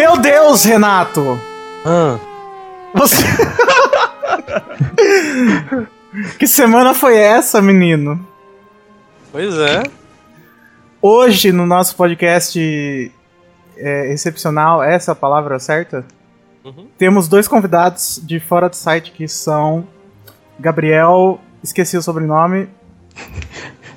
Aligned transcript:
Meu 0.00 0.16
Deus, 0.16 0.64
Renato! 0.64 1.38
Ah, 1.84 2.18
Você. 2.94 3.22
que 6.38 6.46
semana 6.46 6.94
foi 6.94 7.18
essa, 7.18 7.60
menino? 7.60 8.18
pois 9.30 9.54
é. 9.58 9.82
Hoje, 11.02 11.52
no 11.52 11.66
nosso 11.66 11.94
podcast 11.96 13.12
é, 13.76 14.10
excepcional, 14.10 14.82
essa 14.82 15.10
é 15.10 15.12
a 15.12 15.14
palavra 15.14 15.58
certa? 15.58 16.02
Uhum. 16.64 16.86
Temos 16.96 17.28
dois 17.28 17.46
convidados 17.46 18.22
de 18.24 18.40
fora 18.40 18.70
do 18.70 18.76
site 18.76 19.12
que 19.12 19.28
são 19.28 19.86
Gabriel, 20.58 21.38
esqueci 21.62 21.98
o 21.98 22.02
sobrenome, 22.02 22.70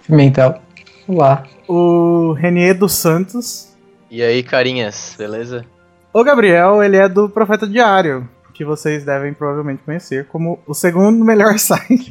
Pimentel. 0.05 0.60
Olá. 1.08 1.46
o 1.66 2.34
Renier 2.34 2.77
dos 2.77 2.91
Santos. 2.91 3.70
E 4.12 4.22
aí, 4.22 4.44
carinhas, 4.44 5.16
beleza? 5.18 5.66
O 6.13 6.23
Gabriel, 6.23 6.84
ele 6.84 6.95
é 6.95 7.09
do 7.09 7.27
Profeta 7.27 7.66
Diário, 7.66 8.30
que 8.54 8.63
vocês 8.63 9.04
devem 9.04 9.34
provavelmente 9.34 9.81
conhecer 9.84 10.27
como 10.27 10.59
o 10.67 10.73
segundo 10.76 11.26
melhor 11.26 11.58
site. 11.59 12.08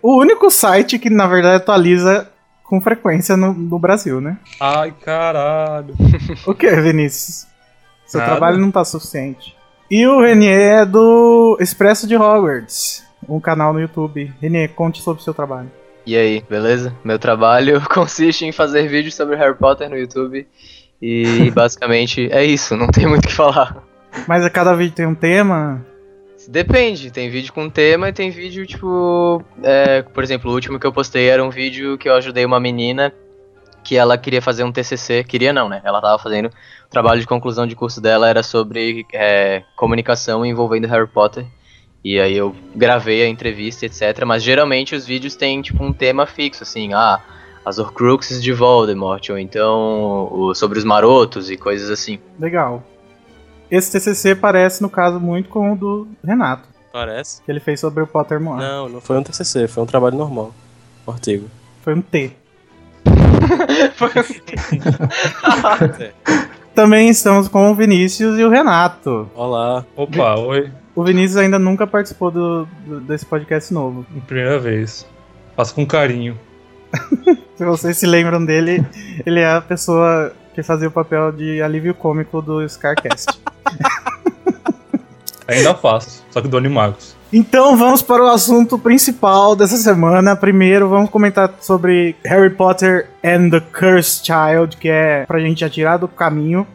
o 0.00 0.18
único 0.18 0.50
site 0.50 0.98
que, 0.98 1.10
na 1.10 1.26
verdade, 1.26 1.56
atualiza 1.56 2.30
com 2.62 2.80
frequência 2.80 3.36
no, 3.36 3.52
no 3.52 3.78
Brasil, 3.78 4.22
né? 4.22 4.38
Ai, 4.58 4.94
caralho. 5.04 5.94
O 6.46 6.54
que, 6.54 6.70
Vinícius? 6.76 7.46
Seu 8.06 8.20
Nada. 8.20 8.32
trabalho 8.32 8.56
não 8.56 8.70
tá 8.70 8.82
suficiente. 8.82 9.54
E 9.90 10.06
o 10.06 10.22
Renier 10.22 10.80
é 10.80 10.86
do 10.86 11.58
Expresso 11.60 12.06
de 12.06 12.16
Hogwarts, 12.16 13.04
um 13.28 13.38
canal 13.38 13.74
no 13.74 13.80
YouTube. 13.80 14.32
Renier, 14.40 14.70
conte 14.70 15.02
sobre 15.02 15.20
o 15.20 15.24
seu 15.24 15.34
trabalho. 15.34 15.70
E 16.06 16.16
aí, 16.16 16.42
beleza? 16.48 16.94
Meu 17.04 17.18
trabalho 17.18 17.82
consiste 17.92 18.46
em 18.46 18.52
fazer 18.52 18.88
vídeos 18.88 19.14
sobre 19.14 19.36
Harry 19.36 19.54
Potter 19.54 19.90
no 19.90 19.96
YouTube. 19.96 20.46
E 21.06 21.50
basicamente 21.50 22.30
é 22.32 22.42
isso, 22.42 22.74
não 22.74 22.86
tem 22.86 23.06
muito 23.06 23.26
o 23.26 23.28
que 23.28 23.34
falar. 23.34 23.76
Mas 24.26 24.42
a 24.42 24.48
cada 24.48 24.74
vídeo 24.74 24.94
tem 24.94 25.04
um 25.04 25.14
tema. 25.14 25.84
Depende, 26.48 27.10
tem 27.10 27.28
vídeo 27.28 27.52
com 27.52 27.68
tema 27.68 28.08
e 28.08 28.12
tem 28.12 28.30
vídeo 28.30 28.66
tipo. 28.66 29.44
é, 29.62 30.00
por 30.00 30.24
exemplo, 30.24 30.50
o 30.50 30.54
último 30.54 30.80
que 30.80 30.86
eu 30.86 30.92
postei 30.92 31.28
era 31.28 31.44
um 31.44 31.50
vídeo 31.50 31.98
que 31.98 32.08
eu 32.08 32.14
ajudei 32.14 32.42
uma 32.46 32.58
menina 32.58 33.12
que 33.82 33.98
ela 33.98 34.16
queria 34.16 34.40
fazer 34.40 34.64
um 34.64 34.72
TCC. 34.72 35.24
Queria 35.24 35.52
não, 35.52 35.68
né? 35.68 35.82
Ela 35.84 36.00
tava 36.00 36.18
fazendo. 36.18 36.46
O 36.46 36.90
trabalho 36.90 37.20
de 37.20 37.26
conclusão 37.26 37.66
de 37.66 37.76
curso 37.76 38.00
dela 38.00 38.26
era 38.26 38.42
sobre 38.42 39.04
é, 39.12 39.62
comunicação 39.76 40.44
envolvendo 40.46 40.88
Harry 40.88 41.06
Potter. 41.06 41.44
E 42.02 42.18
aí 42.18 42.34
eu 42.34 42.56
gravei 42.74 43.22
a 43.22 43.28
entrevista, 43.28 43.84
etc. 43.84 44.24
Mas 44.24 44.42
geralmente 44.42 44.94
os 44.94 45.04
vídeos 45.04 45.36
têm 45.36 45.60
tipo 45.60 45.84
um 45.84 45.92
tema 45.92 46.24
fixo, 46.24 46.62
assim, 46.62 46.94
ah, 46.94 47.20
as 47.64 47.78
Horcruxes 47.78 48.42
de 48.42 48.52
Voldemort, 48.52 49.28
ou 49.30 49.38
então 49.38 50.28
o- 50.30 50.54
sobre 50.54 50.78
os 50.78 50.84
marotos 50.84 51.50
e 51.50 51.56
coisas 51.56 51.90
assim. 51.90 52.18
Legal. 52.38 52.82
Esse 53.70 53.90
TCC 53.92 54.34
parece, 54.34 54.82
no 54.82 54.90
caso, 54.90 55.18
muito 55.18 55.48
com 55.48 55.72
o 55.72 55.76
do 55.76 56.06
Renato, 56.24 56.68
Parece. 56.92 57.42
que 57.42 57.50
ele 57.50 57.60
fez 57.60 57.80
sobre 57.80 58.02
o 58.02 58.06
Pottermore. 58.06 58.60
Não, 58.60 58.88
não 58.88 59.00
foi 59.00 59.16
um 59.16 59.22
TCC, 59.22 59.66
foi 59.66 59.82
um 59.82 59.86
trabalho 59.86 60.16
normal. 60.18 60.52
Um 61.06 61.10
artigo. 61.12 61.48
Foi 61.82 61.94
um 61.94 62.02
T. 62.02 62.32
É. 66.00 66.12
Também 66.74 67.08
estamos 67.08 67.46
com 67.46 67.70
o 67.70 67.74
Vinícius 67.74 68.38
e 68.38 68.44
o 68.44 68.48
Renato. 68.50 69.30
Olá. 69.34 69.84
Opa, 69.96 70.34
oi. 70.40 70.72
O 70.94 71.04
Vinícius 71.04 71.36
ainda 71.36 71.58
nunca 71.58 71.86
participou 71.86 72.30
do, 72.30 72.66
do- 72.86 73.00
desse 73.00 73.24
podcast 73.26 73.72
novo. 73.72 74.04
Primeira 74.26 74.58
vez. 74.58 75.06
Faço 75.56 75.74
com 75.74 75.86
carinho. 75.86 76.38
Se 77.56 77.64
vocês 77.64 77.96
se 77.98 78.06
lembram 78.06 78.44
dele, 78.44 78.84
ele 79.24 79.40
é 79.40 79.54
a 79.54 79.60
pessoa 79.60 80.32
que 80.54 80.62
fazia 80.62 80.88
o 80.88 80.90
papel 80.90 81.30
de 81.30 81.62
alívio 81.62 81.94
cômico 81.94 82.42
do 82.42 82.68
Scarcast. 82.68 83.40
Ainda 85.46 85.74
faço, 85.74 86.24
só 86.30 86.40
que 86.40 86.48
do 86.48 86.56
Animagos. 86.56 87.14
Então 87.32 87.76
vamos 87.76 88.00
para 88.00 88.22
o 88.22 88.28
assunto 88.28 88.78
principal 88.78 89.54
dessa 89.54 89.76
semana. 89.76 90.36
Primeiro 90.36 90.88
vamos 90.88 91.10
comentar 91.10 91.52
sobre 91.60 92.16
Harry 92.24 92.50
Potter 92.50 93.08
and 93.22 93.50
the 93.50 93.60
Cursed 93.60 94.24
Child, 94.24 94.76
que 94.76 94.88
é 94.88 95.24
pra 95.26 95.40
gente 95.40 95.60
já 95.60 95.68
tirar 95.68 95.96
do 95.96 96.08
caminho. 96.08 96.66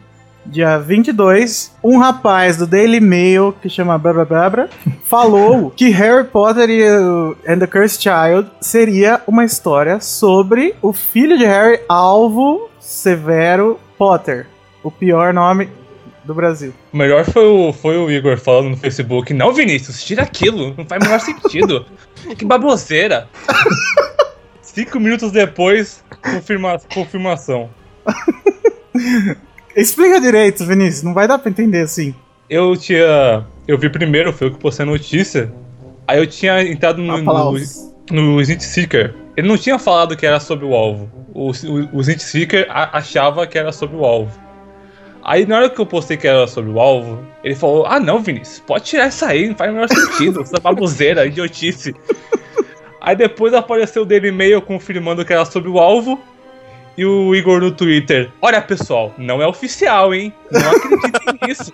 Dia 0.46 0.78
22, 0.78 1.72
um 1.84 1.98
rapaz 1.98 2.56
do 2.56 2.66
Daily 2.66 2.98
Mail, 2.98 3.54
que 3.60 3.68
chama 3.68 3.96
Babra 3.98 4.24
Babra, 4.24 4.70
falou 5.04 5.70
que 5.76 5.90
Harry 5.90 6.24
Potter 6.24 6.68
e 6.70 6.82
o- 6.90 7.36
and 7.46 7.58
the 7.58 7.66
Cursed 7.66 8.02
Child 8.02 8.50
seria 8.60 9.20
uma 9.26 9.44
história 9.44 10.00
sobre 10.00 10.74
o 10.82 10.92
filho 10.92 11.36
de 11.36 11.44
Harry, 11.44 11.80
Alvo 11.88 12.68
Severo 12.80 13.78
Potter. 13.98 14.46
O 14.82 14.90
pior 14.90 15.32
nome 15.34 15.68
do 16.24 16.34
Brasil. 16.34 16.72
O 16.92 16.96
melhor 16.96 17.24
foi 17.26 17.44
o, 17.44 17.72
foi 17.72 17.98
o 17.98 18.10
Igor 18.10 18.38
falando 18.38 18.70
no 18.70 18.76
Facebook: 18.78 19.34
Não, 19.34 19.52
Vinícius, 19.52 20.02
tira 20.02 20.22
aquilo, 20.22 20.74
não 20.76 20.86
faz 20.86 21.02
o 21.02 21.04
menor 21.04 21.20
sentido. 21.20 21.84
que 22.36 22.44
baboseira. 22.46 23.28
Cinco 24.62 24.98
minutos 24.98 25.30
depois, 25.32 26.02
confirma, 26.22 26.80
confirmação. 26.92 27.68
Explica 29.76 30.20
direito, 30.20 30.66
Vinícius, 30.66 31.02
não 31.02 31.14
vai 31.14 31.28
dar 31.28 31.38
pra 31.38 31.50
entender 31.50 31.82
assim. 31.82 32.14
Eu 32.48 32.76
tinha. 32.76 33.44
Eu 33.66 33.78
vi 33.78 33.88
primeiro, 33.88 34.32
foi 34.32 34.48
eu 34.48 34.52
que 34.52 34.58
postei 34.58 34.84
a 34.84 34.86
notícia. 34.86 35.52
Aí 36.06 36.18
eu 36.18 36.26
tinha 36.26 36.62
entrado 36.62 37.00
no, 37.00 37.16
no, 37.16 37.30
Aplausos. 37.30 37.92
no 38.10 38.40
Snit 38.40 38.64
Seeker. 38.64 39.14
Ele 39.36 39.46
não 39.46 39.56
tinha 39.56 39.78
falado 39.78 40.16
que 40.16 40.26
era 40.26 40.40
sobre 40.40 40.64
o 40.64 40.74
alvo. 40.74 41.08
O, 41.32 41.50
o, 41.50 41.98
o 41.98 42.02
Seeker 42.02 42.66
achava 42.68 43.46
que 43.46 43.56
era 43.56 43.70
sobre 43.70 43.96
o 43.96 44.04
alvo. 44.04 44.36
Aí 45.22 45.46
na 45.46 45.58
hora 45.58 45.70
que 45.70 45.80
eu 45.80 45.86
postei 45.86 46.16
que 46.16 46.26
era 46.26 46.46
sobre 46.46 46.70
o 46.70 46.80
alvo, 46.80 47.24
ele 47.44 47.54
falou: 47.54 47.86
Ah 47.86 48.00
não, 48.00 48.20
Vinícius, 48.20 48.60
pode 48.66 48.84
tirar 48.84 49.08
isso 49.08 49.24
aí, 49.24 49.48
não 49.48 49.54
faz 49.54 49.70
o 49.70 49.74
menor 49.74 49.88
sentido, 49.88 50.40
essa 50.40 50.58
baboseira, 50.58 51.26
idiotice. 51.26 51.94
Aí 53.00 53.16
depois 53.16 53.54
apareceu 53.54 54.02
o 54.02 54.04
Daily 54.04 54.30
Mail 54.30 54.60
confirmando 54.60 55.24
que 55.24 55.32
era 55.32 55.46
sobre 55.46 55.70
o 55.70 55.78
alvo. 55.78 56.20
E 56.96 57.04
o 57.04 57.34
Igor 57.34 57.60
no 57.60 57.70
Twitter: 57.70 58.30
Olha 58.42 58.60
pessoal, 58.60 59.14
não 59.16 59.40
é 59.40 59.46
oficial, 59.46 60.12
hein? 60.14 60.32
Não 60.50 60.70
acreditem 60.70 61.38
nisso. 61.48 61.72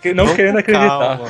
Que- 0.00 0.14
Não 0.14 0.24
Vamos 0.24 0.36
querendo 0.36 0.58
acreditar. 0.58 0.88
calma. 1.18 1.28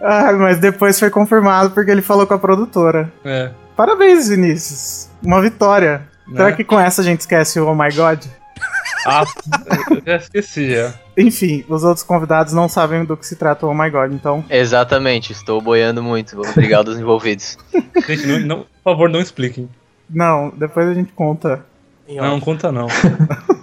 Ah, 0.00 0.32
mas 0.32 0.58
depois 0.58 0.98
foi 0.98 1.08
confirmado 1.08 1.70
porque 1.70 1.90
ele 1.90 2.02
falou 2.02 2.26
com 2.26 2.34
a 2.34 2.38
produtora. 2.38 3.10
É. 3.24 3.50
Parabéns, 3.76 4.28
Vinícius. 4.28 5.08
Uma 5.24 5.40
vitória. 5.40 6.02
Será 6.30 6.46
Né? 6.50 6.52
que 6.52 6.64
com 6.64 6.78
essa 6.78 7.00
a 7.00 7.04
gente 7.04 7.20
esquece 7.20 7.58
o 7.60 7.66
Oh 7.68 7.74
My 7.74 7.90
God? 7.94 8.24
Ah, 9.06 9.24
eu 9.90 10.02
já 10.04 10.16
esqueci 10.16 10.74
já. 10.74 10.92
Enfim, 11.16 11.64
os 11.68 11.82
outros 11.84 12.04
convidados 12.04 12.52
não 12.52 12.68
sabem 12.68 13.04
do 13.04 13.16
que 13.16 13.26
se 13.26 13.34
trata 13.36 13.64
o 13.66 13.70
Oh 13.70 13.74
My 13.74 13.88
God, 13.88 14.12
então. 14.12 14.44
Exatamente, 14.50 15.32
estou 15.32 15.60
boiando 15.60 16.02
muito. 16.02 16.38
Obrigado 16.40 16.90
aos 16.90 16.98
envolvidos. 17.00 17.56
Gente, 18.06 18.26
não, 18.26 18.40
não- 18.40 18.58
por 18.82 18.92
favor, 18.92 19.08
não 19.08 19.20
expliquem. 19.20 19.68
Não, 20.12 20.52
depois 20.56 20.88
a 20.88 20.94
gente 20.94 21.12
conta. 21.12 21.64
Não, 22.08 22.40
conta 22.40 22.70
não. 22.72 22.86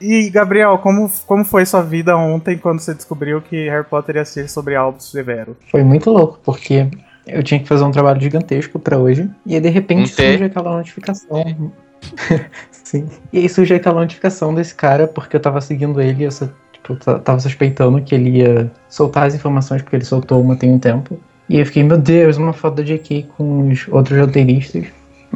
E, 0.00 0.30
Gabriel, 0.30 0.78
como, 0.78 1.10
como 1.26 1.44
foi 1.44 1.64
sua 1.66 1.82
vida 1.82 2.16
ontem 2.16 2.56
quando 2.58 2.80
você 2.80 2.94
descobriu 2.94 3.40
que 3.40 3.68
Harry 3.68 3.84
Potter 3.84 4.16
ia 4.16 4.24
ser 4.24 4.48
sobre 4.48 4.74
Albus 4.74 5.10
Severo? 5.10 5.56
Foi 5.70 5.82
muito 5.82 6.10
louco, 6.10 6.38
porque 6.44 6.88
eu 7.26 7.42
tinha 7.42 7.60
que 7.60 7.68
fazer 7.68 7.84
um 7.84 7.90
trabalho 7.90 8.20
gigantesco 8.20 8.78
pra 8.78 8.98
hoje. 8.98 9.28
E 9.44 9.54
aí, 9.54 9.60
de 9.60 9.68
repente, 9.68 10.14
T. 10.14 10.22
surge 10.30 10.44
aquela 10.44 10.76
notificação. 10.76 11.72
Sim. 12.70 13.08
E 13.32 13.38
aí 13.38 13.48
surge 13.48 13.74
aquela 13.74 14.00
notificação 14.00 14.54
desse 14.54 14.74
cara, 14.74 15.06
porque 15.06 15.36
eu 15.36 15.40
tava 15.40 15.60
seguindo 15.60 16.00
ele, 16.00 16.24
eu 16.24 16.30
tipo, 16.72 16.96
ta- 16.96 17.18
tava 17.18 17.38
suspeitando 17.40 18.00
que 18.02 18.14
ele 18.14 18.38
ia 18.38 18.70
soltar 18.88 19.26
as 19.26 19.34
informações, 19.34 19.82
porque 19.82 19.96
ele 19.96 20.04
soltou 20.04 20.40
uma 20.40 20.56
tem 20.56 20.72
um 20.72 20.78
tempo. 20.78 21.18
E 21.48 21.54
aí 21.56 21.60
eu 21.62 21.66
fiquei, 21.66 21.82
meu 21.82 21.98
Deus, 21.98 22.36
uma 22.36 22.52
foto 22.52 22.76
da 22.76 22.82
JK 22.82 23.28
com 23.36 23.68
os 23.68 23.86
outros 23.88 24.18
roteiristas. 24.18 24.86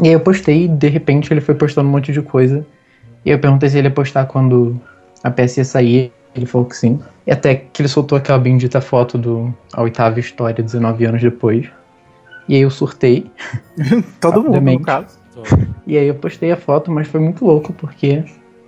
E 0.03 0.09
aí 0.09 0.13
eu 0.13 0.21
postei, 0.21 0.65
e 0.65 0.69
de 0.69 0.89
repente 0.89 1.33
ele 1.33 1.41
foi 1.41 1.55
postando 1.55 1.89
um 1.89 1.93
monte 1.93 2.13
de 2.13 2.21
coisa. 2.21 2.67
E 3.25 3.31
eu 3.31 3.39
perguntei 3.39 3.69
se 3.69 3.79
ele 3.79 3.89
ia 3.89 3.95
postar 3.95 4.27
quando 4.27 4.81
a 5.23 5.31
peça 5.31 5.61
ia 5.61 5.65
sair. 5.65 6.13
Ele 6.35 6.47
falou 6.47 6.67
que 6.67 6.77
sim. 6.77 7.01
E 7.27 7.31
até 7.31 7.55
que 7.55 7.81
ele 7.81 7.89
soltou 7.89 8.19
aquela 8.19 8.39
bendita 8.39 8.81
foto 8.81 9.17
do 9.17 9.55
A 9.73 9.83
Oitava 9.83 10.19
História 10.19 10.63
19 10.63 11.05
anos 11.05 11.23
depois. 11.23 11.67
E 12.49 12.57
aí 12.57 12.63
eu 12.63 12.71
surtei. 12.71 13.31
Todo 14.21 14.43
mundo, 14.43 14.61
no 14.61 14.81
caso. 14.81 15.19
E 15.87 15.97
aí 15.97 16.09
eu 16.09 16.15
postei 16.15 16.51
a 16.51 16.57
foto, 16.57 16.91
mas 16.91 17.09
foi 17.09 17.21
muito 17.21 17.45
louco, 17.45 17.73
porque 17.73 18.25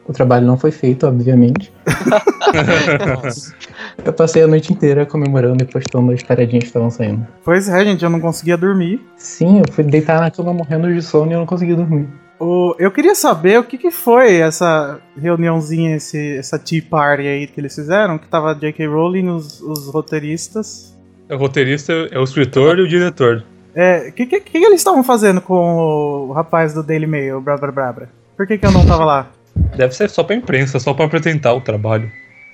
o 0.08 0.12
trabalho 0.12 0.46
não 0.46 0.56
foi 0.56 0.70
feito, 0.70 1.06
obviamente. 1.06 1.72
Eu 4.04 4.12
passei 4.12 4.42
a 4.42 4.46
noite 4.46 4.72
inteira 4.72 5.04
comemorando 5.04 5.62
e 5.62 5.66
postando 5.66 6.12
as 6.12 6.22
paradinhas 6.22 6.64
que 6.64 6.68
estavam 6.68 6.90
saindo. 6.90 7.26
Pois 7.44 7.68
é, 7.68 7.84
gente, 7.84 8.04
eu 8.04 8.10
não 8.10 8.20
conseguia 8.20 8.56
dormir. 8.56 9.00
Sim, 9.16 9.58
eu 9.58 9.72
fui 9.72 9.82
deitar 9.82 10.20
na 10.20 10.30
cama 10.30 10.52
morrendo 10.52 10.92
de 10.92 11.02
sono 11.02 11.32
e 11.32 11.34
eu 11.34 11.40
não 11.40 11.46
consegui 11.46 11.74
dormir. 11.74 12.06
O, 12.38 12.74
eu 12.78 12.90
queria 12.90 13.14
saber 13.14 13.58
o 13.58 13.64
que, 13.64 13.78
que 13.78 13.90
foi 13.90 14.36
essa 14.36 15.00
reuniãozinha, 15.16 15.96
esse, 15.96 16.36
essa 16.36 16.58
tea 16.58 16.82
party 16.88 17.26
aí 17.26 17.46
que 17.46 17.60
eles 17.60 17.74
fizeram, 17.74 18.18
que 18.18 18.28
tava 18.28 18.54
J.K. 18.54 18.86
Rowling, 18.86 19.28
os, 19.28 19.60
os 19.60 19.88
roteiristas. 19.88 20.94
O 21.30 21.36
roteirista 21.36 21.92
é 22.10 22.18
o 22.18 22.24
escritor 22.24 22.78
e 22.78 22.82
o 22.82 22.88
diretor. 22.88 23.42
É, 23.74 24.08
o 24.08 24.12
que, 24.12 24.26
que, 24.26 24.40
que 24.40 24.58
eles 24.58 24.80
estavam 24.80 25.02
fazendo 25.02 25.40
com 25.40 26.28
o 26.28 26.32
rapaz 26.32 26.72
do 26.72 26.82
Daily 26.82 27.06
Mail, 27.06 27.38
o 27.38 27.40
Brabra 27.40 27.72
Brabra? 27.72 28.10
Por 28.36 28.46
que, 28.46 28.58
que 28.58 28.66
eu 28.66 28.70
não 28.70 28.86
tava 28.86 29.04
lá? 29.04 29.30
Deve 29.76 29.94
ser 29.94 30.08
só 30.10 30.22
pra 30.22 30.36
imprensa, 30.36 30.78
só 30.78 30.92
pra 30.94 31.04
apresentar 31.06 31.52
o 31.54 31.60
trabalho. 31.60 32.10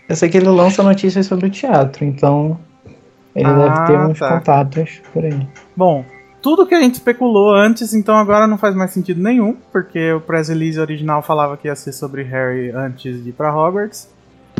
Eu 0.08 0.16
sei 0.16 0.28
que 0.28 0.36
ele 0.36 0.48
lança 0.48 0.82
notícias 0.82 1.26
sobre 1.26 1.46
o 1.46 1.50
teatro, 1.50 2.04
então 2.04 2.58
ele 3.34 3.46
Ah, 3.48 3.54
deve 3.54 3.86
ter 3.86 3.98
uns 4.10 4.18
tá. 4.18 4.28
contatos 4.38 5.00
por 5.12 5.24
aí. 5.24 5.46
Bom, 5.76 6.04
tudo 6.42 6.66
que 6.66 6.74
a 6.74 6.80
gente 6.80 6.94
especulou 6.94 7.54
antes, 7.54 7.94
então 7.94 8.16
agora 8.16 8.46
não 8.46 8.58
faz 8.58 8.74
mais 8.74 8.90
sentido 8.90 9.22
nenhum, 9.22 9.56
porque 9.70 10.12
o 10.12 10.20
press 10.20 10.48
release 10.48 10.78
original 10.78 11.22
falava 11.22 11.56
que 11.56 11.68
ia 11.68 11.76
ser 11.76 11.92
sobre 11.92 12.22
Harry 12.24 12.70
antes 12.70 13.22
de 13.22 13.30
ir 13.30 13.32
pra 13.32 13.54
Hogwarts. 13.54 14.10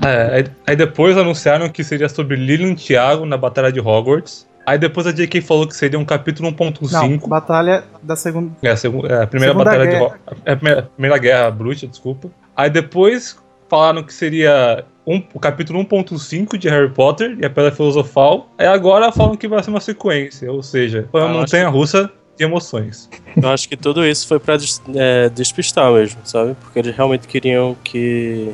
É, 0.00 0.36
aí, 0.36 0.44
aí 0.66 0.76
depois 0.76 1.16
anunciaram 1.18 1.68
que 1.68 1.84
seria 1.84 2.08
sobre 2.08 2.36
Lilian 2.36 2.70
e 2.72 2.76
Thiago 2.76 3.26
na 3.26 3.36
Batalha 3.36 3.70
de 3.70 3.80
Hogwarts. 3.80 4.46
Aí 4.64 4.78
depois 4.78 5.06
a 5.06 5.12
JK 5.12 5.40
falou 5.40 5.66
que 5.66 5.74
seria 5.76 5.98
um 5.98 6.04
capítulo 6.04 6.50
Não, 6.50 6.56
1.5. 6.56 7.28
batalha 7.28 7.84
da 8.02 8.14
segunda. 8.16 8.52
É, 8.62 8.70
a, 8.70 8.76
segu- 8.76 9.06
é, 9.06 9.22
a 9.22 9.26
primeira 9.26 9.52
Segunda 9.54 9.64
batalha 9.70 9.84
de 9.84 9.90
Guerra. 9.92 10.04
Hogwarts. 10.04 10.42
É 10.44 10.52
a 10.52 10.56
primeira, 10.56 10.82
primeira 10.82 11.18
guerra 11.18 11.50
bruxa, 11.50 11.86
desculpa. 11.86 12.30
Aí 12.56 12.70
depois 12.70 13.36
falaram 13.68 14.02
que 14.02 14.12
seria 14.14 14.84
um, 15.06 15.22
o 15.34 15.40
capítulo 15.40 15.80
1.5 15.84 16.56
de 16.58 16.68
Harry 16.68 16.90
Potter 16.90 17.36
e 17.40 17.44
a 17.44 17.50
Pedra 17.50 17.72
Filosofal. 17.72 18.48
Aí 18.58 18.66
agora 18.66 19.10
falam 19.10 19.36
que 19.36 19.48
vai 19.48 19.62
ser 19.62 19.70
uma 19.70 19.80
sequência, 19.80 20.50
ou 20.52 20.62
seja, 20.62 21.08
foi 21.10 21.20
uma 21.22 21.30
Ah, 21.30 21.32
montanha 21.32 21.68
russa 21.68 22.10
de 22.38 22.44
emoções. 22.44 23.10
Eu 23.36 23.48
acho 23.48 23.68
que 23.68 23.76
tudo 23.76 24.06
isso 24.06 24.28
foi 24.28 24.38
pra 24.38 24.56
des- 24.56 24.80
é, 24.94 25.28
despistar 25.30 25.90
mesmo, 25.92 26.20
sabe? 26.24 26.54
Porque 26.60 26.78
eles 26.78 26.94
realmente 26.94 27.26
queriam 27.26 27.74
que, 27.82 28.52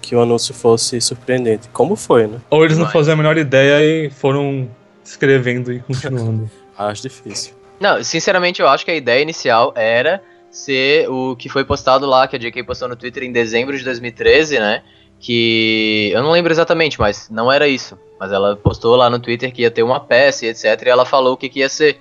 que 0.00 0.14
o 0.16 0.20
anúncio 0.22 0.54
fosse 0.54 1.00
surpreendente. 1.00 1.68
Como 1.72 1.94
foi, 1.94 2.26
né? 2.26 2.38
Ou 2.48 2.64
eles 2.64 2.78
não 2.78 2.88
faziam 2.88 3.14
a 3.14 3.16
menor 3.16 3.36
ideia 3.36 4.06
e 4.06 4.10
foram 4.10 4.68
escrevendo 5.04 5.72
e 5.72 5.80
continuando. 5.80 6.50
Acho 6.76 7.02
difícil. 7.02 7.54
Não, 7.78 8.02
sinceramente, 8.02 8.62
eu 8.62 8.68
acho 8.68 8.84
que 8.84 8.90
a 8.92 8.94
ideia 8.94 9.20
inicial 9.20 9.72
era 9.74 10.22
ser 10.50 11.08
o 11.10 11.34
que 11.34 11.48
foi 11.48 11.64
postado 11.64 12.06
lá, 12.06 12.28
que 12.28 12.36
a 12.36 12.38
JK 12.38 12.62
postou 12.62 12.88
no 12.88 12.94
Twitter 12.94 13.24
em 13.24 13.32
dezembro 13.32 13.76
de 13.76 13.82
2013, 13.82 14.58
né? 14.58 14.82
Que. 15.18 16.10
Eu 16.12 16.22
não 16.22 16.30
lembro 16.30 16.52
exatamente, 16.52 17.00
mas 17.00 17.28
não 17.28 17.50
era 17.50 17.66
isso. 17.66 17.98
Mas 18.20 18.30
ela 18.30 18.54
postou 18.54 18.94
lá 18.94 19.10
no 19.10 19.18
Twitter 19.18 19.52
que 19.52 19.62
ia 19.62 19.70
ter 19.70 19.82
uma 19.82 19.98
peça 19.98 20.46
e 20.46 20.48
etc. 20.48 20.64
E 20.86 20.88
ela 20.88 21.04
falou 21.04 21.34
o 21.34 21.36
que, 21.36 21.48
que 21.48 21.58
ia 21.60 21.68
ser. 21.68 21.98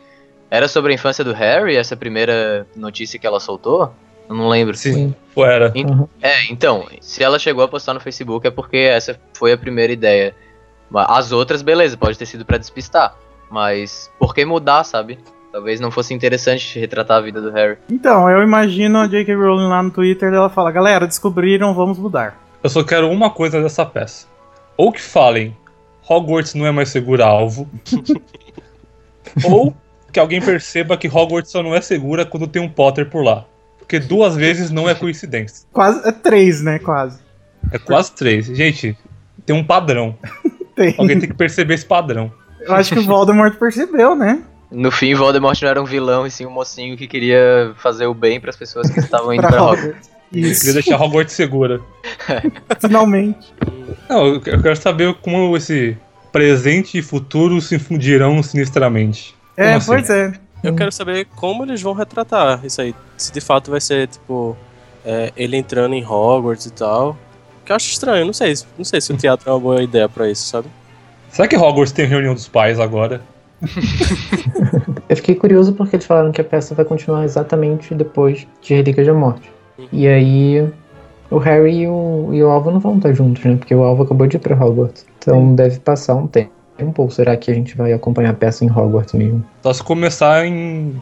Era 0.49 0.67
sobre 0.67 0.91
a 0.91 0.95
infância 0.95 1.23
do 1.23 1.33
Harry, 1.33 1.75
essa 1.75 1.95
primeira 1.95 2.67
notícia 2.75 3.17
que 3.17 3.25
ela 3.25 3.39
soltou? 3.39 3.91
Eu 4.29 4.35
não 4.35 4.49
lembro. 4.49 4.75
Sim, 4.77 5.15
ou 5.33 5.45
era. 5.45 5.73
É, 6.21 6.45
então, 6.51 6.87
se 6.99 7.23
ela 7.23 7.39
chegou 7.39 7.63
a 7.63 7.67
postar 7.67 7.93
no 7.93 7.99
Facebook 7.99 8.45
é 8.47 8.51
porque 8.51 8.77
essa 8.77 9.19
foi 9.33 9.51
a 9.51 9.57
primeira 9.57 9.91
ideia. 9.91 10.35
As 10.93 11.31
outras, 11.31 11.61
beleza, 11.61 11.95
pode 11.95 12.17
ter 12.17 12.25
sido 12.25 12.45
pra 12.45 12.57
despistar. 12.57 13.15
Mas 13.49 14.11
por 14.19 14.33
que 14.33 14.45
mudar, 14.45 14.83
sabe? 14.83 15.19
Talvez 15.51 15.79
não 15.81 15.91
fosse 15.91 16.13
interessante 16.13 16.79
retratar 16.79 17.17
a 17.17 17.21
vida 17.21 17.41
do 17.41 17.51
Harry. 17.51 17.77
Então, 17.89 18.29
eu 18.29 18.41
imagino 18.41 18.99
a 18.99 19.07
J.K. 19.07 19.35
Rowling 19.35 19.67
lá 19.67 19.83
no 19.83 19.91
Twitter 19.91 20.31
dela 20.31 20.49
fala: 20.49 20.71
galera, 20.71 21.05
descobriram, 21.05 21.73
vamos 21.73 21.97
mudar. 21.97 22.41
Eu 22.63 22.69
só 22.69 22.83
quero 22.83 23.09
uma 23.09 23.29
coisa 23.29 23.61
dessa 23.61 23.85
peça. 23.85 24.27
Ou 24.77 24.91
que 24.91 25.01
falem, 25.01 25.55
Hogwarts 26.09 26.53
não 26.53 26.65
é 26.65 26.71
mais 26.71 26.89
segura 26.89 27.25
alvo. 27.25 27.69
ou 29.43 29.75
que 30.11 30.19
alguém 30.19 30.41
perceba 30.41 30.95
que 30.95 31.07
Hogwarts 31.07 31.51
só 31.51 31.61
não 31.61 31.75
é 31.75 31.81
segura 31.81 32.25
quando 32.25 32.47
tem 32.47 32.61
um 32.61 32.69
Potter 32.69 33.09
por 33.09 33.23
lá. 33.23 33.45
Porque 33.77 33.99
duas 33.99 34.35
vezes 34.35 34.71
não 34.71 34.89
é 34.89 34.95
coincidência. 34.95 35.67
Quase. 35.73 36.07
É 36.07 36.11
três, 36.13 36.61
né? 36.61 36.79
Quase. 36.79 37.19
É 37.71 37.77
quase 37.77 38.13
três. 38.13 38.45
Gente, 38.45 38.97
tem 39.45 39.55
um 39.55 39.63
padrão. 39.63 40.17
Tem. 40.75 40.95
Alguém 40.97 41.19
tem 41.19 41.29
que 41.29 41.35
perceber 41.35 41.73
esse 41.73 41.85
padrão. 41.85 42.31
Eu 42.59 42.73
acho 42.75 42.93
que 42.93 42.99
o 42.99 43.03
Voldemort 43.03 43.55
percebeu, 43.55 44.15
né? 44.15 44.43
No 44.71 44.91
fim, 44.91 45.13
Voldemort 45.13 45.61
não 45.61 45.69
era 45.69 45.81
um 45.81 45.85
vilão, 45.85 46.25
e 46.25 46.31
sim 46.31 46.45
um 46.45 46.51
mocinho 46.51 46.95
que 46.95 47.07
queria 47.07 47.73
fazer 47.77 48.05
o 48.05 48.13
bem 48.13 48.39
pras 48.39 48.55
pessoas 48.55 48.89
que 48.89 48.99
estavam 48.99 49.33
indo 49.33 49.41
Pra 49.41 49.49
pra 49.51 49.61
Hogwarts. 49.63 49.85
Hogwarts. 49.85 50.09
Queria 50.31 50.51
Isso, 50.51 50.73
deixar 50.73 51.01
Hogwarts 51.01 51.33
segura. 51.33 51.81
finalmente. 52.79 53.53
Não, 54.09 54.27
eu 54.27 54.39
quero 54.39 54.75
saber 54.77 55.13
como 55.15 55.57
esse 55.57 55.97
presente 56.31 56.97
e 56.97 57.01
futuro 57.01 57.59
se 57.59 57.75
infundirão 57.75 58.41
sinistramente. 58.41 59.35
É, 59.57 59.73
assim? 59.73 59.87
pois 59.87 60.09
é. 60.09 60.31
Eu 60.63 60.75
quero 60.75 60.91
saber 60.91 61.25
como 61.35 61.63
eles 61.63 61.81
vão 61.81 61.93
retratar 61.93 62.63
isso 62.63 62.81
aí. 62.81 62.95
Se 63.17 63.31
de 63.33 63.41
fato 63.41 63.71
vai 63.71 63.81
ser, 63.81 64.07
tipo, 64.07 64.55
é, 65.03 65.33
ele 65.35 65.57
entrando 65.57 65.95
em 65.95 66.05
Hogwarts 66.05 66.67
e 66.67 66.71
tal. 66.71 67.17
Que 67.65 67.71
eu 67.71 67.75
acho 67.75 67.89
estranho, 67.91 68.25
não 68.25 68.33
sei. 68.33 68.53
Não 68.77 68.85
sei 68.85 69.01
se 69.01 69.11
o 69.11 69.17
teatro 69.17 69.49
é 69.49 69.53
uma 69.53 69.59
boa 69.59 69.81
ideia 69.81 70.09
pra 70.09 70.29
isso, 70.29 70.45
sabe? 70.45 70.67
Será 71.29 71.47
que 71.47 71.55
Hogwarts 71.55 71.91
tem 71.91 72.05
reunião 72.05 72.33
dos 72.33 72.47
pais 72.47 72.79
agora? 72.79 73.21
Eu 75.07 75.15
fiquei 75.15 75.35
curioso 75.35 75.73
porque 75.73 75.95
eles 75.95 76.05
falaram 76.05 76.31
que 76.31 76.41
a 76.41 76.43
peça 76.43 76.73
vai 76.73 76.85
continuar 76.85 77.23
exatamente 77.23 77.93
depois 77.93 78.47
de 78.61 78.73
Relíquias 78.73 79.07
da 79.07 79.13
Morte. 79.13 79.51
E 79.91 80.07
aí 80.07 80.67
o 81.29 81.37
Harry 81.37 81.81
e 81.81 81.87
o, 81.87 82.29
e 82.33 82.43
o 82.43 82.49
Alvo 82.49 82.71
não 82.71 82.79
vão 82.79 82.97
estar 82.97 83.13
juntos, 83.13 83.43
né? 83.43 83.55
Porque 83.55 83.73
o 83.73 83.83
Alvo 83.83 84.03
acabou 84.03 84.27
de 84.27 84.37
ir 84.37 84.39
pra 84.39 84.55
Hogwarts. 84.55 85.05
Então 85.17 85.55
deve 85.55 85.79
passar 85.79 86.15
um 86.15 86.27
tempo. 86.27 86.51
Ou 86.97 87.09
será 87.09 87.37
que 87.37 87.51
a 87.51 87.53
gente 87.53 87.77
vai 87.77 87.93
acompanhar 87.93 88.31
a 88.31 88.33
peça 88.33 88.65
em 88.65 88.71
Hogwarts 88.71 89.13
mesmo? 89.13 89.45
Só 89.61 89.71
se 89.71 89.83
começar 89.83 90.45
em, 90.45 90.99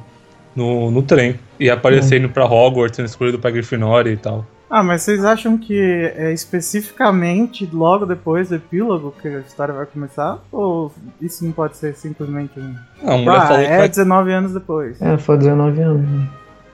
no, 0.56 0.92
no 0.92 1.02
trem 1.02 1.40
e 1.60 1.70
aparecer 1.70 2.20
indo 2.20 2.30
pra 2.30 2.46
Hogwarts, 2.46 2.98
sendo 2.98 3.06
escolhido 3.06 3.40
pra 3.40 3.50
Grifinória 3.50 4.12
e 4.12 4.18
tal. 4.18 4.46
Ah, 4.70 4.84
mas 4.84 5.02
vocês 5.02 5.26
acham 5.26 5.58
que 5.58 5.80
é 6.16 6.32
especificamente 6.32 7.68
logo 7.74 8.06
depois 8.06 8.50
do 8.50 8.56
epílogo 8.56 9.14
que 9.22 9.28
a 9.28 9.40
história 9.40 9.74
vai 9.74 9.86
começar? 9.86 10.38
Ou 10.52 10.92
isso 11.20 11.44
não 11.44 11.52
pode 11.52 11.76
ser 11.78 11.96
simplesmente 11.96 12.60
um. 12.60 12.76
Não, 13.02 13.14
a 13.14 13.18
mulher, 13.18 13.38
Ah, 13.38 13.48
falou 13.48 13.64
que 13.66 13.72
é 13.72 13.78
vai, 13.80 13.90
19 13.90 14.32
anos 14.32 14.54
depois. 14.54 15.02
É, 15.02 15.18
foi 15.18 15.38
19 15.38 15.82
anos. 15.82 16.08
né? 16.08 16.28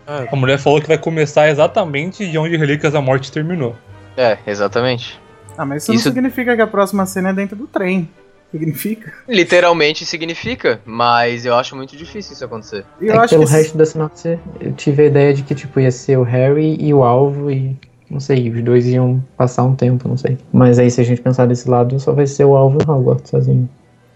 Ah, 0.08 0.26
a 0.32 0.36
mulher 0.36 0.60
falou 0.60 0.82
que 0.82 0.88
vai 0.88 0.98
começar 0.98 1.50
exatamente 1.50 2.30
de 2.30 2.38
onde 2.38 2.58
Relíquias 2.58 2.94
da 2.94 3.02
Morte 3.02 3.32
terminou. 3.32 3.76
É, 4.18 4.38
exatamente. 4.46 5.20
Ah, 5.58 5.66
mas 5.66 5.84
isso, 5.84 5.94
Isso- 5.94 6.10
não 6.10 6.14
significa 6.16 6.56
que 6.56 6.62
a 6.62 6.68
próxima 6.68 7.06
cena 7.06 7.30
é 7.30 7.34
dentro 7.34 7.56
do 7.56 7.66
trem. 7.66 8.10
Significa? 8.56 9.14
Literalmente 9.28 10.06
significa, 10.06 10.80
mas 10.86 11.46
eu 11.46 11.54
acho 11.56 11.76
muito 11.76 11.98
difícil 11.98 12.32
isso 12.32 12.46
acontecer. 12.46 12.86
E 13.02 13.06
é 13.06 13.10
eu 13.10 13.14
que 13.14 13.20
acho 13.20 13.36
pelo 13.36 13.46
que. 13.46 13.52
resto 13.52 13.78
da 13.78 13.86
sinopse 13.86 14.40
eu 14.62 14.72
tive 14.72 15.04
a 15.04 15.06
ideia 15.08 15.34
de 15.34 15.44
que 15.44 15.54
tipo 15.54 15.78
ia 15.78 15.92
ser 15.92 16.18
o 16.18 16.24
Harry 16.24 16.78
e 16.80 16.94
o 16.94 17.04
Alvo 17.04 17.52
e 17.52 17.76
não 18.10 18.22
sei, 18.22 18.50
os 18.50 18.64
dois 18.64 18.86
iam 18.88 19.22
passar 19.36 19.64
um 19.64 19.76
tempo, 19.76 20.08
não 20.08 20.16
sei. 20.16 20.38
Mas 20.54 20.80
aí 20.80 20.90
se 20.90 21.02
a 21.02 21.04
gente 21.04 21.22
pensar 21.22 21.48
desse 21.48 21.70
lado, 21.70 22.00
só 22.00 22.14
vai 22.14 22.26
ser 22.28 22.46
o 22.46 22.56
Alvo 22.56 22.78
e 22.80 22.90
o 22.90 22.92
Hogwarts 22.92 23.30
sozinho. 23.30 23.70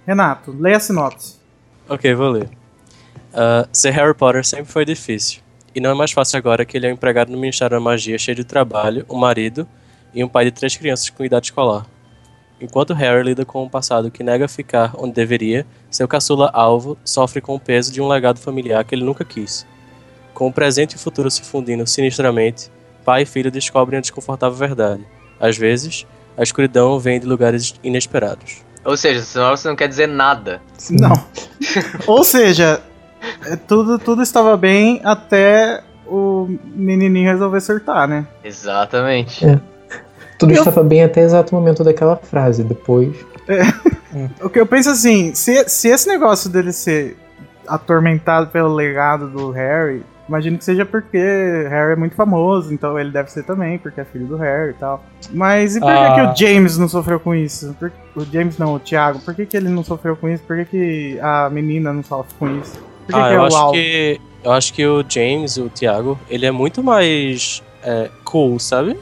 Renato, 0.08 0.56
leia 0.58 0.78
a 0.78 0.80
sinopse. 0.80 1.36
Ok, 1.90 2.14
vou 2.14 2.30
ler. 2.30 2.48
Ah, 3.34 3.68
ser 3.74 3.92
Harry 3.92 4.14
Potter 4.14 4.46
sempre 4.46 4.72
foi 4.72 4.86
difícil. 4.86 5.42
E 5.76 5.82
não 5.82 5.90
é 5.90 5.94
mais 5.94 6.12
fácil 6.12 6.38
agora 6.38 6.64
que 6.64 6.78
ele 6.78 6.88
é 6.88 6.90
um 6.90 6.94
empregado 6.94 7.30
no 7.30 7.38
Ministério 7.38 7.76
da 7.76 7.82
Magia 7.82 8.18
cheio 8.18 8.36
de 8.36 8.46
trabalho, 8.46 9.06
um 9.10 9.18
marido 9.18 9.68
e 10.14 10.24
um 10.24 10.30
pai 10.30 10.46
de 10.46 10.52
três 10.52 10.78
crianças 10.78 11.10
com 11.10 11.26
idade 11.26 11.48
escolar. 11.48 11.86
Enquanto 12.62 12.94
Harry 12.94 13.24
lida 13.24 13.46
com 13.46 13.64
um 13.64 13.70
passado 13.70 14.12
que 14.12 14.24
nega 14.24 14.48
ficar 14.48 14.94
onde 14.98 15.14
deveria, 15.14 15.66
seu 15.90 16.08
caçula 16.08 16.50
alvo 16.54 16.98
sofre 17.06 17.40
com 17.40 17.56
o 17.56 17.60
peso 17.60 17.92
de 17.92 18.02
um 18.02 18.08
legado 18.08 18.40
familiar 18.40 18.84
que 18.84 18.94
ele 18.94 19.06
nunca 19.06 19.24
quis. 19.24 19.66
Com 20.34 20.48
o 20.48 20.54
presente 20.54 20.94
e 20.94 20.96
o 20.96 21.00
futuro 21.00 21.32
se 21.32 21.42
fundindo 21.42 21.88
sinistramente, 21.88 22.70
pai 23.06 23.24
e 23.24 23.26
filho 23.26 23.50
descobrem 23.50 23.98
a 23.98 24.02
desconfortável 24.02 24.58
verdade. 24.58 25.06
Às 25.40 25.58
vezes, 25.58 26.06
a 26.38 26.44
escuridão 26.44 27.00
vem 27.00 27.20
de 27.20 27.26
lugares 27.26 27.74
inesperados. 27.84 28.58
Ou 28.84 28.98
seja, 28.98 29.22
senão 29.22 29.56
você 29.56 29.68
não 29.68 29.76
quer 29.76 29.88
dizer 29.88 30.08
nada. 30.08 30.62
Não. 30.90 31.14
Ou 32.08 32.24
seja, 32.24 32.82
é, 33.46 33.56
tudo, 33.56 34.00
tudo 34.00 34.22
estava 34.22 34.56
bem 34.58 35.02
até 35.04 35.84
o 36.08 36.48
menininho 36.74 37.32
resolver 37.32 37.62
surtar, 37.62 38.08
né? 38.08 38.28
Exatamente. 38.44 39.46
É. 39.46 39.60
Tudo 40.40 40.52
Eu- 40.54 40.60
estava 40.60 40.82
bem 40.84 41.04
até 41.04 41.22
o 41.22 41.26
exato 41.26 41.54
momento 41.54 41.84
daquela 41.84 42.16
frase. 42.16 42.64
Depois, 42.64 43.14
O 44.42 44.50
que 44.50 44.60
eu 44.60 44.66
penso 44.66 44.90
assim, 44.90 45.36
se, 45.36 45.68
se 45.70 45.88
esse 45.90 46.08
negócio 46.08 46.50
dele 46.50 46.72
ser 46.72 47.16
atormentado 47.68 48.48
pelo 48.48 48.74
legado 48.74 49.28
do 49.30 49.52
Harry, 49.52 50.02
imagino 50.28 50.58
que 50.58 50.64
seja 50.66 50.86
porque 50.86 51.18
Harry 51.70 51.94
é 51.94 51.96
muito 51.96 52.16
famoso, 52.16 52.74
então 52.74 52.98
ele 53.00 53.12
deve 53.12 53.32
ser 53.32 53.44
também, 53.44 53.78
porque 53.78 54.02
é 54.02 54.06
filho 54.06 54.26
do 54.26 54.38
Harry 54.38 54.72
e 54.72 54.74
tal. 54.74 55.04
Mas 55.32 55.76
e 55.76 55.80
por 55.80 55.88
que, 55.88 55.92
Ah. 55.92 56.16
que 56.16 56.22
o 56.22 56.48
James 56.48 56.78
não 56.78 56.88
sofreu 56.88 57.20
com 57.20 57.36
isso? 57.36 57.76
Por- 57.80 57.92
o 58.16 58.26
James 58.26 58.58
não, 58.58 58.74
o 58.74 58.80
Thiago, 58.80 59.20
por 59.20 59.36
que, 59.36 59.46
que 59.46 59.56
ele 59.58 59.70
não 59.70 59.84
sofreu 59.84 60.16
com 60.16 60.28
isso? 60.30 60.44
Por 60.44 60.56
que, 60.58 60.66
que 60.66 61.20
a 61.22 61.50
menina 61.52 61.94
não 61.94 62.04
sofre 62.04 62.34
com 62.40 62.48
isso? 62.60 62.74
Por 63.06 63.14
que, 63.14 63.20
ah, 63.20 63.28
que 63.28 63.34
é 63.34 63.36
eu 63.36 63.42
o 63.42 63.46
acho 63.46 63.72
que 63.72 64.22
eu 64.44 64.52
acho 64.54 64.74
que 64.74 64.86
o 64.88 65.04
James, 65.08 65.58
o 65.58 65.70
Thiago, 65.70 66.18
ele 66.30 66.46
é 66.46 66.52
muito 66.52 66.82
mais 66.82 67.62
é, 67.84 68.10
cool, 68.24 68.58
sabe? 68.60 68.98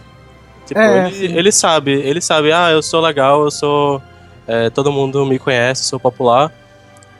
Tipo, 0.68 0.80
É, 0.80 1.08
ele, 1.10 1.38
ele 1.40 1.52
sabe, 1.52 1.92
ele 1.94 2.22
sabe, 2.22 2.52
ah, 2.52 2.70
eu 2.72 2.82
sou 2.82 3.02
legal, 3.02 3.44
eu 3.44 3.52
sou. 3.52 4.02
é, 4.48 4.70
todo 4.70 4.92
mundo 4.92 5.26
me 5.26 5.40
conhece, 5.40 5.84
sou 5.86 6.00
popular. 6.00 6.52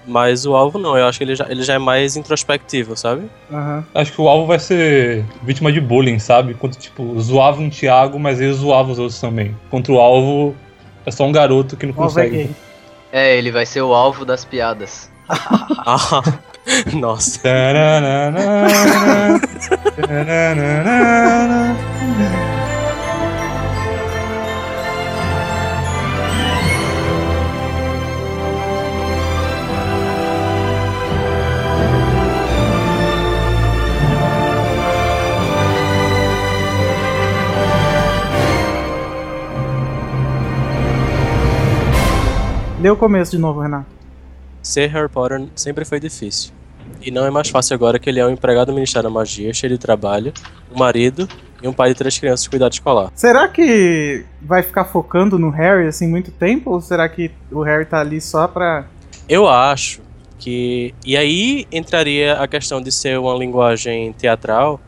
Mas 0.10 0.46
o 0.46 0.56
alvo 0.56 0.80
não, 0.80 0.98
eu 0.98 1.06
acho 1.06 1.18
que 1.18 1.26
ele 1.26 1.36
já, 1.36 1.46
ele 1.50 1.64
já 1.64 1.74
é 1.74 1.78
mais 1.78 2.16
introspectivo, 2.16 2.96
sabe? 2.96 3.30
Aham. 3.52 3.84
Acho 3.94 4.14
que 4.14 4.22
o 4.22 4.30
alvo 4.30 4.46
vai 4.48 4.58
ser 4.58 5.26
vítima 5.44 5.70
de 5.70 5.82
bullying, 5.82 6.18
sabe? 6.18 6.54
Enquanto, 6.54 6.78
tipo, 6.78 7.20
zoava 7.20 7.60
um 7.62 7.70
Thiago, 7.70 8.18
mas 8.18 8.40
ele 8.40 8.54
zoava 8.54 8.90
os 8.92 9.00
outros 9.00 9.20
também. 9.20 9.54
Contra 9.70 9.92
o 9.92 10.00
alvo, 10.00 10.56
é 11.06 11.12
só 11.12 11.26
um 11.26 11.32
garoto 11.34 11.76
que 11.76 11.86
não 11.86 11.94
O 11.94 11.98
é 11.98 12.04
consegue. 12.04 12.36
gay. 12.38 12.50
É, 13.12 13.38
ele 13.38 13.52
vai 13.52 13.66
ser 13.66 13.82
o 13.82 13.94
alvo 13.94 14.24
das 14.24 14.46
piadas. 14.46 15.10
Ah, 15.90 16.22
nossa. 16.94 17.40
Lê 42.80 42.92
o 42.92 42.96
começo 42.96 43.32
de 43.32 43.40
novo, 43.40 43.60
Renato. 43.60 43.88
Ser 44.62 44.88
Harry 44.88 45.10
Potter 45.10 45.48
sempre 45.56 45.84
foi 45.84 46.00
difícil. 46.00 46.54
E 47.02 47.10
não 47.10 47.26
é 47.26 47.32
mais 47.32 47.50
fácil 47.50 47.74
agora 47.74 47.98
que 47.98 48.08
ele 48.08 48.20
é 48.20 48.26
um 48.26 48.30
empregado 48.30 48.68
do 48.68 48.74
Ministério 48.74 49.10
da 49.10 49.14
Magia, 49.14 49.52
cheio 49.54 49.74
de 49.74 49.80
trabalho, 49.80 50.32
um 50.74 50.78
marido 50.78 51.28
e 51.62 51.68
um 51.68 51.74
pai 51.74 51.90
de 51.90 51.96
três 51.96 52.20
crianças 52.20 52.44
de 52.44 52.50
cuidado 52.50 52.74
escolar. 52.74 53.12
Será 53.16 53.48
que 53.48 54.24
vai 54.42 54.62
ficar 54.62 54.86
focando 54.86 55.40
no 55.40 55.50
Harry 55.50 55.88
assim 55.88 56.08
muito 56.08 56.32
tempo? 56.32 56.72
Ou 56.72 56.82
será 56.82 57.10
que 57.10 57.32
o 57.52 57.62
Harry 57.62 57.86
tá 57.86 58.00
ali 58.00 58.22
só 58.22 58.48
pra. 58.48 58.86
Eu 59.28 59.48
acho 59.48 60.02
que. 60.38 60.94
E 61.04 61.18
aí 61.18 61.66
entraria 61.72 62.34
a 62.34 62.48
questão 62.48 62.80
de 62.80 62.92
ser 62.92 63.18
uma 63.18 63.34
linguagem 63.34 64.14
teatral, 64.14 64.80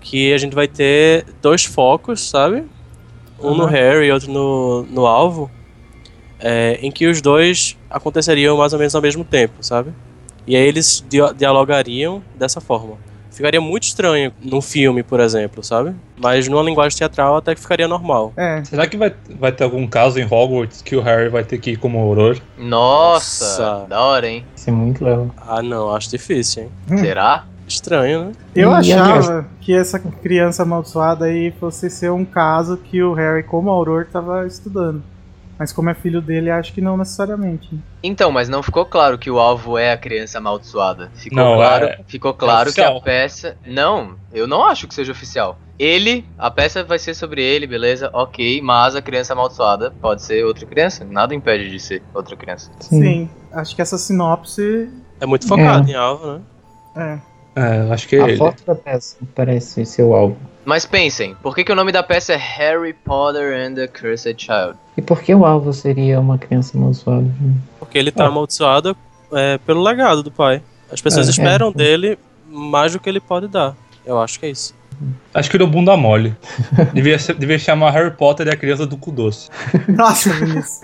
que 0.00 0.32
a 0.32 0.38
gente 0.38 0.54
vai 0.54 0.68
ter 0.68 1.26
dois 1.42 1.64
focos, 1.64 2.28
sabe? 2.28 2.64
Um 3.40 3.54
no 3.56 3.64
Aham. 3.64 3.72
Harry 3.72 4.06
e 4.06 4.12
outro 4.12 4.30
no, 4.30 4.84
no 4.84 5.06
alvo, 5.06 5.50
é, 6.44 6.78
em 6.82 6.90
que 6.92 7.06
os 7.06 7.20
dois 7.22 7.76
aconteceriam 7.90 8.56
mais 8.58 8.72
ou 8.74 8.78
menos 8.78 8.94
ao 8.94 9.00
mesmo 9.02 9.24
tempo, 9.24 9.54
sabe? 9.62 9.90
E 10.46 10.54
aí 10.54 10.62
eles 10.66 11.02
dia- 11.08 11.32
dialogariam 11.34 12.22
dessa 12.38 12.60
forma. 12.60 12.96
Ficaria 13.30 13.60
muito 13.60 13.82
estranho 13.84 14.30
num 14.40 14.60
filme, 14.60 15.02
por 15.02 15.18
exemplo, 15.18 15.64
sabe? 15.64 15.92
Mas 16.16 16.46
numa 16.46 16.62
linguagem 16.62 16.96
teatral 16.96 17.36
até 17.38 17.52
que 17.54 17.60
ficaria 17.60 17.88
normal. 17.88 18.32
É. 18.36 18.62
Será 18.62 18.86
que 18.86 18.96
vai, 18.96 19.12
vai 19.40 19.50
ter 19.50 19.64
algum 19.64 19.86
caso 19.88 20.20
em 20.20 20.24
Hogwarts 20.24 20.82
que 20.82 20.94
o 20.94 21.00
Harry 21.00 21.28
vai 21.30 21.42
ter 21.42 21.58
que 21.58 21.72
ir 21.72 21.76
como 21.76 21.98
Auror? 21.98 22.36
Nossa, 22.56 23.44
Nossa. 23.66 23.86
da 23.88 24.00
hora, 24.02 24.28
hein? 24.28 24.44
Isso 24.54 24.70
é 24.70 24.72
muito 24.72 25.04
legal. 25.04 25.30
Ah, 25.36 25.62
não, 25.62 25.92
acho 25.92 26.10
difícil, 26.10 26.64
hein? 26.64 26.68
Hum. 26.90 26.98
Será? 26.98 27.44
Estranho, 27.66 28.26
né? 28.26 28.32
Eu 28.54 28.70
E 28.70 28.74
a 28.74 28.76
achava 28.78 29.46
que 29.60 29.74
essa 29.74 29.98
criança 29.98 30.62
amaldiçoada 30.62 31.24
aí 31.24 31.50
fosse 31.58 31.88
ser 31.90 32.12
um 32.12 32.24
caso 32.24 32.76
que 32.76 33.02
o 33.02 33.14
Harry, 33.14 33.42
como 33.42 33.70
Auror, 33.70 34.06
tava 34.12 34.46
estudando. 34.46 35.02
Mas 35.58 35.72
como 35.72 35.88
é 35.88 35.94
filho 35.94 36.20
dele, 36.20 36.50
acho 36.50 36.72
que 36.72 36.80
não 36.80 36.96
necessariamente. 36.96 37.70
Então, 38.02 38.30
mas 38.32 38.48
não 38.48 38.62
ficou 38.62 38.84
claro 38.84 39.16
que 39.16 39.30
o 39.30 39.38
alvo 39.38 39.78
é 39.78 39.92
a 39.92 39.96
criança 39.96 40.38
amaldiçoada. 40.38 41.10
Ficou 41.14 41.38
Não, 41.38 41.54
claro, 41.54 41.84
é- 41.86 42.00
ficou 42.08 42.34
claro 42.34 42.72
que 42.72 42.80
a 42.80 43.00
peça. 43.00 43.56
Não, 43.64 44.16
eu 44.32 44.46
não 44.48 44.64
acho 44.64 44.88
que 44.88 44.94
seja 44.94 45.12
oficial. 45.12 45.56
Ele, 45.78 46.24
a 46.38 46.50
peça 46.50 46.82
vai 46.84 46.98
ser 46.98 47.14
sobre 47.14 47.42
ele, 47.42 47.66
beleza? 47.66 48.10
Ok, 48.12 48.60
mas 48.62 48.94
a 48.96 49.02
criança 49.02 49.32
amaldiçoada 49.32 49.92
pode 50.00 50.22
ser 50.22 50.44
outra 50.44 50.66
criança. 50.66 51.04
Nada 51.04 51.34
impede 51.34 51.70
de 51.70 51.78
ser 51.80 52.02
outra 52.12 52.36
criança. 52.36 52.70
Sim. 52.80 53.28
Acho 53.52 53.74
que 53.76 53.82
essa 53.82 53.96
sinopse. 53.98 54.88
É 55.20 55.26
muito 55.26 55.46
focado 55.46 55.88
É. 55.88 55.92
em 55.92 55.94
alvo, 55.94 56.32
né? 56.32 56.40
É. 56.96 57.34
É, 57.56 57.92
acho 57.92 58.08
que 58.08 58.16
é 58.16 58.22
A 58.22 58.28
ele. 58.28 58.36
foto 58.36 58.64
da 58.66 58.74
peça 58.74 59.16
parece 59.34 59.84
ser 59.86 60.02
o 60.02 60.12
alvo. 60.14 60.36
Mas 60.64 60.84
pensem, 60.86 61.36
por 61.36 61.54
que, 61.54 61.62
que 61.62 61.70
o 61.70 61.76
nome 61.76 61.92
da 61.92 62.02
peça 62.02 62.32
é 62.32 62.36
Harry 62.36 62.92
Potter 62.92 63.54
and 63.54 63.74
the 63.74 63.86
Cursed 63.86 64.40
Child? 64.42 64.76
E 64.96 65.02
por 65.02 65.20
que 65.22 65.34
o 65.34 65.44
alvo 65.44 65.72
seria 65.72 66.20
uma 66.20 66.38
criança 66.38 66.76
amaldiçoada? 66.76 67.26
Porque 67.78 67.98
ele 67.98 68.10
tá 68.12 68.24
Ah. 68.24 68.28
amaldiçoado 68.28 68.96
é, 69.32 69.58
pelo 69.58 69.82
legado 69.82 70.22
do 70.22 70.30
pai. 70.30 70.62
As 70.92 71.00
pessoas 71.00 71.26
É, 71.26 71.30
esperam 71.30 71.70
é. 71.70 71.72
dele 71.72 72.18
mais 72.48 72.92
do 72.92 73.00
que 73.00 73.08
ele 73.08 73.20
pode 73.20 73.48
dar. 73.48 73.74
Eu 74.06 74.20
acho 74.20 74.38
que 74.38 74.46
é 74.46 74.50
isso. 74.50 74.74
Acho 75.34 75.50
que 75.50 75.56
ele 75.56 75.64
é 75.64 75.66
o 75.66 75.70
bunda 75.70 75.96
mole. 75.96 76.36
devia, 76.94 77.18
ser- 77.18 77.34
devia 77.34 77.58
chamar 77.58 77.90
Harry 77.90 78.12
Potter 78.12 78.46
e 78.46 78.50
a 78.50 78.56
criança 78.56 78.86
do 78.86 78.96
cu 78.96 79.10
doce, 79.10 79.50
Nossa, 79.88 80.32
Vinícius. 80.32 80.82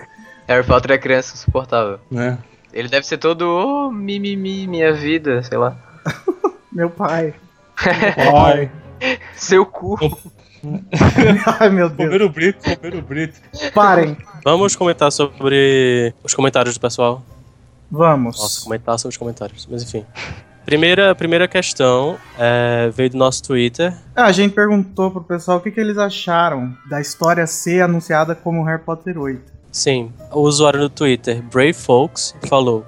Harry 0.48 0.66
Potter 0.66 0.90
é 0.92 0.98
criança 0.98 1.34
insuportável. 1.34 2.00
né? 2.10 2.36
Ele 2.72 2.88
deve 2.88 3.06
ser 3.06 3.18
todo, 3.18 3.42
oh, 3.42 3.90
mimimi, 3.90 4.66
minha 4.66 4.92
vida, 4.92 5.42
sei 5.44 5.58
lá. 5.58 5.76
Meu 6.72 6.90
pai. 6.90 7.34
Ai, 8.34 8.70
Seu 9.36 9.64
cu. 9.64 9.96
Ai, 11.58 11.68
meu 11.70 11.88
Deus. 11.88 12.08
comer 12.08 12.22
o 12.22 12.28
brito, 12.28 12.58
comer 12.62 12.94
o 12.94 13.02
brito. 13.02 13.40
Parem. 13.74 14.16
Vamos 14.44 14.76
comentar 14.76 15.10
sobre 15.10 16.14
os 16.22 16.34
comentários 16.34 16.74
do 16.74 16.80
pessoal. 16.80 17.22
Vamos. 17.90 18.38
Nossa, 18.38 18.62
comentar 18.62 18.98
sobre 18.98 19.12
os 19.12 19.16
comentários. 19.16 19.66
Mas 19.70 19.82
enfim. 19.82 20.04
Primeira, 20.64 21.14
primeira 21.14 21.48
questão 21.48 22.16
é, 22.38 22.90
veio 22.94 23.10
do 23.10 23.16
nosso 23.16 23.42
Twitter. 23.42 23.96
Ah, 24.14 24.26
a 24.26 24.32
gente 24.32 24.54
perguntou 24.54 25.10
pro 25.10 25.22
pessoal 25.22 25.58
o 25.58 25.60
que, 25.60 25.70
que 25.70 25.80
eles 25.80 25.98
acharam 25.98 26.76
da 26.88 27.00
história 27.00 27.46
ser 27.46 27.82
anunciada 27.82 28.34
como 28.34 28.62
Harry 28.64 28.82
Potter 28.82 29.18
8. 29.18 29.42
Sim, 29.72 30.12
o 30.30 30.40
usuário 30.40 30.80
do 30.80 30.88
Twitter, 30.88 31.42
Brave 31.42 31.72
Folks, 31.72 32.34
falou: 32.46 32.84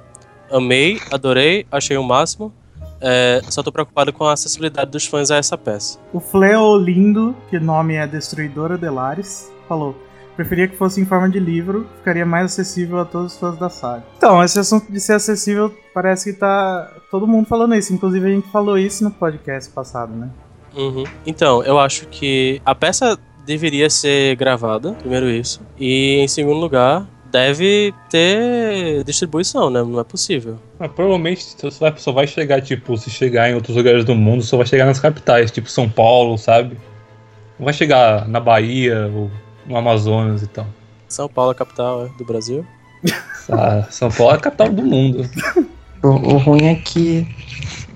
Amei, 0.51 1.01
adorei, 1.11 1.67
achei 1.73 1.97
o 1.97 2.03
máximo. 2.03 2.53
É, 3.03 3.43
só 3.51 3.63
tô 3.63 3.73
preocupado 3.73 4.13
com 4.13 4.25
a 4.25 4.33
acessibilidade 4.33 4.91
dos 4.91 5.07
fãs 5.07 5.31
a 5.31 5.37
essa 5.37 5.59
peça. 5.59 5.99
O 6.13 6.21
Fleo 6.21 6.77
Lindo, 6.77 7.35
que 7.51 7.57
o 7.57 7.61
nome 7.61 7.95
é 7.95 8.07
Destruidora 8.07 8.79
Delares, 8.79 9.53
falou: 9.69 9.97
Preferia 10.37 10.67
que 10.69 10.77
fosse 10.77 11.01
em 11.01 11.05
forma 11.05 11.29
de 11.29 11.39
livro, 11.39 11.87
ficaria 11.99 12.25
mais 12.25 12.47
acessível 12.47 13.01
a 13.01 13.05
todos 13.05 13.35
os 13.35 13.39
fãs 13.39 13.59
da 13.59 13.69
saga. 13.69 14.05
Então, 14.17 14.43
esse 14.43 14.59
assunto 14.59 14.91
de 14.91 14.99
ser 15.01 15.15
acessível 15.15 15.75
parece 15.93 16.33
que 16.33 16.39
tá 16.39 16.91
todo 17.11 17.27
mundo 17.27 17.47
falando 17.47 17.75
isso. 17.75 17.93
Inclusive, 17.93 18.27
a 18.27 18.31
gente 18.31 18.49
falou 18.49 18.79
isso 18.79 19.05
no 19.05 19.11
podcast 19.11 19.71
passado, 19.71 20.15
né? 20.15 20.31
Uhum. 20.75 21.05
Então, 21.27 21.63
eu 21.65 21.79
acho 21.79 22.07
que 22.07 22.63
a 22.65 22.75
peça 22.75 23.19
deveria 23.45 23.91
ser 23.91 24.37
gravada, 24.37 24.93
primeiro 24.95 25.29
isso. 25.29 25.61
E 25.79 26.21
em 26.21 26.29
segundo 26.29 26.59
lugar, 26.59 27.07
deve 27.33 27.95
ter 28.11 29.03
distribuição, 29.05 29.71
né? 29.71 29.83
Não 29.83 29.99
é 29.99 30.05
possível. 30.05 30.59
Mas 30.79 30.93
provavelmente 30.93 31.43
só 31.43 31.71
vai, 31.71 31.95
só 31.97 32.13
vai 32.13 32.27
chegar, 32.27 32.61
tipo, 32.61 32.97
se 32.97 33.11
chegar 33.11 33.51
em 33.51 33.55
outros 33.55 33.75
lugares 33.75 34.05
do 34.05 34.15
mundo, 34.15 34.43
só 34.43 34.59
vai 34.59 34.67
chegar 34.67 34.85
nas 34.85 35.01
capitais, 35.01 35.51
tipo 35.51 35.69
São 35.69 35.89
Paulo, 35.89 36.37
sabe? 36.37 36.77
Não 37.59 37.65
vai 37.65 37.73
chegar 37.73 38.29
na 38.29 38.39
Bahia 38.39 39.11
ou 39.13 39.31
no 39.67 39.77
Amazonas 39.77 40.43
e 40.43 40.47
tal. 40.47 40.67
São 41.09 41.29
Paulo, 41.29 41.51
a 41.51 41.55
capital 41.55 42.07
é, 42.07 42.09
do 42.19 42.25
Brasil. 42.25 42.65
Ah, 43.51 43.85
São 43.91 44.11
Paulo 44.11 44.35
é 44.35 44.37
a 44.37 44.41
capital 44.41 44.69
do 44.69 44.83
mundo. 44.83 45.29
O, 46.03 46.09
o 46.09 46.37
ruim 46.39 46.67
é 46.67 46.75
que 46.75 47.27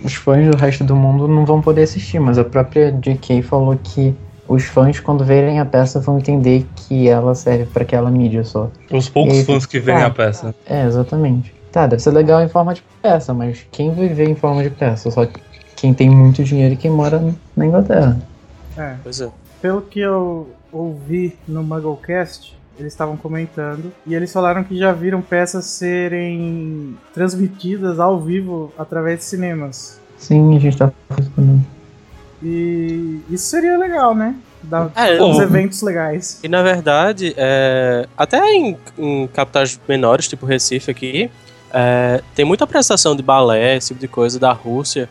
os 0.02 0.14
fãs 0.14 0.50
do 0.50 0.57
resto 0.57 0.85
do 0.85 0.97
mundo 0.97 1.28
não 1.28 1.45
vão 1.45 1.61
poder 1.61 1.83
assistir, 1.83 2.19
mas 2.19 2.38
a 2.38 2.45
própria 2.45 2.90
J.K. 2.93 3.43
falou 3.43 3.78
que 3.83 4.14
os 4.48 4.64
fãs, 4.64 5.00
quando 5.00 5.24
verem 5.24 5.60
a 5.60 5.64
peça, 5.64 6.00
vão 6.00 6.18
entender 6.18 6.66
que 6.74 7.08
ela 7.08 7.34
serve 7.34 7.66
pra 7.66 7.82
aquela 7.82 8.10
mídia 8.10 8.44
só. 8.44 8.70
Os 8.90 9.08
poucos 9.08 9.38
aí, 9.38 9.44
fãs 9.44 9.66
que 9.66 9.78
verem 9.80 10.02
ah, 10.02 10.06
a 10.06 10.10
peça. 10.10 10.54
É, 10.66 10.86
exatamente. 10.86 11.54
Tá, 11.72 11.86
deve 11.86 12.02
ser 12.02 12.10
legal 12.10 12.42
em 12.42 12.48
forma 12.48 12.72
de 12.72 12.82
peça, 13.02 13.34
mas 13.34 13.66
quem 13.70 13.92
vai 13.92 14.08
ver 14.08 14.28
em 14.28 14.34
forma 14.34 14.62
de 14.62 14.70
peça? 14.70 15.10
Só 15.10 15.26
quem 15.74 15.92
tem 15.92 16.08
muito 16.08 16.42
dinheiro 16.42 16.74
e 16.74 16.76
quem 16.76 16.90
mora 16.90 17.22
na 17.56 17.66
Inglaterra. 17.66 18.18
É. 18.76 18.94
Pois 19.02 19.20
é. 19.20 19.28
Pelo 19.60 19.82
que 19.82 20.00
eu 20.00 20.48
ouvi 20.72 21.36
no 21.46 21.62
Mugglecast, 21.62 22.56
eles 22.78 22.92
estavam 22.92 23.16
comentando 23.16 23.92
e 24.06 24.14
eles 24.14 24.32
falaram 24.32 24.62
que 24.62 24.76
já 24.78 24.92
viram 24.92 25.20
peças 25.22 25.64
serem 25.66 26.96
transmitidas 27.12 27.98
ao 27.98 28.20
vivo 28.20 28.72
através 28.78 29.18
de 29.18 29.24
cinemas. 29.24 30.00
Sim, 30.16 30.56
a 30.56 30.58
gente 30.58 30.76
tá 30.76 30.92
falando. 31.08 31.75
E 32.43 33.21
isso 33.31 33.47
seria 33.47 33.78
legal, 33.78 34.14
né? 34.14 34.35
Dar 34.62 34.90
É, 34.95 35.23
uns 35.23 35.38
eventos 35.38 35.81
legais. 35.83 36.40
E 36.43 36.49
na 36.49 36.62
verdade, 36.62 37.35
é, 37.37 38.07
até 38.16 38.45
em, 38.52 38.76
em 38.99 39.26
capitais 39.28 39.78
menores, 39.88 40.28
tipo 40.28 40.45
Recife 40.45 40.90
aqui, 40.90 41.31
é, 41.73 42.23
tem 42.35 42.45
muita 42.45 42.64
apresentação 42.64 43.14
de 43.14 43.23
balé, 43.23 43.76
esse 43.76 43.88
tipo 43.88 44.00
de 44.00 44.09
coisa 44.09 44.38
da 44.38 44.52
Rússia 44.52 45.09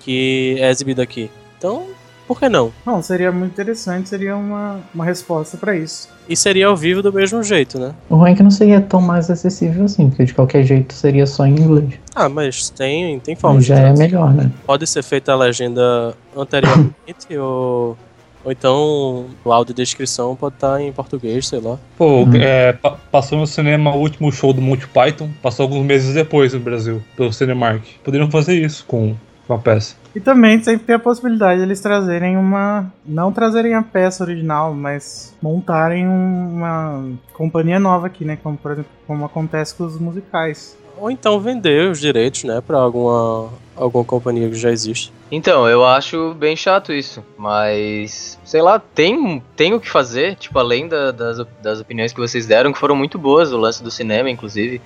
que 0.00 0.56
é 0.58 0.70
exibida 0.70 1.02
aqui. 1.02 1.30
Então, 1.58 1.86
por 2.26 2.38
que 2.38 2.48
não? 2.48 2.72
Não, 2.86 3.02
seria 3.02 3.30
muito 3.30 3.52
interessante, 3.52 4.08
seria 4.08 4.36
uma, 4.36 4.80
uma 4.94 5.04
resposta 5.04 5.56
pra 5.56 5.76
isso. 5.76 6.08
E 6.28 6.36
seria 6.36 6.66
ao 6.66 6.76
vivo 6.76 7.02
do 7.02 7.12
mesmo 7.12 7.42
jeito, 7.42 7.78
né? 7.78 7.92
O 8.10 8.16
ruim 8.16 8.32
é 8.32 8.34
que 8.34 8.42
não 8.42 8.50
seria 8.50 8.80
tão 8.80 9.00
mais 9.00 9.30
acessível 9.30 9.84
assim, 9.86 10.08
porque 10.10 10.24
de 10.26 10.34
qualquer 10.34 10.62
jeito 10.62 10.92
seria 10.92 11.26
só 11.26 11.46
em 11.46 11.52
inglês. 11.58 11.94
Ah, 12.14 12.28
mas 12.28 12.68
tem, 12.70 13.18
tem 13.20 13.34
forma 13.34 13.56
Mas 13.56 13.64
de 13.64 13.68
já 13.70 13.78
é 13.78 13.92
melhor, 13.94 14.34
né? 14.34 14.50
Pode 14.66 14.86
ser 14.86 15.02
feita 15.02 15.32
a 15.32 15.36
legenda 15.36 16.14
anteriormente 16.36 17.26
ou, 17.38 17.96
ou 18.44 18.52
então 18.52 19.26
o 19.44 19.52
áudio 19.52 19.74
de 19.74 19.82
descrição 19.82 20.36
pode 20.36 20.56
estar 20.56 20.80
em 20.82 20.92
português, 20.92 21.46
sei 21.48 21.60
lá. 21.60 21.78
Pô, 21.96 22.22
Uhum. 22.24 22.36
é, 22.36 22.72
pa- 22.74 22.98
passou 23.10 23.38
no 23.38 23.46
cinema 23.46 23.94
o 23.94 23.98
último 24.00 24.30
show 24.30 24.52
do 24.52 24.60
Monty 24.60 24.86
Python, 24.88 25.30
passou 25.42 25.62
alguns 25.64 25.84
meses 25.86 26.14
depois 26.14 26.52
no 26.52 26.60
Brasil, 26.60 27.02
pelo 27.16 27.32
Cinemark. 27.32 27.82
Poderiam 28.04 28.30
fazer 28.30 28.54
isso 28.54 28.84
com, 28.86 29.14
com 29.48 29.54
a 29.54 29.58
peça. 29.58 29.96
E 30.14 30.20
também 30.20 30.62
sempre 30.62 30.86
tem 30.86 30.94
a 30.94 30.98
possibilidade 30.98 31.58
de 31.60 31.66
eles 31.66 31.80
trazerem 31.80 32.36
uma. 32.36 32.92
Não 33.04 33.32
trazerem 33.32 33.74
a 33.74 33.82
peça 33.82 34.22
original, 34.22 34.74
mas 34.74 35.34
montarem 35.42 36.06
um- 36.06 36.54
uma 36.56 37.04
companhia 37.32 37.80
nova 37.80 38.06
aqui, 38.08 38.24
né? 38.24 38.38
Como, 38.42 38.56
por 38.58 38.72
exemplo, 38.72 38.90
como 39.06 39.24
acontece 39.24 39.74
com 39.74 39.84
os 39.84 39.98
musicais. 39.98 40.76
Ou 41.00 41.10
então 41.10 41.38
vender 41.40 41.88
os 41.90 42.00
direitos, 42.00 42.42
né, 42.42 42.60
pra 42.60 42.78
alguma, 42.78 43.48
alguma 43.76 44.04
companhia 44.04 44.48
que 44.48 44.56
já 44.56 44.68
existe. 44.70 45.12
Então, 45.30 45.68
eu 45.68 45.84
acho 45.86 46.34
bem 46.34 46.56
chato 46.56 46.92
isso, 46.92 47.22
mas 47.36 48.36
sei 48.44 48.60
lá, 48.60 48.80
tem, 48.80 49.40
tem 49.54 49.72
o 49.74 49.80
que 49.80 49.88
fazer, 49.88 50.34
tipo, 50.34 50.58
além 50.58 50.88
da- 50.88 51.12
das, 51.12 51.46
das 51.62 51.80
opiniões 51.80 52.12
que 52.12 52.18
vocês 52.18 52.46
deram, 52.46 52.72
que 52.72 52.78
foram 52.80 52.96
muito 52.96 53.16
boas, 53.16 53.52
o 53.52 53.56
lance 53.56 53.80
do 53.82 53.90
cinema, 53.92 54.28
inclusive. 54.28 54.80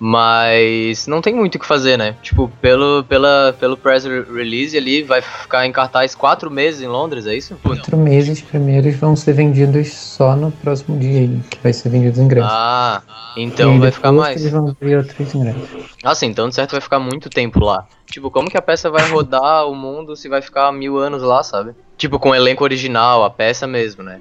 Mas 0.00 1.06
não 1.06 1.20
tem 1.20 1.34
muito 1.34 1.56
o 1.56 1.58
que 1.58 1.66
fazer, 1.66 1.98
né? 1.98 2.16
Tipo, 2.22 2.50
pelo, 2.60 3.04
pela, 3.04 3.54
pelo 3.60 3.76
press 3.76 4.04
re- 4.04 4.22
release 4.22 4.76
ali, 4.76 5.02
vai 5.02 5.20
ficar 5.20 5.66
em 5.66 5.72
cartaz 5.72 6.14
quatro 6.14 6.50
meses 6.50 6.80
em 6.80 6.86
Londres, 6.88 7.26
é 7.26 7.34
isso? 7.36 7.54
Quatro 7.62 7.96
meses 7.98 8.40
primeiros 8.40 8.96
vão 8.96 9.14
ser 9.14 9.34
vendidos 9.34 9.92
só 9.92 10.34
no 10.34 10.50
próximo 10.50 10.98
dia 10.98 11.28
que 11.50 11.58
vai 11.62 11.72
ser 11.74 11.90
vendidos 11.90 12.18
ingressos. 12.18 12.50
Ah, 12.50 13.02
então 13.36 13.78
vai 13.78 13.90
ficar 13.92 14.10
mais. 14.10 14.40
Eles 14.40 14.50
vão 14.52 14.68
abrir 14.68 14.96
outros 14.96 15.34
ingressos. 15.34 15.68
Ah, 16.02 16.14
sim, 16.14 16.26
então 16.26 16.48
de 16.48 16.54
certo 16.54 16.72
vai 16.72 16.80
ficar 16.80 16.98
muito 16.98 17.28
tempo 17.28 17.62
lá. 17.62 17.86
Tipo, 18.08 18.30
como 18.30 18.50
que 18.50 18.56
a 18.56 18.62
peça 18.62 18.90
vai 18.90 19.06
rodar 19.08 19.68
o 19.68 19.74
mundo 19.74 20.16
se 20.16 20.28
vai 20.28 20.40
ficar 20.40 20.72
mil 20.72 20.96
anos 20.98 21.22
lá, 21.22 21.42
sabe? 21.42 21.72
Tipo, 21.98 22.18
com 22.18 22.30
o 22.30 22.34
elenco 22.34 22.64
original, 22.64 23.22
a 23.22 23.30
peça 23.30 23.66
mesmo, 23.66 24.02
né? 24.02 24.20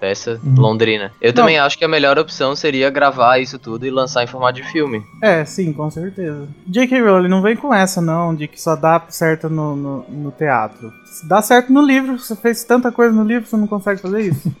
Peça 0.00 0.40
Uhum. 0.42 0.54
londrina. 0.56 1.12
Eu 1.20 1.32
também 1.32 1.58
acho 1.58 1.76
que 1.76 1.84
a 1.84 1.88
melhor 1.88 2.18
opção 2.18 2.56
seria 2.56 2.88
gravar 2.88 3.38
isso 3.38 3.58
tudo 3.58 3.84
e 3.86 3.90
lançar 3.90 4.24
em 4.24 4.26
formato 4.26 4.54
de 4.60 4.72
filme. 4.72 5.04
É, 5.22 5.44
sim, 5.44 5.72
com 5.74 5.90
certeza. 5.90 6.48
J.K. 6.66 7.00
Rowling 7.02 7.28
não 7.28 7.42
vem 7.42 7.54
com 7.54 7.72
essa, 7.74 8.00
não, 8.00 8.34
de 8.34 8.48
que 8.48 8.60
só 8.60 8.74
dá 8.74 9.02
certo 9.10 9.50
no, 9.50 9.76
no, 9.76 10.04
no 10.08 10.30
teatro. 10.30 10.90
Se 11.04 11.28
dá 11.28 11.42
certo 11.42 11.70
no 11.72 11.82
livro, 11.82 12.18
você 12.18 12.34
fez 12.34 12.64
tanta 12.64 12.90
coisa 12.90 13.14
no 13.14 13.22
livro, 13.24 13.46
você 13.46 13.56
não 13.58 13.66
consegue 13.66 14.00
fazer 14.00 14.22
isso. 14.22 14.50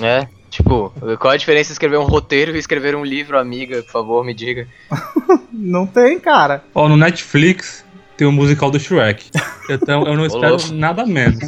É, 0.00 0.26
tipo, 0.48 0.92
qual 1.18 1.34
a 1.34 1.36
diferença 1.36 1.66
de 1.68 1.72
escrever 1.72 1.98
um 1.98 2.04
roteiro 2.04 2.54
e 2.54 2.58
escrever 2.58 2.94
um 2.94 3.04
livro, 3.04 3.38
amiga? 3.38 3.82
Por 3.82 3.90
favor, 3.90 4.24
me 4.24 4.32
diga. 4.32 4.66
não 5.52 5.86
tem, 5.86 6.18
cara. 6.18 6.62
Ó, 6.74 6.88
no 6.88 6.96
Netflix 6.96 7.84
tem 8.16 8.26
o 8.26 8.32
musical 8.32 8.70
do 8.70 8.78
Shrek. 8.78 9.30
Então 9.68 10.06
eu 10.06 10.16
não 10.16 10.24
espero 10.26 10.56
nada 10.72 11.04
menos. 11.04 11.38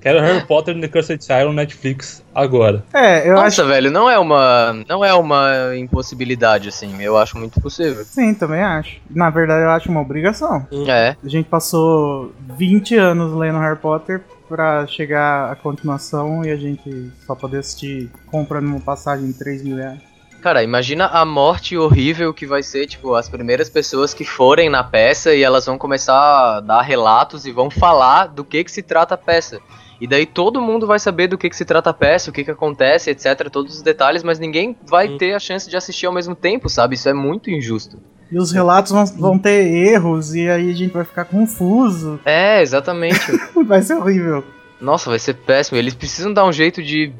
Quero 0.00 0.20
Harry 0.20 0.46
Potter 0.46 0.76
and 0.76 0.80
the 0.80 0.88
Cursed 0.88 1.24
Child 1.24 1.46
no 1.46 1.52
Netflix 1.54 2.22
agora. 2.34 2.84
É, 2.92 3.28
eu 3.28 3.34
Nossa, 3.34 3.62
acho. 3.62 3.66
velho, 3.66 3.90
não 3.90 4.08
é 4.10 4.18
uma. 4.18 4.84
Não 4.88 5.04
é 5.04 5.14
uma 5.14 5.74
impossibilidade, 5.76 6.68
assim. 6.68 7.00
Eu 7.02 7.16
acho 7.16 7.38
muito 7.38 7.60
possível. 7.60 8.04
Sim, 8.04 8.34
também 8.34 8.62
acho. 8.62 8.98
Na 9.08 9.30
verdade, 9.30 9.64
eu 9.64 9.70
acho 9.70 9.90
uma 9.90 10.00
obrigação. 10.00 10.66
É. 10.86 11.16
A 11.22 11.28
gente 11.28 11.48
passou 11.48 12.32
20 12.56 12.96
anos 12.96 13.34
lendo 13.34 13.58
Harry 13.58 13.78
Potter 13.78 14.20
pra 14.48 14.86
chegar 14.86 15.50
à 15.50 15.56
continuação 15.56 16.44
e 16.44 16.50
a 16.50 16.56
gente 16.56 17.10
só 17.26 17.34
poder 17.34 17.58
assistir 17.58 18.10
comprando 18.26 18.66
uma 18.66 18.80
passagem 18.80 19.26
de 19.26 19.34
3 19.38 19.64
mil 19.64 19.76
reais. 19.76 20.13
Cara, 20.44 20.62
imagina 20.62 21.06
a 21.06 21.24
morte 21.24 21.74
horrível 21.74 22.34
que 22.34 22.44
vai 22.46 22.62
ser, 22.62 22.86
tipo, 22.86 23.14
as 23.14 23.30
primeiras 23.30 23.70
pessoas 23.70 24.12
que 24.12 24.26
forem 24.26 24.68
na 24.68 24.84
peça 24.84 25.34
e 25.34 25.42
elas 25.42 25.64
vão 25.64 25.78
começar 25.78 26.14
a 26.58 26.60
dar 26.60 26.82
relatos 26.82 27.46
e 27.46 27.50
vão 27.50 27.70
falar 27.70 28.26
do 28.26 28.44
que 28.44 28.62
que 28.62 28.70
se 28.70 28.82
trata 28.82 29.14
a 29.14 29.16
peça. 29.16 29.58
E 29.98 30.06
daí 30.06 30.26
todo 30.26 30.60
mundo 30.60 30.86
vai 30.86 30.98
saber 30.98 31.28
do 31.28 31.38
que 31.38 31.48
que 31.48 31.56
se 31.56 31.64
trata 31.64 31.88
a 31.88 31.94
peça, 31.94 32.28
o 32.28 32.32
que 32.32 32.44
que 32.44 32.50
acontece, 32.50 33.08
etc, 33.08 33.48
todos 33.50 33.76
os 33.76 33.80
detalhes, 33.80 34.22
mas 34.22 34.38
ninguém 34.38 34.76
vai 34.86 35.08
Hum. 35.08 35.16
ter 35.16 35.32
a 35.32 35.38
chance 35.38 35.66
de 35.70 35.78
assistir 35.78 36.04
ao 36.04 36.12
mesmo 36.12 36.34
tempo, 36.34 36.68
sabe? 36.68 36.94
Isso 36.94 37.08
é 37.08 37.14
muito 37.14 37.50
injusto. 37.50 37.96
E 38.30 38.36
os 38.38 38.52
relatos 38.52 38.92
vão, 38.92 39.06
vão 39.06 39.38
ter 39.38 39.66
erros 39.66 40.34
e 40.34 40.46
aí 40.46 40.70
a 40.70 40.74
gente 40.74 40.92
vai 40.92 41.06
ficar 41.06 41.24
confuso. 41.24 42.20
É, 42.22 42.60
exatamente. 42.60 43.32
Vai 43.66 43.80
ser 43.80 43.94
horrível. 43.94 44.44
Nossa, 44.78 45.08
vai 45.08 45.18
ser 45.18 45.32
péssimo. 45.32 45.78
Eles 45.78 45.94
precisam 45.94 46.34
dar 46.34 46.44
um 46.44 46.52
jeito 46.52 46.82
de, 46.82 47.14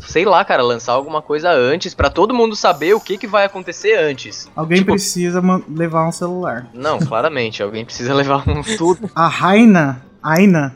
sei 0.00 0.24
lá, 0.24 0.44
cara, 0.44 0.62
lançar 0.62 0.92
alguma 0.92 1.22
coisa 1.22 1.50
antes 1.50 1.94
pra 1.94 2.10
todo 2.10 2.34
mundo 2.34 2.54
saber 2.56 2.94
o 2.94 3.00
que 3.00 3.16
que 3.18 3.26
vai 3.26 3.44
acontecer 3.44 3.94
antes. 3.96 4.48
Alguém 4.54 4.78
Tipo- 4.78 4.92
precisa 4.92 5.42
levar 5.68 6.06
um 6.08 6.12
celular. 6.12 6.68
Não, 6.74 6.98
claramente, 6.98 7.62
alguém 7.62 7.84
precisa 7.84 8.12
levar 8.14 8.48
um 8.48 8.62
tudo. 8.76 9.10
A 9.14 9.26
Raina, 9.28 10.02
Aina 10.22 10.74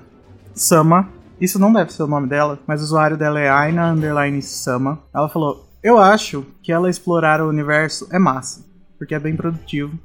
Sama, 0.54 1.08
isso 1.40 1.58
não 1.58 1.72
deve 1.72 1.92
ser 1.92 2.02
o 2.02 2.06
nome 2.06 2.28
dela, 2.28 2.58
mas 2.66 2.80
o 2.80 2.84
usuário 2.84 3.16
dela 3.16 3.40
é 3.40 3.48
Aina 3.50 3.90
Underline 3.92 4.40
Sama. 4.40 5.00
Ela 5.14 5.28
falou: 5.28 5.68
Eu 5.82 5.98
acho 5.98 6.46
que 6.62 6.72
ela 6.72 6.88
explorar 6.88 7.40
o 7.40 7.48
universo 7.48 8.08
é 8.12 8.18
massa, 8.18 8.64
porque 8.98 9.14
é 9.14 9.18
bem 9.18 9.34
produtivo, 9.36 9.98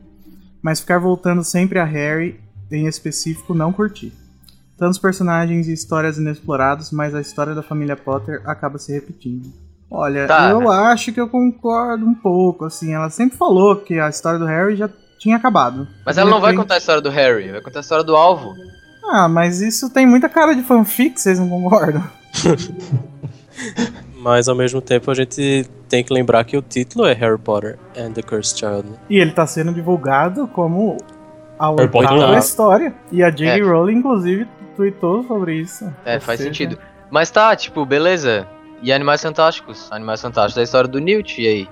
mas 0.61 0.79
ficar 0.79 0.97
voltando 0.99 1.43
sempre 1.43 1.79
a 1.79 1.85
Harry, 1.85 2.39
em 2.71 2.85
específico, 2.87 3.53
não 3.53 3.71
curti. 3.71 4.11
Tantos 4.79 4.97
personagens 4.97 5.67
e 5.67 5.73
histórias 5.73 6.17
inexplorados, 6.17 6.89
mas 6.91 7.13
a 7.13 7.19
história 7.19 7.53
da 7.53 7.61
família 7.61 7.95
Potter 7.97 8.41
acaba 8.45 8.77
se 8.77 8.93
repetindo. 8.93 9.51
Olha, 9.91 10.25
Tá. 10.27 10.51
eu 10.51 10.71
acho 10.71 11.11
que 11.11 11.19
eu 11.19 11.27
concordo 11.27 12.05
um 12.05 12.13
pouco, 12.13 12.63
assim, 12.65 12.93
ela 12.93 13.09
sempre 13.09 13.37
falou 13.37 13.75
que 13.75 13.99
a 13.99 14.07
história 14.07 14.39
do 14.39 14.45
Harry 14.45 14.75
já 14.75 14.89
tinha 15.19 15.35
acabado. 15.35 15.87
Mas 16.05 16.17
ela 16.17 16.29
não 16.29 16.39
vai 16.39 16.55
contar 16.55 16.75
a 16.75 16.77
história 16.77 17.01
do 17.01 17.09
Harry, 17.09 17.51
vai 17.51 17.59
contar 17.61 17.79
a 17.79 17.81
história 17.81 18.03
do 18.03 18.15
alvo. 18.15 18.53
Ah, 19.11 19.27
mas 19.27 19.59
isso 19.59 19.89
tem 19.89 20.05
muita 20.05 20.29
cara 20.29 20.53
de 20.55 20.61
fanfic, 20.61 21.19
vocês 21.19 21.39
não 21.39 21.49
concordam? 21.49 22.03
Mas 24.21 24.47
ao 24.49 24.55
mesmo 24.55 24.81
tempo 24.81 25.09
a 25.09 25.13
gente 25.13 25.65
tem 25.87 26.03
que 26.03 26.13
lembrar 26.13 26.43
que 26.43 26.57
o 26.57 26.61
título 26.61 27.05
é 27.05 27.13
Harry 27.13 27.37
Potter 27.37 27.79
and 27.97 28.11
the 28.11 28.21
Cursed 28.21 28.59
Child. 28.59 28.89
né? 28.89 28.97
E 29.09 29.17
ele 29.17 29.31
tá 29.31 29.47
sendo 29.47 29.73
divulgado 29.73 30.47
como 30.47 30.97
a 31.57 31.71
oitava 31.71 32.17
tá. 32.33 32.37
história. 32.37 32.93
E 33.11 33.23
a 33.23 33.29
J.K. 33.29 33.59
É. 33.59 33.63
Rowling, 33.63 33.95
inclusive, 33.95 34.45
tweetou 34.79 35.23
sobre 35.23 35.55
isso. 35.55 35.93
É, 36.05 36.19
faz 36.21 36.37
seja, 36.37 36.49
sentido. 36.49 36.77
Mas 37.11 37.29
tá, 37.29 37.53
tipo, 37.53 37.85
beleza. 37.85 38.47
E 38.81 38.93
Animais 38.93 39.21
Fantásticos? 39.21 39.91
Animais 39.91 40.21
Fantásticos 40.21 40.57
é 40.57 40.61
a 40.61 40.63
história 40.63 40.87
do 40.87 40.99
Newt, 40.99 41.41
e 41.41 41.47
aí? 41.47 41.69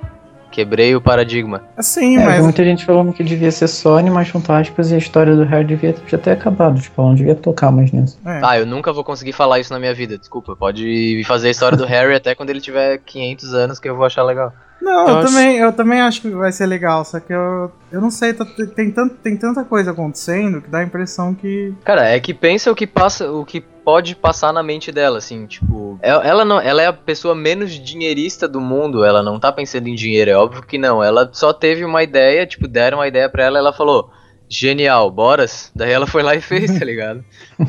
Quebrei 0.51 0.93
o 0.93 0.99
paradigma. 0.99 1.63
Sim, 1.79 2.17
É, 2.17 2.25
mas 2.25 2.43
muita 2.43 2.63
gente 2.63 2.85
falando 2.85 3.13
que 3.13 3.23
devia 3.23 3.51
ser 3.51 3.67
só 3.67 3.97
Animais 3.97 4.27
Fantásticos 4.27 4.91
e 4.91 4.95
a 4.95 4.97
história 4.97 5.35
do 5.35 5.43
Harry 5.43 5.65
devia 5.65 5.93
ter 5.93 6.31
acabado. 6.31 6.81
Tipo, 6.81 7.01
ela 7.01 7.09
não 7.09 7.15
devia 7.15 7.35
tocar 7.35 7.71
mais 7.71 7.91
nisso. 7.91 8.19
é. 8.25 8.39
Tá, 8.39 8.59
eu 8.59 8.65
nunca 8.65 8.91
vou 8.91 9.03
conseguir 9.03 9.33
falar 9.33 9.59
isso 9.59 9.71
na 9.71 9.79
minha 9.79 9.93
vida, 9.93 10.17
desculpa. 10.17 10.55
Pode 10.55 11.23
fazer 11.25 11.47
a 11.47 11.51
história 11.51 11.77
do 11.77 11.85
Harry 11.85 12.15
até 12.15 12.35
quando 12.35 12.49
ele 12.49 12.59
tiver 12.59 12.97
500 12.97 13.53
anos, 13.53 13.79
que 13.79 13.87
eu 13.87 13.95
vou 13.95 14.05
achar 14.05 14.23
legal. 14.23 14.53
Não, 14.81 15.01
Eu 15.01 15.07
eu, 15.09 15.17
acho- 15.17 15.27
também, 15.27 15.57
eu 15.57 15.73
também 15.73 16.01
acho 16.01 16.21
que 16.21 16.29
vai 16.29 16.51
ser 16.51 16.65
legal, 16.65 17.03
só 17.03 17.19
que 17.19 17.33
eu, 17.33 17.71
eu 17.91 17.99
não 17.99 18.11
sei, 18.11 18.33
tá- 18.33 18.45
tem, 18.75 18.91
tanto, 18.91 19.15
tem 19.15 19.35
tanta 19.35 19.63
coisa 19.65 19.91
acontecendo 19.91 20.61
que 20.61 20.69
dá 20.69 20.79
a 20.79 20.83
impressão 20.83 21.33
que. 21.33 21.73
Cara, 21.83 22.07
é 22.07 22.19
que 22.19 22.33
pensa 22.33 22.71
o 22.71 22.75
que 22.75 22.85
passa, 22.87 23.31
o 23.31 23.43
que 23.45 23.59
pode 23.59 24.15
passar 24.15 24.51
na 24.53 24.61
mente 24.61 24.91
dela, 24.91 25.17
assim, 25.17 25.45
tipo, 25.45 25.97
el- 26.03 26.21
ela 26.21 26.43
não, 26.45 26.59
ela 26.59 26.81
é 26.81 26.87
a 26.87 26.93
pessoa 26.93 27.33
menos 27.33 27.71
dinheirista 27.71 28.47
do 28.47 28.59
mundo, 28.61 29.03
ela 29.03 29.23
não 29.23 29.39
tá 29.39 29.51
pensando 29.51 29.87
em 29.87 29.95
dinheiro, 29.95 30.29
é 30.31 30.35
óbvio 30.37 30.61
que 30.61 30.77
não, 30.77 31.03
ela 31.03 31.29
só 31.33 31.51
teve 31.53 31.83
uma 31.85 32.03
ideia, 32.03 32.45
tipo, 32.45 32.67
deram 32.67 32.97
uma 32.99 33.07
ideia 33.07 33.29
pra 33.29 33.43
ela, 33.45 33.57
ela 33.57 33.73
falou, 33.73 34.09
genial, 34.49 35.09
boras, 35.11 35.71
daí 35.75 35.91
ela 35.91 36.07
foi 36.07 36.23
lá 36.23 36.35
e 36.35 36.41
fez, 36.41 36.77
tá 36.79 36.83
ligado? 36.85 37.23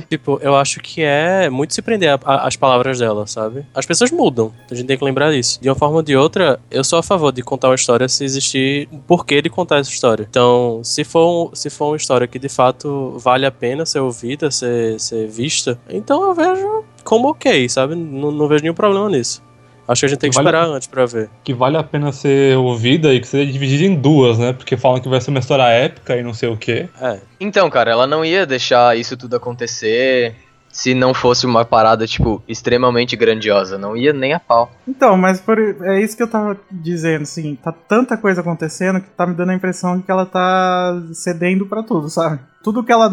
Tipo, 0.08 0.38
eu 0.42 0.54
acho 0.56 0.80
que 0.80 1.02
é 1.02 1.48
muito 1.50 1.74
se 1.74 1.82
prender 1.82 2.10
a- 2.10 2.20
a- 2.24 2.46
às 2.46 2.56
palavras 2.56 2.98
dela, 2.98 3.26
sabe? 3.26 3.64
As 3.74 3.86
pessoas 3.86 4.10
mudam, 4.10 4.52
a 4.70 4.74
gente 4.74 4.86
tem 4.86 4.96
que 4.98 5.04
lembrar 5.04 5.32
disso. 5.32 5.60
De 5.60 5.68
uma 5.68 5.74
forma 5.74 5.96
ou 5.96 6.02
de 6.02 6.16
outra, 6.16 6.60
eu 6.70 6.84
sou 6.84 6.98
a 6.98 7.02
favor 7.02 7.32
de 7.32 7.42
contar 7.42 7.68
uma 7.68 7.74
história 7.74 8.08
se 8.08 8.24
existir 8.24 8.88
um 8.92 8.98
porquê 8.98 9.40
de 9.42 9.48
contar 9.50 9.78
essa 9.78 9.90
história. 9.90 10.26
Então, 10.28 10.80
se 10.84 11.04
for, 11.04 11.50
um- 11.50 11.54
se 11.54 11.68
for 11.70 11.88
uma 11.88 11.96
história 11.96 12.26
que 12.26 12.38
de 12.38 12.48
fato 12.48 13.14
vale 13.18 13.46
a 13.46 13.50
pena 13.50 13.84
ser 13.86 14.00
ouvida, 14.00 14.50
ser, 14.50 15.00
ser 15.00 15.26
vista, 15.28 15.78
então 15.88 16.22
eu 16.22 16.34
vejo 16.34 16.84
como 17.04 17.28
ok, 17.30 17.68
sabe? 17.68 17.94
Não, 17.94 18.30
não 18.30 18.46
vejo 18.48 18.62
nenhum 18.62 18.74
problema 18.74 19.08
nisso. 19.08 19.42
Acho 19.88 20.00
que 20.00 20.06
a 20.06 20.08
gente 20.10 20.18
tem 20.18 20.30
que 20.30 20.36
Vale- 20.36 20.46
esperar 20.48 20.66
antes 20.68 20.86
pra 20.86 21.06
ver. 21.06 21.30
Que 21.42 21.54
vale 21.54 21.78
a 21.78 21.82
pena 21.82 22.12
ser 22.12 22.56
ouvida 22.58 23.14
e 23.14 23.20
que 23.20 23.26
seja 23.26 23.50
dividida 23.50 23.84
em 23.84 23.94
duas, 23.96 24.38
né? 24.38 24.52
Porque 24.52 24.76
falam 24.76 25.00
que 25.00 25.08
vai 25.08 25.20
ser 25.20 25.30
uma 25.30 25.38
história 25.40 25.62
épica 25.64 26.14
e 26.16 26.22
não 26.22 26.34
sei 26.34 26.48
o 26.50 26.56
quê. 26.58 26.88
É, 27.00 27.18
Então, 27.40 27.70
cara, 27.70 27.90
ela 27.90 28.06
não 28.06 28.22
ia 28.24 28.44
deixar 28.44 28.96
isso 28.98 29.16
tudo 29.16 29.34
acontecer 29.36 30.34
se 30.70 30.92
não 30.94 31.14
fosse 31.14 31.46
uma 31.46 31.64
parada, 31.64 32.06
tipo, 32.06 32.42
extremamente 32.46 33.16
grandiosa, 33.16 33.78
não 33.78 33.96
ia 33.96 34.12
nem 34.12 34.34
a 34.34 34.38
pau. 34.38 34.70
Então, 34.86 35.16
mas 35.16 35.40
por- 35.40 35.58
é 35.58 36.00
isso 36.00 36.14
que 36.16 36.22
eu 36.22 36.28
tava 36.28 36.56
dizendo, 36.70 37.22
assim, 37.22 37.56
tá 37.56 37.72
tanta 37.72 38.16
coisa 38.18 38.42
acontecendo 38.42 39.00
que 39.00 39.08
tá 39.08 39.26
me 39.26 39.34
dando 39.34 39.50
a 39.50 39.54
impressão 39.54 40.00
que 40.02 40.10
ela 40.10 40.26
tá 40.26 41.00
cedendo 41.14 41.64
pra 41.66 41.82
tudo, 41.82 42.10
sabe? 42.10 42.40
Tudo 42.62 42.84
que 42.84 42.92
ela 42.92 43.10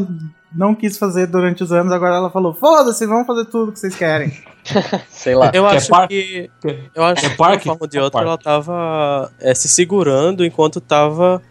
não 0.55 0.73
quis 0.73 0.97
fazer 0.97 1.27
durante 1.27 1.63
os 1.63 1.71
anos, 1.71 1.91
agora 1.91 2.15
ela 2.15 2.29
falou: 2.29 2.53
foda-se, 2.53 3.05
vamos 3.05 3.27
fazer 3.27 3.45
tudo 3.45 3.71
que 3.71 3.79
vocês 3.79 3.95
querem. 3.95 4.31
Sei 5.09 5.35
lá. 5.35 5.51
eu 5.53 5.67
Que 5.67 5.75
acho 5.75 6.07
que. 6.07 6.49
Eu 6.95 7.03
acho 7.03 7.21
que 7.21 7.27
de 7.27 7.33
uma 7.35 7.59
forma 7.59 7.77
ou 7.79 7.87
de 7.87 7.97
É 7.97 8.01
outra 8.01 8.21
ela 8.21 8.37
tava 8.37 9.31
é, 9.39 9.53
se 9.53 9.67
segurando 9.67 10.45
enquanto 10.45 10.79
tava 10.79 11.41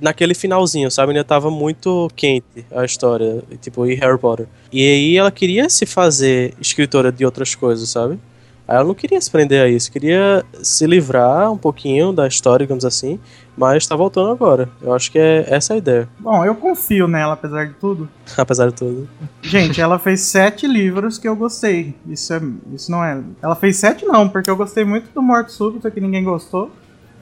naquele 0.00 0.34
finalzinho, 0.34 0.90
sabe? 0.90 1.12
Ainda 1.12 1.24
tava 1.24 1.50
muito 1.50 2.10
quente 2.14 2.66
a 2.74 2.84
história, 2.84 3.42
tipo, 3.60 3.86
e 3.86 3.94
Harry 3.94 4.18
Potter. 4.18 4.46
E 4.72 4.82
aí 4.82 5.16
ela 5.16 5.30
queria 5.30 5.68
se 5.70 5.86
fazer 5.86 6.54
escritora 6.60 7.10
de 7.10 7.24
outras 7.24 7.54
coisas, 7.54 7.88
sabe? 7.88 8.18
Aí 8.66 8.76
ela 8.76 8.84
não 8.84 8.94
queria 8.94 9.20
se 9.20 9.30
prender 9.30 9.62
a 9.62 9.68
isso, 9.68 9.92
queria 9.92 10.44
se 10.62 10.86
livrar 10.86 11.52
um 11.52 11.56
pouquinho 11.58 12.12
da 12.12 12.26
história, 12.26 12.64
digamos 12.64 12.84
assim, 12.84 13.18
mas 13.56 13.86
tá 13.86 13.94
voltando 13.94 14.30
agora. 14.30 14.68
Eu 14.80 14.94
acho 14.94 15.12
que 15.12 15.18
é 15.18 15.44
essa 15.48 15.74
a 15.74 15.76
ideia, 15.76 16.08
Bom, 16.18 16.44
eu 16.44 16.54
confio 16.54 17.06
nela, 17.06 17.34
apesar 17.34 17.66
de 17.66 17.74
tudo. 17.74 18.08
apesar 18.36 18.68
de 18.68 18.74
tudo. 18.74 19.08
Gente, 19.42 19.80
ela 19.80 19.98
fez 19.98 20.22
sete 20.22 20.66
livros 20.66 21.18
que 21.18 21.28
eu 21.28 21.36
gostei. 21.36 21.94
Isso, 22.06 22.32
é, 22.32 22.40
isso 22.72 22.90
não 22.90 23.04
é. 23.04 23.20
Ela 23.42 23.54
fez 23.54 23.76
sete, 23.76 24.04
não, 24.06 24.28
porque 24.28 24.48
eu 24.48 24.56
gostei 24.56 24.84
muito 24.84 25.12
do 25.14 25.20
Morto 25.22 25.52
Súbito, 25.52 25.90
que 25.90 26.00
ninguém 26.00 26.24
gostou. 26.24 26.70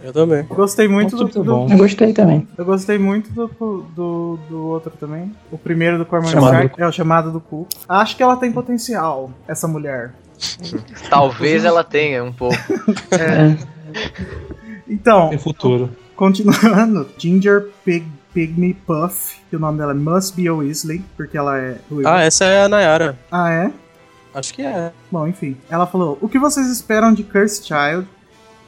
Eu 0.02 0.12
também. 0.12 0.42
Gostei 0.44 0.88
muito 0.88 1.16
do, 1.16 1.24
do- 1.26 1.44
bom. 1.44 1.68
Eu 1.70 1.76
gostei 1.78 2.12
também. 2.12 2.46
Eu 2.59 2.64
gostei 2.64 2.98
muito 2.98 3.31
do, 3.33 3.46
do, 3.94 4.38
do 4.48 4.66
outro 4.66 4.92
também. 4.98 5.33
O 5.50 5.57
primeiro 5.57 5.96
do 5.96 6.05
Cormac 6.05 6.33
Chamado 6.33 6.55
Stark 6.55 6.83
é 6.83 6.87
o 6.87 6.90
chamado 6.92 7.31
do 7.31 7.40
cu. 7.40 7.68
Acho 7.88 8.16
que 8.16 8.22
ela 8.22 8.37
tem 8.37 8.50
potencial, 8.50 9.31
essa 9.46 9.68
mulher. 9.68 10.12
Talvez 11.09 11.64
ela 11.64 11.85
tenha 11.85 12.22
um 12.24 12.33
pouco. 12.33 12.57
É. 13.12 13.57
Então, 14.88 15.31
Tem 15.31 15.38
futuro. 15.38 15.90
Continuando, 16.16 17.09
Ginger 17.18 17.68
Pig, 17.85 18.07
Pygmy 18.33 18.74
Puff, 18.74 19.37
que 19.48 19.57
o 19.57 19.59
nome 19.59 19.78
dela 19.78 19.92
é 19.92 19.94
Must 19.94 20.35
Be 20.37 20.48
a 20.48 20.55
Weasley, 20.55 21.02
porque 21.16 21.37
ela 21.37 21.59
é 21.59 21.76
ruiva. 21.90 22.14
Ah, 22.14 22.22
essa 22.22 22.44
é 22.44 22.64
a 22.64 22.68
Nayara. 22.68 23.18
Ah, 23.31 23.50
é? 23.50 23.72
Acho 24.35 24.55
que 24.55 24.62
é. 24.62 24.92
Bom, 25.11 25.26
enfim. 25.26 25.57
Ela 25.70 25.87
falou: 25.87 26.18
O 26.20 26.28
que 26.28 26.38
vocês 26.38 26.66
esperam 26.68 27.12
de 27.12 27.22
Cursed 27.22 27.66
Child? 27.66 28.07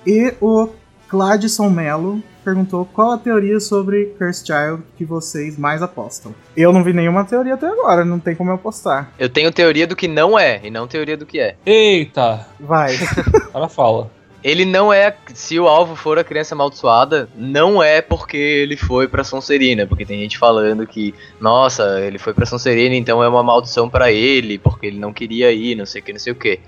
E 0.06 0.34
o 0.40 0.68
Gladson 1.08 1.70
Mello 1.70 2.22
perguntou 2.44 2.84
qual 2.84 3.12
a 3.12 3.18
teoria 3.18 3.58
sobre 3.58 4.06
Cursed 4.18 4.46
Child 4.46 4.82
que 4.96 5.04
vocês 5.04 5.56
mais 5.56 5.82
apostam. 5.82 6.34
Eu 6.56 6.72
não 6.72 6.84
vi 6.84 6.92
nenhuma 6.92 7.24
teoria 7.24 7.54
até 7.54 7.66
agora, 7.66 8.04
não 8.04 8.18
tem 8.18 8.34
como 8.34 8.50
eu 8.50 8.54
apostar. 8.54 9.10
Eu 9.18 9.28
tenho 9.28 9.50
teoria 9.50 9.86
do 9.86 9.96
que 9.96 10.06
não 10.06 10.38
é, 10.38 10.60
e 10.62 10.70
não 10.70 10.86
teoria 10.86 11.16
do 11.16 11.24
que 11.24 11.40
é. 11.40 11.56
Eita, 11.64 12.46
Vai. 12.60 12.94
ela 13.54 13.68
fala. 13.68 14.10
Ele 14.44 14.66
não 14.66 14.92
é. 14.92 15.16
Se 15.32 15.58
o 15.58 15.66
alvo 15.66 15.96
for 15.96 16.18
a 16.18 16.24
criança 16.24 16.54
amaldiçoada, 16.54 17.30
não 17.34 17.82
é 17.82 18.02
porque 18.02 18.36
ele 18.36 18.76
foi 18.76 19.08
pra 19.08 19.24
Sonserina. 19.24 19.86
Porque 19.86 20.04
tem 20.04 20.20
gente 20.20 20.36
falando 20.36 20.86
que, 20.86 21.14
nossa, 21.40 21.98
ele 22.02 22.18
foi 22.18 22.34
pra 22.34 22.44
Sonserina, 22.44 22.94
então 22.94 23.24
é 23.24 23.28
uma 23.28 23.42
maldição 23.42 23.88
pra 23.88 24.12
ele, 24.12 24.58
porque 24.58 24.86
ele 24.86 24.98
não 24.98 25.14
queria 25.14 25.50
ir, 25.50 25.74
não 25.74 25.86
sei 25.86 26.02
o 26.02 26.04
que, 26.04 26.12
não 26.12 26.20
sei 26.20 26.32
o 26.34 26.36
que. 26.36 26.60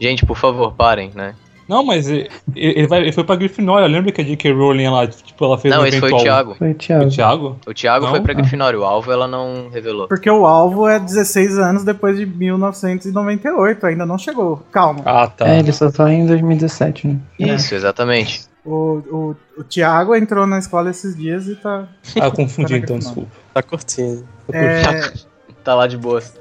Gente, 0.00 0.26
por 0.26 0.36
favor, 0.36 0.74
parem, 0.74 1.12
né? 1.14 1.36
Não, 1.68 1.84
mas 1.84 2.08
ele, 2.08 2.28
ele, 2.54 2.86
vai, 2.86 3.00
ele 3.00 3.12
foi 3.12 3.24
pra 3.24 3.34
Grifinória. 3.36 3.88
Lembra 3.88 4.12
que 4.12 4.20
a 4.20 4.24
J.K. 4.24 4.52
Rowling 4.52 4.84
ela, 4.84 5.06
tipo, 5.08 5.44
ela 5.44 5.58
fez 5.58 5.74
não, 5.74 5.82
um 5.82 5.86
esse 5.86 5.98
foi 5.98 6.12
o 6.12 6.16
Thiago. 6.18 6.54
Foi 6.54 6.68
o 6.68 6.70
O 6.70 6.74
Thiago. 6.74 7.08
Thiago? 7.10 7.58
O 7.66 7.74
Thiago 7.74 8.04
Não? 8.04 8.10
foi 8.12 8.20
pra 8.20 8.32
Ah. 8.32 8.36
Grifinória, 8.36 8.78
o 8.78 8.84
alvo 8.84 9.10
ela 9.10 9.26
não 9.26 9.68
revelou. 9.70 10.06
Porque 10.06 10.30
o 10.30 10.46
alvo 10.46 10.86
é 10.88 10.98
16 11.00 11.58
anos 11.58 11.82
depois 11.84 12.16
de 12.16 12.24
1998, 12.24 13.86
ainda 13.86 14.06
não 14.06 14.16
chegou. 14.18 14.62
Calma. 14.70 15.00
Ah, 15.04 15.26
tá. 15.26 15.48
É, 15.48 15.58
ele 15.58 15.72
só 15.72 15.90
tá 15.90 16.12
em 16.12 16.26
2017, 16.26 17.08
né? 17.08 17.18
Isso, 17.38 17.74
exatamente. 17.74 18.44
O, 18.64 19.02
o, 19.10 19.36
o 19.58 19.64
Thiago 19.64 20.14
entrou 20.16 20.46
na 20.46 20.58
escola 20.58 20.90
esses 20.90 21.16
dias 21.16 21.46
e 21.46 21.54
tá. 21.56 21.86
Ah, 22.20 22.26
eu 22.26 22.32
confundi 22.32 22.72
Tá 22.74 22.78
então, 22.78 22.96
na 22.96 23.00
desculpa. 23.00 23.30
Tá 23.54 23.62
curtindo. 23.62 24.26
É, 24.52 24.82
Tá 25.62 25.74
lá 25.74 25.86
de 25.86 25.96
boas. 25.96 26.32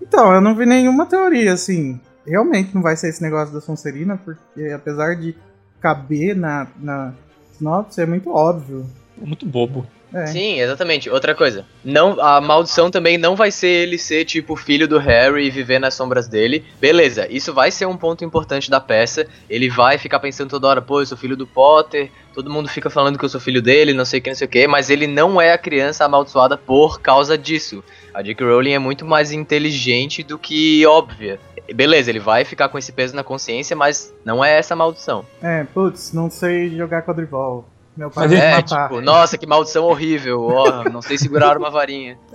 Então, 0.00 0.32
eu 0.32 0.40
não 0.40 0.54
vi 0.54 0.64
nenhuma 0.64 1.04
teoria, 1.06 1.52
assim. 1.52 2.00
Realmente 2.30 2.72
não 2.74 2.80
vai 2.80 2.96
ser 2.96 3.08
esse 3.08 3.20
negócio 3.20 3.52
da 3.52 3.60
Sonserina, 3.60 4.16
porque 4.16 4.70
apesar 4.72 5.16
de 5.16 5.34
caber 5.80 6.36
na, 6.36 6.68
na 6.78 7.12
sinopse, 7.52 8.00
é 8.00 8.06
muito 8.06 8.30
óbvio. 8.30 8.86
Muito 9.16 9.44
bobo. 9.44 9.84
É. 10.12 10.26
Sim, 10.26 10.60
exatamente. 10.60 11.08
Outra 11.08 11.34
coisa. 11.34 11.64
Não, 11.84 12.20
a 12.20 12.40
maldição 12.40 12.90
também 12.90 13.16
não 13.16 13.36
vai 13.36 13.50
ser 13.50 13.68
ele 13.68 13.96
ser 13.96 14.24
tipo 14.24 14.56
filho 14.56 14.88
do 14.88 14.98
Harry 14.98 15.46
e 15.46 15.50
viver 15.50 15.78
nas 15.78 15.94
sombras 15.94 16.26
dele. 16.26 16.64
Beleza, 16.80 17.26
isso 17.30 17.52
vai 17.52 17.70
ser 17.70 17.86
um 17.86 17.96
ponto 17.96 18.24
importante 18.24 18.70
da 18.70 18.80
peça. 18.80 19.26
Ele 19.48 19.68
vai 19.68 19.98
ficar 19.98 20.18
pensando 20.18 20.50
toda 20.50 20.66
hora, 20.66 20.82
pô, 20.82 21.00
eu 21.00 21.06
sou 21.06 21.16
filho 21.16 21.36
do 21.36 21.46
Potter. 21.46 22.10
Todo 22.34 22.50
mundo 22.50 22.68
fica 22.68 22.90
falando 22.90 23.18
que 23.18 23.24
eu 23.24 23.28
sou 23.28 23.40
filho 23.40 23.62
dele, 23.62 23.92
não 23.92 24.04
sei 24.04 24.20
o 24.20 24.22
que, 24.22 24.30
não 24.30 24.36
sei 24.36 24.46
o 24.46 24.50
que. 24.50 24.66
Mas 24.66 24.90
ele 24.90 25.06
não 25.06 25.40
é 25.40 25.52
a 25.52 25.58
criança 25.58 26.04
amaldiçoada 26.04 26.56
por 26.56 27.00
causa 27.00 27.38
disso. 27.38 27.82
A 28.12 28.22
J.K. 28.22 28.44
Rowling 28.44 28.72
é 28.72 28.78
muito 28.78 29.04
mais 29.04 29.30
inteligente 29.30 30.24
do 30.24 30.36
que 30.36 30.84
óbvia. 30.86 31.38
Beleza, 31.74 32.10
ele 32.10 32.18
vai 32.20 32.44
ficar 32.44 32.68
com 32.68 32.78
esse 32.78 32.92
peso 32.92 33.14
na 33.14 33.22
consciência, 33.22 33.76
mas 33.76 34.12
não 34.24 34.44
é 34.44 34.58
essa 34.58 34.74
a 34.74 34.76
maldição. 34.76 35.24
É, 35.42 35.64
putz, 35.64 36.12
não 36.12 36.28
sei 36.30 36.76
jogar 36.76 37.02
quadribol. 37.02 37.64
Meu 37.96 38.10
pai 38.10 38.28
Mas 38.28 38.38
É, 38.38 38.50
matar. 38.56 38.88
tipo, 38.88 39.00
nossa, 39.00 39.36
que 39.36 39.46
maldição 39.46 39.84
horrível. 39.84 40.42
Ó, 40.44 40.84
não 40.90 41.02
sei 41.02 41.18
segurar 41.18 41.56
uma 41.58 41.70
varinha. 41.70 42.18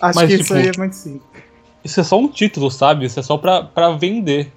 Acho 0.00 0.18
mas, 0.18 0.28
que 0.28 0.38
tipo, 0.38 0.42
isso 0.42 0.54
aí 0.54 0.68
é 0.68 0.72
muito 0.78 0.94
simples. 0.94 1.22
Isso 1.84 2.00
é 2.00 2.02
só 2.04 2.18
um 2.18 2.28
título, 2.28 2.70
sabe? 2.70 3.06
Isso 3.06 3.18
é 3.20 3.22
só 3.22 3.36
pra, 3.38 3.62
pra 3.62 3.90
vender. 3.92 4.52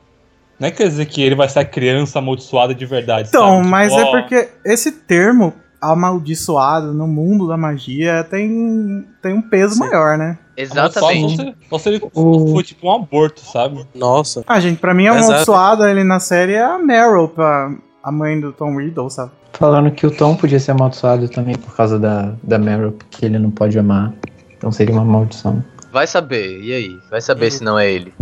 Não 0.59 0.67
é 0.67 0.71
quer 0.71 0.87
dizer 0.87 1.05
que 1.05 1.21
ele 1.21 1.35
vai 1.35 1.47
ser 1.47 1.59
a 1.59 1.65
criança 1.65 2.19
amaldiçoada 2.19 2.73
de 2.75 2.85
verdade. 2.85 3.29
Então, 3.29 3.57
sabe? 3.57 3.67
mas 3.67 3.93
Tipo, 3.93 4.01
é 4.01 4.05
ó, 4.05 4.11
porque 4.11 4.49
esse 4.65 4.91
termo 4.91 5.53
amaldiçoado 5.81 6.93
no 6.93 7.07
mundo 7.07 7.47
da 7.47 7.55
magia 7.57 8.23
tem, 8.29 9.05
tem 9.21 9.33
um 9.33 9.41
peso 9.41 9.75
Sim. 9.75 9.79
maior, 9.81 10.17
né? 10.17 10.37
Exatamente. 10.57 11.55
Só, 11.69 11.77
se, 11.77 11.89
ele 11.89 12.01
O- 12.13 12.47
for 12.53 12.63
tipo 12.63 12.87
um 12.87 12.93
aborto, 12.95 13.39
sabe? 13.41 13.85
Nossa. 13.95 14.43
Ah, 14.45 14.59
gente, 14.59 14.79
pra 14.79 14.93
mim 14.93 15.07
a 15.07 15.11
Exato. 15.15 15.25
amaldiçoada 15.25 15.85
ali 15.85 16.03
na 16.03 16.19
série 16.19 16.53
é 16.53 16.61
a 16.63 16.77
Meryl, 16.77 17.29
pra 17.29 17.71
a 18.03 18.11
mãe 18.11 18.39
do 18.39 18.51
Tom 18.51 18.77
Riddle, 18.77 19.09
sabe? 19.09 19.31
Falando 19.53 19.91
que 19.91 20.05
o 20.05 20.11
Tom 20.11 20.35
podia 20.35 20.59
ser 20.59 20.71
amaldiçoado 20.71 21.27
também 21.29 21.55
por 21.57 21.75
causa 21.75 21.97
da, 21.97 22.33
da 22.43 22.57
Meryl, 22.57 22.91
porque 22.91 23.25
ele 23.25 23.39
não 23.39 23.51
pode 23.51 23.77
amar. 23.79 24.13
Então 24.57 24.71
seria 24.71 24.93
uma 24.93 25.05
maldição. 25.05 25.63
Vai 25.91 26.05
saber, 26.05 26.61
e 26.61 26.73
aí? 26.73 26.97
Vai 27.09 27.21
saber 27.21 27.49
se 27.51 27.63
não 27.63 27.79
é 27.79 27.89
ele. 27.91 28.13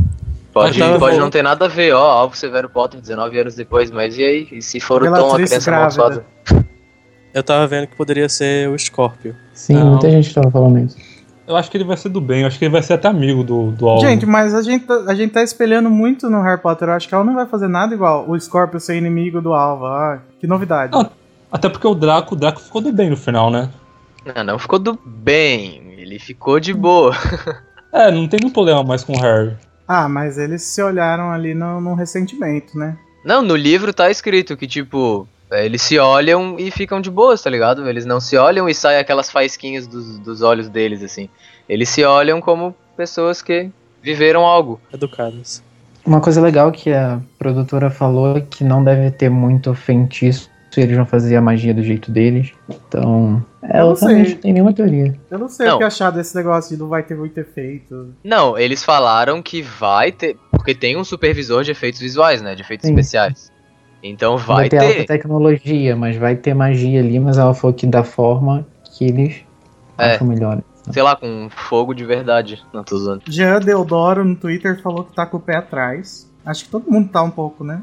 Pode, 0.54 0.80
pode 1.00 1.18
não 1.18 1.30
ter 1.30 1.44
nada 1.44 1.66
a 1.66 1.68
ver, 1.68 1.94
ó, 1.94 2.02
Alvo 2.10 2.36
Severo 2.36 2.70
Potter 2.70 3.00
19 3.00 3.40
anos 3.40 3.56
depois, 3.56 3.92
mas 3.92 4.18
e 4.18 4.24
aí? 4.24 4.48
E 4.52 4.62
se 4.62 4.80
for 4.80 5.04
o 5.04 5.06
Tom, 5.14 5.32
a 5.32 5.36
criança 5.36 5.60
grávida. 5.72 6.02
amaldiçoada? 6.04 6.26
Eu 7.38 7.44
tava 7.44 7.68
vendo 7.68 7.86
que 7.88 7.96
poderia 7.96 8.28
ser 8.28 8.68
o 8.70 8.78
Scorpio. 8.78 9.36
Sim, 9.54 9.76
Não. 9.76 9.92
muita 9.92 10.10
gente 10.10 10.34
tava 10.34 10.50
falando 10.50 10.80
isso. 10.80 10.98
Eu 11.48 11.56
acho 11.56 11.70
que 11.70 11.78
ele 11.78 11.84
vai 11.84 11.96
ser 11.96 12.10
do 12.10 12.20
bem, 12.20 12.42
eu 12.42 12.48
acho 12.48 12.58
que 12.60 12.66
ele 12.66 12.72
vai 12.72 12.82
ser 12.82 12.94
até 12.94 13.08
amigo 13.08 13.44
do, 13.44 13.72
do 13.72 13.88
Alvo. 13.88 14.02
Gente, 14.02 14.26
mas 14.26 14.54
a 14.56 14.62
gente, 14.62 14.86
tá- 14.86 15.04
a 15.08 15.14
gente 15.16 15.32
tá 15.32 15.44
espelhando 15.44 15.90
muito 15.90 16.30
no 16.30 16.42
Harry 16.42 16.60
Potter. 16.60 16.90
Eu 16.90 16.94
acho 16.94 17.08
que 17.08 17.14
ela 17.14 17.24
não 17.24 17.36
vai 17.36 17.46
fazer 17.46 17.68
nada 17.68 17.94
igual 17.94 18.30
o 18.30 18.38
Scorpio 18.40 18.80
ser 18.80 18.98
inimigo 18.98 19.40
do 19.40 19.54
Alva. 19.54 19.88
Ah, 19.88 20.20
que 20.40 20.48
novidade. 20.48 20.92
Não. 20.92 21.10
Até 21.52 21.70
porque 21.70 21.88
o 21.88 21.94
Draco, 21.96 22.34
o 22.36 22.38
Draco 22.38 22.60
ficou 22.60 22.82
do 22.82 22.92
bem 22.92 23.10
no 23.10 23.16
final, 23.16 23.50
né? 23.52 23.70
Não, 24.36 24.44
não 24.44 24.60
ficou 24.60 24.78
do 24.80 25.00
bem, 25.06 25.94
ele 25.98 26.18
ficou 26.20 26.60
de 26.60 26.74
boa. 26.74 27.14
É, 27.94 28.12
não 28.12 28.28
tem 28.28 28.38
nenhum 28.42 28.52
problema 28.54 28.84
mais 28.84 29.02
com 29.02 29.14
o 29.14 29.20
Harry. 29.22 29.56
Ah, 29.88 30.10
mas 30.10 30.38
eles 30.38 30.62
se 30.62 30.82
olharam 30.84 31.32
ali 31.32 31.56
no, 31.56 31.80
no 31.80 31.96
ressentimento, 31.96 32.78
né? 32.78 32.98
Não, 33.24 33.42
no 33.42 33.56
livro 33.56 33.94
tá 33.94 34.12
escrito 34.12 34.58
que, 34.58 34.68
tipo, 34.68 35.26
eles 35.52 35.82
se 35.82 35.98
olham 35.98 36.56
e 36.60 36.70
ficam 36.72 37.00
de 37.00 37.10
boas, 37.10 37.42
tá 37.42 37.50
ligado? 37.50 37.88
Eles 37.88 38.06
não 38.06 38.20
se 38.20 38.36
olham 38.38 38.68
e 38.68 38.74
saem 38.74 39.00
aquelas 39.00 39.30
faísquinhas 39.30 39.88
dos, 39.88 40.20
dos 40.20 40.42
olhos 40.42 40.68
deles, 40.70 41.04
assim. 41.04 41.30
Eles 41.68 41.90
se 41.90 42.04
olham 42.04 42.42
como 42.42 42.76
pessoas 42.96 43.42
que 43.42 43.70
viveram 44.02 44.46
algo. 44.46 44.80
Educados. 44.94 45.62
Uma 46.06 46.22
coisa 46.22 46.40
legal 46.42 46.72
que 46.72 46.92
a 46.94 47.20
produtora 47.38 47.90
falou 47.90 48.38
é 48.38 48.42
que 48.42 48.64
não 48.64 48.84
deve 48.84 49.12
ter 49.12 49.30
muito 49.30 49.74
feitiço 49.74 50.50
e 50.78 50.82
eles 50.82 50.96
vão 50.96 51.08
fazer 51.08 51.36
a 51.36 51.42
magia 51.42 51.74
do 51.74 51.82
jeito 51.82 52.12
deles. 52.12 52.52
Então, 52.70 53.44
Eu 53.64 53.70
ela 53.70 53.90
não 53.90 53.96
sei. 53.96 54.08
também 54.10 54.30
não 54.30 54.38
tem 54.38 54.54
nenhuma 54.54 54.74
teoria. 54.74 55.16
Eu 55.32 55.40
não 55.40 55.50
sei 55.50 55.66
Não. 55.66 55.76
o 55.76 55.78
que 55.80 55.84
achar 55.84 56.12
desse 56.12 56.36
negócio 56.36 56.76
de 56.76 56.80
não 56.82 56.88
vai 56.88 57.02
ter 57.02 57.16
muito 57.16 57.36
efeito. 57.40 58.14
Não, 58.24 58.56
eles 58.56 58.84
falaram 58.84 59.42
que 59.42 59.62
vai 59.64 60.12
ter. 60.12 60.38
Porque 60.52 60.76
tem 60.76 60.96
um 60.96 61.04
supervisor 61.04 61.64
de 61.64 61.72
efeitos 61.72 62.00
visuais, 62.00 62.44
né? 62.44 62.54
De 62.54 62.62
efeitos 62.62 62.86
Sim. 62.88 62.94
especiais. 62.94 63.52
Então 64.10 64.38
vai, 64.38 64.70
ter, 64.70 64.78
alta 64.80 64.94
ter. 64.94 65.06
tecnologia, 65.06 65.96
mas 65.96 66.16
vai 66.16 66.36
ter 66.36 66.54
magia 66.54 67.00
ali, 67.00 67.20
mas 67.20 67.38
ela 67.38 67.54
falou 67.54 67.74
que 67.74 67.86
da 67.86 68.04
forma 68.04 68.66
que 68.98 69.06
eles 69.06 69.38
É. 69.98 70.14
acham 70.16 70.28
melhor. 70.28 70.62
Sei 70.92 71.04
lá, 71.04 71.16
com 71.16 71.50
fogo 71.50 71.94
de 71.94 72.06
verdade. 72.06 72.64
Não 72.74 72.84
tô 72.84 72.96
usando. 72.96 73.22
Jean 73.28 73.60
Deodoro 73.60 74.24
no 74.24 74.36
Twitter 74.36 74.82
falou 74.82 75.04
que 75.04 75.14
tá 75.14 75.26
com 75.26 75.38
o 75.38 75.40
pé 75.40 75.58
atrás. 75.58 76.32
Acho 76.46 76.64
que 76.66 76.72
todo 76.72 76.90
mundo 76.90 77.10
tá 77.10 77.22
um 77.22 77.30
pouco, 77.30 77.64
né? 77.64 77.82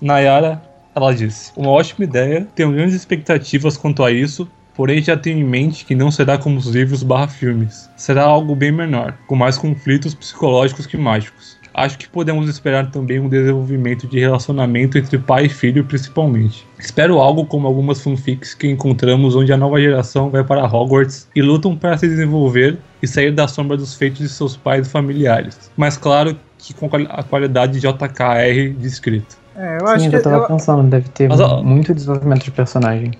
Nayara, 0.00 0.62
ela 0.94 1.14
disse: 1.14 1.52
Uma 1.56 1.70
ótima 1.70 2.04
ideia, 2.04 2.46
tenho 2.54 2.72
grandes 2.72 2.94
expectativas 2.94 3.76
quanto 3.76 4.02
a 4.04 4.10
isso, 4.10 4.48
porém 4.74 5.00
já 5.02 5.16
tenho 5.16 5.38
em 5.38 5.44
mente 5.44 5.84
que 5.84 5.94
não 5.94 6.10
será 6.10 6.38
como 6.38 6.58
os 6.58 6.66
livros 6.66 7.02
barra 7.02 7.28
filmes. 7.28 7.88
Será 7.96 8.24
algo 8.24 8.54
bem 8.56 8.72
menor, 8.72 9.14
com 9.26 9.36
mais 9.36 9.56
conflitos 9.58 10.14
psicológicos 10.14 10.86
que 10.86 10.96
mágicos. 10.96 11.57
Acho 11.78 11.98
que 11.98 12.08
podemos 12.08 12.48
esperar 12.48 12.90
também 12.90 13.18
um 13.20 13.28
desenvolvimento 13.28 14.06
de 14.06 14.18
relacionamento 14.18 14.98
entre 14.98 15.18
pai 15.18 15.46
e 15.46 15.48
filho, 15.48 15.84
principalmente. 15.84 16.66
Espero 16.78 17.18
algo 17.18 17.46
como 17.46 17.66
algumas 17.66 18.00
fanfics 18.02 18.54
que 18.54 18.68
encontramos 18.68 19.34
onde 19.36 19.52
a 19.52 19.56
nova 19.56 19.80
geração 19.80 20.30
vai 20.30 20.42
para 20.44 20.64
Hogwarts 20.66 21.28
e 21.34 21.42
lutam 21.42 21.76
para 21.76 21.96
se 21.96 22.08
desenvolver 22.08 22.78
e 23.02 23.06
sair 23.06 23.30
da 23.32 23.46
sombra 23.48 23.76
dos 23.76 23.94
feitos 23.94 24.18
de 24.20 24.28
seus 24.28 24.56
pais 24.56 24.86
e 24.86 24.90
familiares. 24.90 25.70
Mas 25.76 25.96
claro 25.96 26.36
que 26.58 26.74
com 26.74 26.90
a 27.08 27.22
qualidade 27.22 27.74
de 27.74 27.80
JKR 27.80 28.74
de 28.76 28.86
escrito. 28.88 29.36
É, 29.56 29.76
eu 29.76 29.86
Sim, 29.86 29.92
acho 29.92 30.04
eu 30.06 30.10
que. 30.10 30.16
já 30.16 30.22
tava 30.22 30.36
eu- 30.36 30.46
pensando, 30.46 30.82
deve 30.88 31.08
ter 31.10 31.28
Mas, 31.28 31.40
muito 31.62 31.94
desenvolvimento 31.94 32.44
de 32.44 32.50
personagem. 32.50 33.12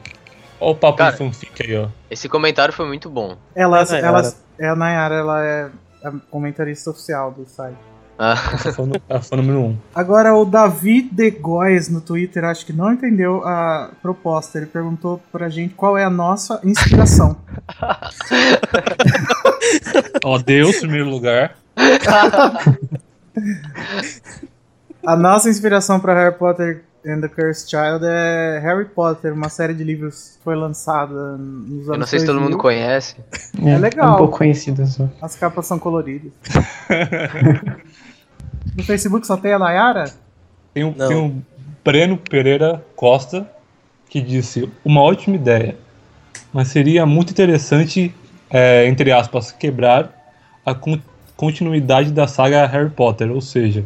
Olha 0.61 0.73
o 0.73 0.75
papo 0.75 0.99
Cara. 0.99 1.13
de 1.13 1.19
fanfic 1.19 1.63
aí, 1.63 1.77
ó. 1.77 1.87
Esse 2.11 2.29
comentário 2.29 2.75
foi 2.75 2.87
muito 2.87 3.09
bom. 3.09 3.37
ela, 3.55 3.79
É 3.79 3.83
a 3.83 3.85
Nayara. 3.87 4.07
ela, 4.09 4.35
é 4.59 4.69
a 4.69 4.75
Nayara, 4.77 5.15
ela 5.15 5.45
é 5.45 5.69
a 6.05 6.13
comentarista 6.31 6.91
oficial 6.91 7.31
do 7.31 7.45
site. 7.49 7.77
Ah, 8.19 8.33
Essa 8.55 8.73
foi 8.73 8.85
no- 8.87 8.95
número 9.43 9.59
1. 9.61 9.65
Um. 9.67 9.77
Agora, 9.95 10.35
o 10.35 10.45
Davi 10.45 11.03
De 11.03 11.31
Góes 11.31 11.89
no 11.89 12.01
Twitter, 12.01 12.43
acho 12.45 12.67
que 12.67 12.73
não 12.73 12.93
entendeu 12.93 13.43
a 13.47 13.91
proposta. 14.03 14.59
Ele 14.59 14.67
perguntou 14.67 15.21
pra 15.31 15.49
gente 15.49 15.75
qual 15.75 15.97
é 15.97 16.03
a 16.05 16.11
nossa 16.11 16.61
inspiração. 16.65 17.37
Ó, 20.25 20.37
Deus, 20.39 20.77
em 20.77 20.81
primeiro 20.81 21.09
lugar. 21.09 21.55
a 25.07 25.17
nossa 25.17 25.49
inspiração 25.49 26.01
pra 26.01 26.15
Harry 26.15 26.35
Potter 26.37 26.83
and 27.07 27.21
the 27.21 27.29
Cursed 27.29 27.71
Child 27.71 28.05
é 28.05 28.59
Harry 28.63 28.85
Potter, 28.87 29.33
uma 29.33 29.49
série 29.49 29.73
de 29.73 29.85
livros 29.85 30.35
que 30.37 30.43
foi 30.45 30.57
lançada 30.57 31.37
nos 31.39 31.89
anos 31.89 31.89
eu 31.89 31.99
não 31.99 32.07
sei 32.07 32.19
se 32.19 32.27
todo 32.27 32.35
2000. 32.35 32.51
mundo 32.51 32.61
conhece. 32.61 33.17
É, 33.65 33.79
legal. 33.79 34.15
um 34.15 34.19
pouco 34.19 34.39
conhecido 34.39 34.85
só. 34.87 35.09
As 35.23 35.37
capas 35.37 35.67
são 35.67 35.79
coloridas. 35.79 36.33
no 38.77 38.83
Facebook 38.83 39.27
só 39.27 39.37
tem 39.37 39.53
a 39.53 39.59
Nayara? 39.59 40.05
Tem 40.75 40.85
um, 40.85 40.93
tem 40.93 41.17
um 41.17 41.43
Breno 41.85 42.17
Pereira 42.17 42.85
Costa. 42.97 43.49
que 44.09 44.21
disse 44.21 44.69
uma 44.85 45.03
ótima 45.03 45.37
ideia, 45.37 45.77
mas 46.53 46.69
seria 46.69 47.05
muito 47.05 47.31
interessante, 47.31 48.15
é, 48.51 48.87
entre 48.87 49.13
aspas, 49.13 49.53
quebrar 49.53 50.11
a 50.65 50.75
con- 50.75 50.99
continuidade 51.37 52.11
da 52.11 52.27
saga 52.27 52.65
Harry 52.67 52.89
Potter, 52.91 53.31
ou 53.31 53.41
seja, 53.41 53.85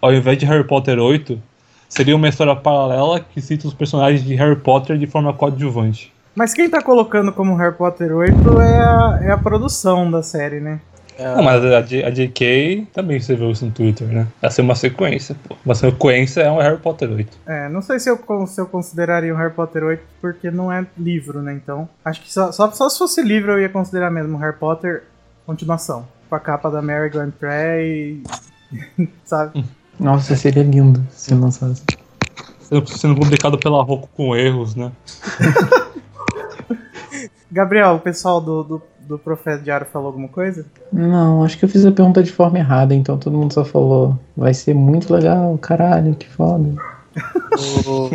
ao 0.00 0.12
invés 0.12 0.36
de 0.38 0.44
Harry 0.46 0.64
Potter 0.64 0.98
8, 0.98 1.40
seria 1.88 2.16
uma 2.16 2.28
história 2.28 2.54
paralela 2.56 3.20
que 3.20 3.40
cita 3.40 3.66
os 3.68 3.74
personagens 3.74 4.24
de 4.24 4.34
Harry 4.34 4.56
Potter 4.56 4.98
de 4.98 5.06
forma 5.06 5.32
coadjuvante. 5.32 6.12
Mas 6.34 6.52
quem 6.54 6.68
tá 6.70 6.80
colocando 6.82 7.32
como 7.32 7.54
Harry 7.56 7.74
Potter 7.76 8.12
8 8.14 8.60
é 8.60 8.78
a, 8.80 9.20
é 9.22 9.30
a 9.32 9.38
produção 9.38 10.10
da 10.10 10.22
série, 10.22 10.58
né? 10.60 10.80
É, 11.20 11.34
Não, 11.36 11.42
mas 11.42 11.62
a, 11.62 11.82
J- 11.82 12.02
a 12.04 12.10
JK 12.10 12.88
também 12.94 13.18
escreveu 13.18 13.50
isso 13.50 13.66
no 13.66 13.70
Twitter, 13.72 14.08
né? 14.08 14.26
Vai 14.40 14.50
ser 14.50 14.62
uma 14.62 14.74
sequência, 14.74 15.36
pô. 15.46 15.54
Uma 15.66 15.74
sequência 15.74 16.40
é 16.40 16.50
um 16.50 16.56
Harry 16.58 16.78
Potter 16.78 17.10
8. 17.10 17.38
É, 17.46 17.68
não 17.68 17.82
sei 17.82 17.98
se 18.00 18.08
eu, 18.08 18.18
se 18.46 18.58
eu 18.60 18.66
consideraria 18.66 19.34
o 19.34 19.36
Harry 19.36 19.52
Potter 19.52 19.84
8 19.84 20.02
porque 20.20 20.50
não 20.50 20.72
é 20.72 20.86
livro, 20.96 21.42
né? 21.42 21.52
Então, 21.52 21.86
acho 22.02 22.22
que 22.22 22.32
só, 22.32 22.50
só, 22.52 22.70
só 22.70 22.88
se 22.88 22.96
fosse 22.96 23.22
livro 23.22 23.52
eu 23.52 23.60
ia 23.60 23.68
considerar 23.68 24.10
mesmo 24.10 24.38
Harry 24.38 24.56
Potter 24.56 25.02
continuação. 25.44 26.08
Com 26.30 26.36
a 26.36 26.40
capa 26.40 26.70
da 26.70 26.80
Mary 26.80 27.10
Grant 27.10 27.34
Prey, 27.34 28.22
sabe? 29.24 29.64
Nossa, 29.98 30.34
seria 30.36 30.62
lindo 30.62 31.04
se 31.10 31.34
lançasse. 31.34 31.82
Sendo, 32.60 32.86
sendo 32.88 33.14
publicado 33.16 33.58
pela 33.58 33.82
Roku 33.82 34.08
com 34.16 34.34
erros, 34.34 34.74
né? 34.74 34.90
Gabriel, 37.50 37.96
o 37.96 38.00
pessoal 38.00 38.40
do, 38.40 38.62
do, 38.62 38.82
do 39.10 39.18
Profeta 39.18 39.62
Diário 39.62 39.86
falou 39.92 40.06
alguma 40.08 40.28
coisa? 40.28 40.64
Não, 40.92 41.42
acho 41.44 41.58
que 41.58 41.64
eu 41.64 41.68
fiz 41.68 41.84
a 41.84 41.92
pergunta 41.92 42.22
de 42.22 42.30
forma 42.32 42.58
errada, 42.58 42.94
então 42.94 43.18
todo 43.18 43.36
mundo 43.36 43.52
só 43.52 43.64
falou. 43.64 44.18
Vai 44.36 44.54
ser 44.54 44.74
muito 44.74 45.12
legal, 45.12 45.58
caralho, 45.58 46.14
que 46.14 46.28
foda. 46.28 46.74
o- 47.86 48.10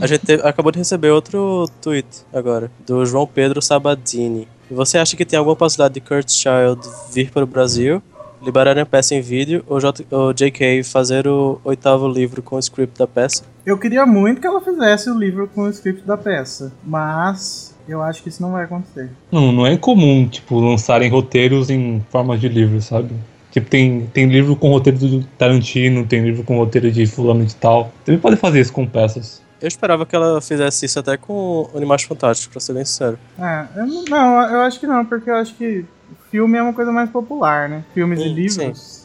A 0.00 0.06
gente 0.06 0.24
teve- 0.26 0.46
acabou 0.46 0.70
de 0.72 0.78
receber 0.78 1.10
outro 1.10 1.68
tweet 1.82 2.06
agora, 2.32 2.70
do 2.86 3.04
João 3.04 3.26
Pedro 3.26 3.60
Sabadini. 3.62 4.46
Você 4.70 4.98
acha 4.98 5.16
que 5.16 5.24
tem 5.24 5.38
alguma 5.38 5.56
possibilidade 5.56 5.94
de 5.94 6.00
Kurt 6.00 6.28
Child 6.30 6.80
vir 7.12 7.30
para 7.30 7.44
o 7.44 7.46
Brasil, 7.46 8.02
liberarem 8.42 8.82
a 8.82 8.86
peça 8.86 9.14
em 9.14 9.20
vídeo, 9.20 9.64
ou, 9.66 9.80
J 9.80 10.06
ou 10.10 10.32
JK 10.32 10.82
fazer 10.84 11.26
o 11.26 11.60
oitavo 11.64 12.06
livro 12.08 12.42
com 12.42 12.56
o 12.56 12.58
script 12.58 12.98
da 12.98 13.06
peça? 13.06 13.42
Eu 13.64 13.78
queria 13.78 14.04
muito 14.06 14.40
que 14.40 14.46
ela 14.46 14.60
fizesse 14.60 15.08
o 15.10 15.18
livro 15.18 15.48
com 15.54 15.62
o 15.62 15.70
script 15.70 16.06
da 16.06 16.16
peça, 16.16 16.72
mas 16.84 17.74
eu 17.88 18.02
acho 18.02 18.22
que 18.22 18.28
isso 18.28 18.42
não 18.42 18.52
vai 18.52 18.64
acontecer. 18.64 19.10
Não, 19.30 19.52
não 19.52 19.66
é 19.66 19.72
incomum, 19.72 20.26
tipo, 20.28 20.58
lançarem 20.58 21.10
roteiros 21.10 21.70
em 21.70 22.04
forma 22.10 22.36
de 22.36 22.48
livro, 22.48 22.80
sabe? 22.80 23.14
Tipo, 23.50 23.70
tem, 23.70 24.06
tem 24.12 24.26
livro 24.26 24.54
com 24.54 24.70
roteiro 24.70 24.98
do 24.98 25.24
Tarantino, 25.38 26.04
tem 26.04 26.22
livro 26.22 26.42
com 26.44 26.58
roteiro 26.58 26.90
de 26.90 27.06
fulano 27.06 27.44
de 27.44 27.54
tal. 27.54 27.90
Também 28.04 28.20
pode 28.20 28.36
fazer 28.36 28.60
isso 28.60 28.72
com 28.72 28.86
peças. 28.86 29.42
Eu 29.60 29.68
esperava 29.68 30.04
que 30.04 30.14
ela 30.14 30.40
fizesse 30.42 30.84
isso 30.84 30.98
até 30.98 31.16
com 31.16 31.68
Animais 31.74 32.02
Fantásticos, 32.02 32.52
pra 32.52 32.60
ser 32.60 32.74
bem 32.74 32.84
sincero. 32.84 33.18
É, 33.38 33.66
eu 33.76 33.86
não, 33.86 34.04
não, 34.04 34.42
eu 34.42 34.60
acho 34.60 34.78
que 34.78 34.86
não, 34.86 35.04
porque 35.04 35.30
eu 35.30 35.36
acho 35.36 35.54
que 35.54 35.84
filme 36.30 36.58
é 36.58 36.62
uma 36.62 36.74
coisa 36.74 36.92
mais 36.92 37.08
popular, 37.08 37.68
né? 37.68 37.82
Filmes 37.94 38.20
e 38.20 38.24
Sim, 38.24 38.34
livros. 38.34 38.95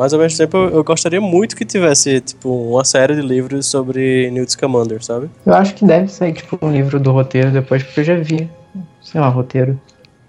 Mas 0.00 0.14
ao 0.14 0.18
mesmo 0.18 0.38
tempo 0.38 0.56
eu, 0.56 0.82
gostaria 0.82 1.20
muito 1.20 1.54
que 1.54 1.62
tivesse, 1.62 2.22
tipo, 2.22 2.48
uma 2.48 2.84
série 2.86 3.14
de 3.14 3.20
livros 3.20 3.66
sobre 3.66 4.30
Newt 4.30 4.52
Scamander, 4.52 5.04
sabe? 5.04 5.28
Eu 5.44 5.52
acho 5.52 5.74
que 5.74 5.84
deve 5.84 6.08
sair, 6.08 6.32
tipo, 6.32 6.58
um 6.62 6.72
livro 6.72 6.98
do 6.98 7.12
roteiro 7.12 7.50
depois, 7.50 7.82
porque 7.82 8.00
eu 8.00 8.04
já 8.04 8.16
vi, 8.16 8.50
sei 9.02 9.20
lá, 9.20 9.28
roteiro. 9.28 9.78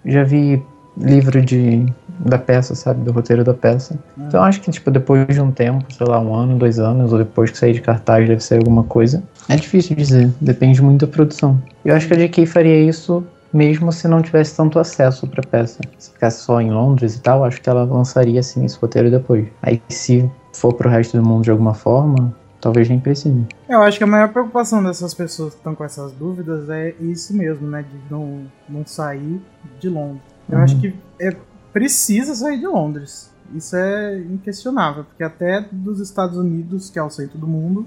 Já 0.04 0.24
vi 0.24 0.62
livro 0.94 1.40
de, 1.40 1.86
da 2.18 2.36
peça, 2.36 2.74
sabe? 2.74 3.02
Do 3.02 3.12
roteiro 3.12 3.42
da 3.42 3.54
peça. 3.54 3.98
Então 4.18 4.40
eu 4.40 4.44
acho 4.44 4.60
que, 4.60 4.70
tipo, 4.70 4.90
depois 4.90 5.26
de 5.26 5.40
um 5.40 5.50
tempo, 5.50 5.86
sei 5.90 6.06
lá, 6.06 6.20
um 6.20 6.34
ano, 6.34 6.58
dois 6.58 6.78
anos, 6.78 7.10
ou 7.10 7.18
depois 7.18 7.50
que 7.50 7.56
sair 7.56 7.72
de 7.72 7.80
cartaz, 7.80 8.28
deve 8.28 8.42
sair 8.42 8.58
alguma 8.58 8.84
coisa. 8.84 9.22
É 9.48 9.56
difícil 9.56 9.96
dizer, 9.96 10.30
depende 10.38 10.82
muito 10.82 11.06
da 11.06 11.10
produção. 11.10 11.58
Eu 11.82 11.94
acho 11.94 12.06
que 12.06 12.12
a 12.12 12.16
JK 12.18 12.44
faria 12.44 12.78
isso 12.78 13.24
mesmo 13.52 13.92
se 13.92 14.08
não 14.08 14.22
tivesse 14.22 14.56
tanto 14.56 14.78
acesso 14.78 15.26
pra 15.26 15.42
peça. 15.42 15.80
Se 15.98 16.10
ficasse 16.12 16.42
só 16.42 16.60
em 16.60 16.70
Londres 16.70 17.16
e 17.16 17.20
tal, 17.20 17.44
acho 17.44 17.60
que 17.60 17.68
ela 17.68 17.84
lançaria, 17.84 18.40
assim, 18.40 18.64
esse 18.64 18.78
roteiro 18.78 19.10
depois. 19.10 19.46
Aí, 19.62 19.80
se 19.88 20.30
for 20.52 20.72
pro 20.74 20.88
resto 20.88 21.16
do 21.20 21.26
mundo 21.26 21.44
de 21.44 21.50
alguma 21.50 21.74
forma, 21.74 22.34
talvez 22.60 22.88
nem 22.88 22.98
precise. 23.00 23.44
Eu 23.68 23.82
acho 23.82 23.98
que 23.98 24.04
a 24.04 24.06
maior 24.06 24.28
preocupação 24.32 24.82
dessas 24.82 25.12
pessoas 25.14 25.50
que 25.54 25.58
estão 25.58 25.74
com 25.74 25.84
essas 25.84 26.12
dúvidas 26.12 26.68
é 26.70 26.94
isso 27.00 27.34
mesmo, 27.36 27.66
né? 27.68 27.82
De 27.82 27.96
não, 28.10 28.42
não 28.68 28.86
sair 28.86 29.40
de 29.80 29.88
Londres. 29.88 30.22
Eu 30.48 30.58
Uhum. 30.58 30.64
acho 30.64 30.78
que 30.80 30.94
é, 31.20 31.34
precisa 31.72 32.34
sair 32.34 32.58
de 32.58 32.66
Londres. 32.66 33.30
Isso 33.54 33.76
é 33.76 34.18
inquestionável, 34.18 35.04
porque 35.04 35.22
até 35.22 35.64
dos 35.70 36.00
Estados 36.00 36.38
Unidos, 36.38 36.88
que 36.88 36.98
é 36.98 37.02
o 37.02 37.10
centro 37.10 37.36
do 37.38 37.46
mundo, 37.46 37.86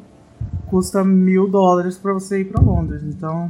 custa 0.67 1.03
mil 1.03 1.49
dólares 1.49 1.97
pra 1.97 2.13
você 2.13 2.41
ir 2.41 2.45
pra 2.45 2.61
Londres. 2.61 3.01
Então, 3.03 3.49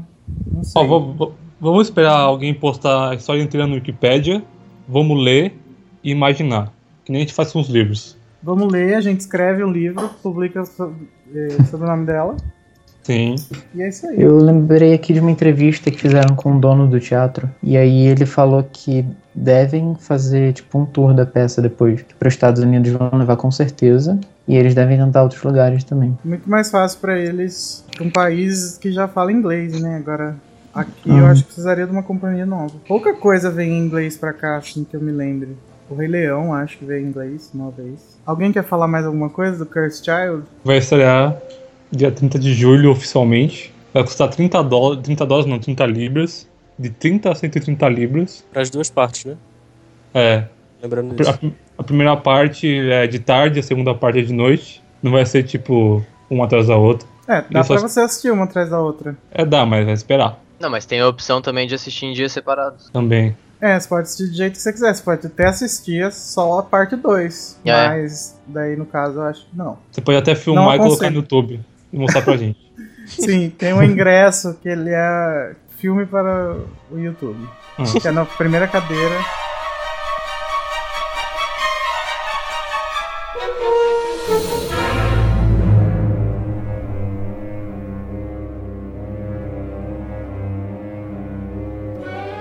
não 0.52 0.64
sei. 0.64 0.82
Ó, 0.82 0.88
va- 1.00 1.14
va- 1.26 1.32
vamos 1.60 1.88
esperar 1.88 2.18
alguém 2.18 2.54
postar 2.54 3.12
a 3.12 3.16
história 3.16 3.42
inteira 3.42 3.68
no 3.68 3.76
Wikipedia, 3.76 4.44
vamos 4.88 5.24
ler 5.24 5.54
e 6.04 6.12
imaginar. 6.12 6.72
Que 7.04 7.12
nem 7.12 7.22
a 7.22 7.26
gente 7.26 7.34
faz 7.34 7.52
com 7.52 7.60
os 7.60 7.70
livros. 7.70 8.18
Vamos 8.42 8.72
ler, 8.72 8.96
a 8.96 9.02
gente 9.02 9.22
escreve 9.22 9.64
um 9.64 9.72
livro, 9.72 10.10
publica 10.22 10.66
sobre, 10.66 11.08
eh, 11.34 11.64
sobre 11.70 11.88
o 11.88 11.90
nome 11.90 12.06
dela, 12.06 12.38
Sim. 13.06 13.36
e 13.76 13.84
é 13.84 13.90
isso 13.90 14.08
aí. 14.08 14.20
Eu 14.20 14.36
lembrei 14.40 14.96
aqui 14.96 15.14
de 15.14 15.20
uma 15.20 15.30
entrevista 15.30 15.92
que 15.92 15.98
fizeram 16.00 16.36
com 16.36 16.58
o 16.58 16.60
dono 16.60 16.88
do 16.88 17.00
teatro. 17.00 17.48
E 17.62 17.78
aí 17.78 18.08
ele 18.08 18.26
falou 18.26 18.64
que 18.64 19.06
devem 19.34 19.96
fazer 20.00 20.54
tipo 20.54 20.80
um 20.80 20.86
tour 20.86 21.14
da 21.14 21.24
peça 21.24 21.62
depois. 21.62 22.02
Que 22.02 22.16
para 22.16 22.28
os 22.28 22.34
Estados 22.34 22.64
Unidos 22.64 22.92
vão 22.92 23.12
levar 23.14 23.38
com 23.38 23.52
certeza. 23.52 24.20
E 24.48 24.56
eles 24.56 24.74
devem 24.74 24.98
tentar 24.98 25.22
outros 25.22 25.44
lugares 25.44 25.84
também. 25.84 26.18
Muito 26.26 26.50
mais 26.50 26.72
fácil 26.72 27.00
pra 27.00 27.16
eles 27.20 27.86
um 28.02 28.10
país 28.10 28.80
que 28.80 28.92
já 28.92 29.08
fala 29.08 29.32
inglês, 29.32 29.80
né? 29.80 29.98
Agora, 29.98 30.36
aqui 30.76 31.10
eu 31.10 31.14
Uhum. 31.16 31.26
acho 31.28 31.42
que 31.42 31.48
precisaria 31.48 31.86
de 31.86 31.92
uma 31.92 32.04
companhia 32.04 32.46
nova. 32.46 32.74
Pouca 32.88 33.14
coisa 33.14 33.50
vem 33.50 33.72
em 33.72 33.80
inglês 33.86 34.18
pra 34.18 34.34
cá, 34.34 34.58
assim, 34.58 34.84
que 34.84 34.96
eu 34.96 35.02
me 35.02 35.12
lembre. 35.12 35.56
O 35.90 35.96
Rei 35.96 36.08
Leão, 36.08 36.54
acho 36.54 36.78
que 36.78 36.86
veio 36.86 37.06
em 37.06 37.10
inglês 37.10 37.50
uma 37.54 37.72
vez. 37.72 38.18
Alguém 38.26 38.52
quer 38.52 38.64
falar 38.64 38.88
mais 38.88 39.06
alguma 39.06 39.30
coisa 39.30 39.58
do 39.58 39.66
Cursed 39.66 40.04
Child? 40.04 40.44
Vai 40.64 40.78
estrear 40.78 41.38
dia 41.92 42.12
30 42.12 42.38
de 42.40 42.54
julho 42.54 42.92
oficialmente. 42.92 43.74
Vai 43.94 44.04
custar 44.04 44.28
30 44.30 44.62
dólares, 44.64 45.04
30 45.04 45.26
dólares 45.26 45.50
não, 45.50 45.60
30 45.60 45.86
libras. 45.86 46.48
De 46.78 46.90
30 46.90 47.32
a 47.32 47.36
130 47.36 47.88
libras. 47.88 48.44
Para 48.52 48.62
as 48.64 48.70
duas 48.70 48.90
partes, 48.90 49.24
né? 49.26 49.36
É. 50.14 50.44
Lembrando 50.82 51.14
A, 51.14 51.16
disso. 51.16 51.54
a 51.78 51.84
primeira 51.84 52.18
parte 52.18 52.68
é 52.90 53.08
de 53.08 53.20
tarde, 53.20 53.60
a 53.60 53.64
segunda 53.64 53.94
parte 53.96 54.20
é 54.20 54.22
de 54.24 54.34
noite. 54.34 54.84
Não 55.02 55.12
vai 55.12 55.26
ser 55.26 55.44
tipo 55.44 56.04
uma 56.30 56.46
atrás 56.46 56.68
da 56.68 56.76
outra. 56.76 57.08
É, 57.28 57.44
dá 57.50 57.62
Isso 57.62 57.68
pra 57.68 57.76
acho- 57.78 57.88
você 57.90 58.00
assistir 58.02 58.32
uma 58.32 58.44
atrás 58.44 58.70
da 58.70 58.80
outra. 58.80 59.16
É, 59.32 59.46
dá, 59.46 59.66
mas 59.66 59.86
vai 59.86 59.94
esperar 59.94 60.40
Não, 60.60 60.70
mas 60.70 60.86
tem 60.86 61.00
a 61.00 61.08
opção 61.08 61.42
também 61.42 61.68
de 61.68 61.76
assistir 61.76 62.06
em 62.06 62.14
dias 62.14 62.32
separados. 62.32 62.90
também. 62.92 63.36
É, 63.60 63.80
você 63.80 63.88
pode 63.88 64.04
assistir 64.04 64.28
do 64.28 64.36
jeito 64.36 64.54
que 64.54 64.62
você 64.62 64.74
quiser. 64.74 64.94
Você 64.94 65.02
pode 65.02 65.26
até 65.26 65.48
assistir 65.48 66.12
só 66.12 66.60
a 66.60 66.64
parte 66.64 66.96
2. 66.96 67.60
É. 67.66 67.88
Mas 67.88 68.40
daí, 68.46 68.76
no 68.76 68.86
caso, 68.86 69.20
eu 69.20 69.24
acho 69.24 69.42
que 69.42 69.58
não. 69.58 69.78
Você 69.92 70.02
pode 70.02 70.18
até 70.18 70.36
filmar 70.36 70.66
Não 70.66 70.76
e 70.76 70.78
colocar 70.78 71.10
no 71.10 71.18
YouTube 71.18 71.60
e 71.92 71.98
mostrar 71.98 72.22
pra 72.22 72.38
gente. 72.38 72.60
Sim, 73.08 73.50
tem 73.50 73.74
um 73.74 73.84
ingresso 73.84 74.58
que 74.62 74.68
ele 74.68 74.90
é 74.92 75.56
filme 75.78 76.06
para 76.06 76.58
o 76.92 76.98
YouTube. 76.98 77.48
Hum. 77.80 77.84
Que 78.00 78.08
é 78.08 78.12
na 78.12 78.26
primeira 78.26 78.68
cadeira. 78.68 79.16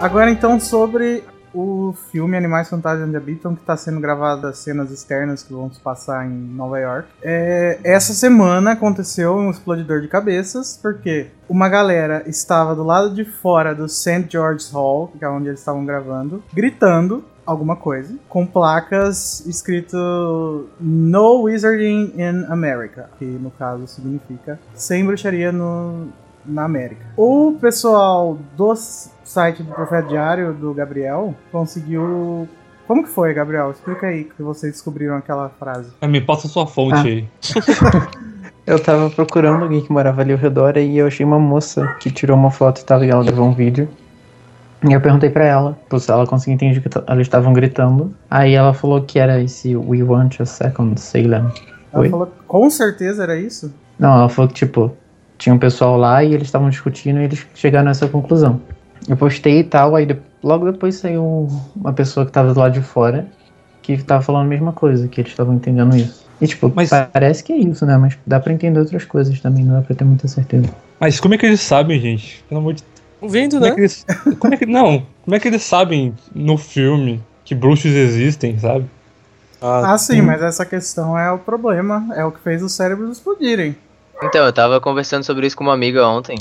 Agora 0.05 0.31
então 0.31 0.61
sobre 0.61 1.25
o 1.55 1.95
filme 2.13 2.37
Animais 2.37 2.69
Fantásticos 2.69 3.09
Onde 3.09 3.17
Habitam, 3.17 3.55
que 3.55 3.63
está 3.63 3.75
sendo 3.75 4.01
gravado 4.01 4.47
as 4.47 4.59
cenas 4.59 4.91
externas 4.91 5.43
que 5.43 5.51
vão 5.55 5.73
se 5.73 5.81
passar 5.81 6.27
em 6.27 6.31
Nova 6.31 6.79
York. 6.79 7.09
É, 7.23 7.79
essa 7.83 8.13
semana 8.13 8.73
aconteceu 8.73 9.35
um 9.35 9.51
explodidor 9.51 10.03
de 10.03 10.09
cabeças, 10.09 10.79
porque 10.83 11.29
uma 11.49 11.71
galera 11.71 12.23
estava 12.27 12.75
do 12.75 12.83
lado 12.85 13.15
de 13.15 13.25
fora 13.25 13.75
do 13.75 13.89
St. 13.89 14.27
George's 14.29 14.71
Hall, 14.71 15.11
que 15.19 15.25
é 15.25 15.29
onde 15.29 15.49
eles 15.49 15.61
estavam 15.61 15.87
gravando, 15.87 16.43
gritando 16.53 17.25
alguma 17.47 17.77
coisa, 17.77 18.15
com 18.29 18.45
placas 18.45 19.41
escrito 19.47 20.69
No 20.79 21.43
Wizarding 21.45 22.13
in 22.19 22.45
America, 22.51 23.09
que 23.19 23.25
no 23.25 23.51
caso 23.51 23.87
significa 23.87 24.61
sem 24.75 25.03
bruxaria 25.07 25.51
no, 25.51 26.09
na 26.45 26.65
América. 26.65 27.07
O 27.17 27.57
pessoal 27.61 28.37
do 28.55 28.73
s- 28.73 29.14
site 29.25 29.63
do 29.63 29.73
Profeta 29.73 30.07
Diário, 30.09 30.53
do 30.53 30.73
Gabriel, 30.75 31.35
conseguiu. 31.51 32.49
Como 32.87 33.03
que 33.03 33.09
foi, 33.09 33.33
Gabriel? 33.33 33.71
Explica 33.71 34.07
aí 34.09 34.25
que 34.25 34.43
vocês 34.43 34.73
descobriram 34.73 35.17
aquela 35.17 35.49
frase. 35.49 35.91
Ah, 36.01 36.07
Me 36.07 36.21
passa 36.21 36.47
sua 36.49 36.67
fonte 36.67 36.95
Ah. 36.95 37.03
aí. 37.03 37.29
Eu 38.67 38.83
tava 38.83 39.11
procurando 39.11 39.63
alguém 39.65 39.83
que 39.83 39.93
morava 39.93 40.23
ali 40.23 40.33
ao 40.33 40.39
redor 40.39 40.79
e 40.79 40.97
eu 40.97 41.07
achei 41.07 41.25
uma 41.25 41.39
moça 41.39 41.87
que 42.01 42.11
tirou 42.11 42.35
uma 42.35 42.51
foto 42.51 42.81
e 42.81 42.85
tal, 42.85 43.05
e 43.05 43.11
ela 43.11 43.23
gravou 43.23 43.47
um 43.47 43.53
vídeo. 43.53 43.87
E 44.89 44.91
eu 44.91 45.01
perguntei 45.03 45.29
pra 45.29 45.45
ela, 45.45 45.79
se 45.99 46.11
ela 46.11 46.27
conseguia 46.27 46.55
entender 46.55 46.81
que 46.81 46.89
elas 47.07 47.21
estavam 47.27 47.53
gritando. 47.53 48.15
Aí 48.31 48.55
ela 48.55 48.73
falou 48.73 49.03
que 49.03 49.19
era 49.19 49.39
esse 49.39 49.77
We 49.77 50.03
Want 50.03 50.41
a 50.41 50.47
Second 50.47 50.99
Salem. 50.99 51.45
Ela 51.93 52.03
Oi? 52.03 52.09
falou 52.09 52.33
com 52.49 52.71
certeza 52.71 53.23
era 53.25 53.37
isso? 53.37 53.71
Não, 53.99 54.15
ela 54.15 54.29
falou 54.31 54.49
que 54.49 54.55
tipo, 54.55 54.97
tinha 55.37 55.55
um 55.55 55.59
pessoal 55.59 55.99
lá 55.99 56.25
e 56.25 56.33
eles 56.33 56.49
estavam 56.49 56.71
discutindo 56.71 57.21
e 57.21 57.25
eles 57.25 57.47
chegaram 57.55 57.85
nessa 57.87 58.09
conclusão. 58.09 58.63
Eu 59.09 59.17
postei 59.17 59.61
e 59.61 59.65
tal, 59.65 59.95
aí 59.97 60.07
de- 60.07 60.17
logo 60.43 60.71
depois 60.71 60.95
saiu 60.97 61.23
um- 61.23 61.61
uma 61.77 61.93
pessoa 61.93 62.25
que 62.27 62.33
tava 62.33 62.53
do 62.55 62.61
lado 62.61 62.73
de 62.73 62.83
fora 62.83 63.27
que 63.83 64.03
tava 64.03 64.23
falando 64.23 64.47
a 64.47 64.49
mesma 64.49 64.73
coisa, 64.73 65.07
que 65.09 65.21
eles 65.21 65.31
estavam 65.33 65.55
entendendo 65.55 65.95
isso. 65.97 66.25
E 66.41 66.47
tipo, 66.47 66.73
Mas- 66.75 66.89
parece 67.13 67.45
que 67.45 67.53
é 67.53 67.57
isso, 67.59 67.85
né? 67.85 67.97
Mas 67.99 68.17
dá 68.27 68.41
pra 68.41 68.53
entender 68.53 68.81
outras 68.81 69.05
coisas 69.05 69.39
também, 69.41 69.63
não 69.65 69.75
dá 69.75 69.83
pra 69.83 69.95
ter 69.95 70.05
muita 70.05 70.27
certeza. 70.27 70.69
Mas 70.99 71.21
como 71.21 71.35
é 71.35 71.39
que 71.39 71.45
eles 71.45 71.61
sabem, 71.61 72.01
gente? 72.01 72.43
Pelo 72.49 72.61
amor 72.61 72.75
de 72.75 72.83
Ouvindo, 73.21 73.53
Como 73.57 73.65
é 73.65 73.69
né? 73.71 73.75
que 73.75 73.81
eles. 73.81 74.07
Como 74.39 74.55
é 74.55 74.57
que. 74.57 74.67
Não, 74.67 75.07
como 75.25 75.35
é 75.35 75.41
que 75.41 75.49
eles 75.49 75.63
sabem 75.63 76.15
no 76.35 76.59
filme 76.59 77.23
que 77.45 77.55
bruxos 77.55 77.93
existem, 77.93 78.59
sabe? 78.59 78.85
Ah, 79.63 79.97
sim, 79.97 80.21
mas 80.21 80.43
essa 80.43 80.67
questão 80.67 81.19
é 81.19 81.31
o 81.33 81.39
problema. 81.39 82.07
É 82.15 82.25
o 82.25 82.31
que 82.31 82.41
fez 82.41 82.63
os 82.63 82.73
cérebros 82.73 83.17
explodirem. 83.17 83.77
Então, 84.23 84.45
eu 84.45 84.53
tava 84.53 84.79
conversando 84.81 85.25
sobre 85.25 85.47
isso 85.47 85.57
com 85.57 85.65
uma 85.65 85.73
amiga 85.73 86.07
ontem. 86.07 86.37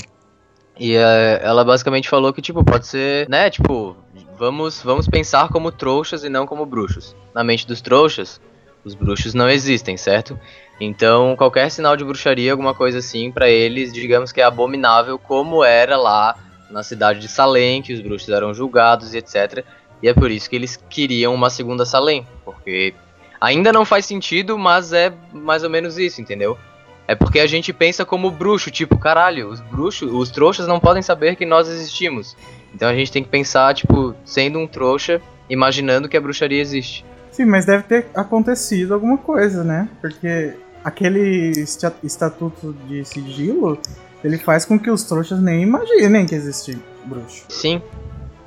E 0.78 0.96
eh, 0.96 1.40
ela 1.42 1.64
basicamente 1.64 2.08
falou 2.08 2.32
que, 2.32 2.42
tipo, 2.42 2.64
pode 2.64 2.86
ser, 2.86 3.28
né, 3.28 3.48
tipo, 3.48 3.96
vamos, 4.36 4.82
vamos 4.82 5.06
pensar 5.08 5.48
como 5.48 5.70
trouxas 5.70 6.24
e 6.24 6.28
não 6.28 6.46
como 6.46 6.66
bruxos. 6.66 7.14
Na 7.34 7.44
mente 7.44 7.66
dos 7.66 7.80
trouxas, 7.80 8.40
os 8.84 8.94
bruxos 8.94 9.34
não 9.34 9.48
existem, 9.48 9.96
certo? 9.96 10.38
Então, 10.80 11.36
qualquer 11.36 11.70
sinal 11.70 11.96
de 11.96 12.04
bruxaria, 12.04 12.50
alguma 12.50 12.74
coisa 12.74 12.98
assim, 12.98 13.30
pra 13.30 13.48
eles, 13.48 13.92
digamos 13.92 14.32
que 14.32 14.40
é 14.40 14.44
abominável, 14.44 15.18
como 15.18 15.62
era 15.62 15.96
lá 15.96 16.36
na 16.70 16.82
cidade 16.82 17.20
de 17.20 17.28
Salem, 17.28 17.80
que 17.80 17.92
os 17.92 18.00
bruxos 18.00 18.28
eram 18.28 18.52
julgados 18.52 19.14
e 19.14 19.18
etc. 19.18 19.64
E 20.02 20.08
é 20.08 20.14
por 20.14 20.30
isso 20.30 20.50
que 20.50 20.56
eles 20.56 20.76
queriam 20.90 21.32
uma 21.32 21.48
segunda 21.48 21.86
Salem, 21.86 22.26
porque 22.44 22.92
ainda 23.40 23.72
não 23.72 23.84
faz 23.84 24.04
sentido, 24.06 24.58
mas 24.58 24.92
é 24.92 25.12
mais 25.32 25.62
ou 25.62 25.70
menos 25.70 25.96
isso, 25.96 26.20
entendeu? 26.20 26.58
É 27.06 27.14
porque 27.14 27.38
a 27.38 27.46
gente 27.46 27.72
pensa 27.72 28.04
como 28.04 28.30
bruxo, 28.30 28.70
tipo, 28.70 28.96
caralho, 28.98 29.48
os 29.50 29.60
bruxos, 29.60 30.10
os 30.12 30.30
trouxas 30.30 30.66
não 30.66 30.80
podem 30.80 31.02
saber 31.02 31.36
que 31.36 31.44
nós 31.44 31.68
existimos. 31.68 32.34
Então 32.74 32.88
a 32.88 32.94
gente 32.94 33.12
tem 33.12 33.22
que 33.22 33.28
pensar, 33.28 33.74
tipo, 33.74 34.14
sendo 34.24 34.58
um 34.58 34.66
trouxa, 34.66 35.20
imaginando 35.48 36.08
que 36.08 36.16
a 36.16 36.20
bruxaria 36.20 36.60
existe. 36.60 37.04
Sim, 37.30 37.44
mas 37.44 37.66
deve 37.66 37.82
ter 37.84 38.06
acontecido 38.14 38.94
alguma 38.94 39.18
coisa, 39.18 39.62
né? 39.62 39.88
Porque 40.00 40.54
aquele 40.82 41.50
esta- 41.60 41.94
estatuto 42.02 42.74
de 42.88 43.04
sigilo, 43.04 43.78
ele 44.22 44.38
faz 44.38 44.64
com 44.64 44.78
que 44.78 44.90
os 44.90 45.02
trouxas 45.04 45.40
nem 45.40 45.62
imaginem 45.62 46.24
que 46.24 46.34
existe 46.34 46.78
bruxo. 47.04 47.44
Sim, 47.48 47.82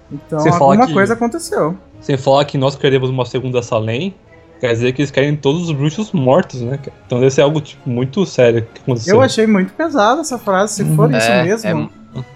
Então 0.09 0.39
Você 0.39 0.47
alguma 0.49 0.87
que- 0.87 0.93
coisa 0.93 1.13
aconteceu. 1.15 1.77
Sem 1.99 2.15
falar 2.15 2.45
que 2.45 2.57
nós 2.57 2.75
queremos 2.77 3.09
uma 3.09 3.25
segunda 3.25 3.61
Salem, 3.61 4.15
quer 4.59 4.73
dizer 4.73 4.93
que 4.93 5.01
eles 5.01 5.11
querem 5.11 5.35
todos 5.35 5.63
os 5.63 5.71
bruxos 5.71 6.11
mortos, 6.11 6.61
né? 6.61 6.79
Então 7.05 7.19
deve 7.19 7.31
ser 7.31 7.41
algo 7.41 7.61
tipo, 7.61 7.89
muito 7.89 8.25
sério 8.25 8.67
que 8.73 8.81
aconteceu. 8.81 9.15
Eu 9.15 9.21
achei 9.21 9.47
muito 9.47 9.73
pesada 9.73 10.21
essa 10.21 10.37
frase, 10.37 10.75
se 10.75 10.95
for 10.95 11.09
isso 11.13 11.29
é, 11.29 11.43
mesmo. 11.43 11.91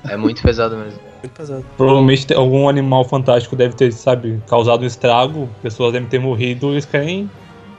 é, 0.06 0.14
é 0.14 0.18
muito 0.18 0.42
pesado 0.42 0.78
mesmo. 0.78 1.00
Muito 1.22 1.34
pesado. 1.34 1.66
Provavelmente 1.78 2.34
algum 2.34 2.68
animal 2.68 3.04
fantástico 3.06 3.56
deve 3.56 3.76
ter, 3.76 3.92
sabe, 3.92 4.42
causado 4.48 4.84
um 4.84 4.88
estrago, 4.88 5.50
pessoas 5.62 5.94
devem 5.94 6.08
ter 6.08 6.20
morrido, 6.20 6.72
eles 6.72 6.86
querem, 6.86 7.30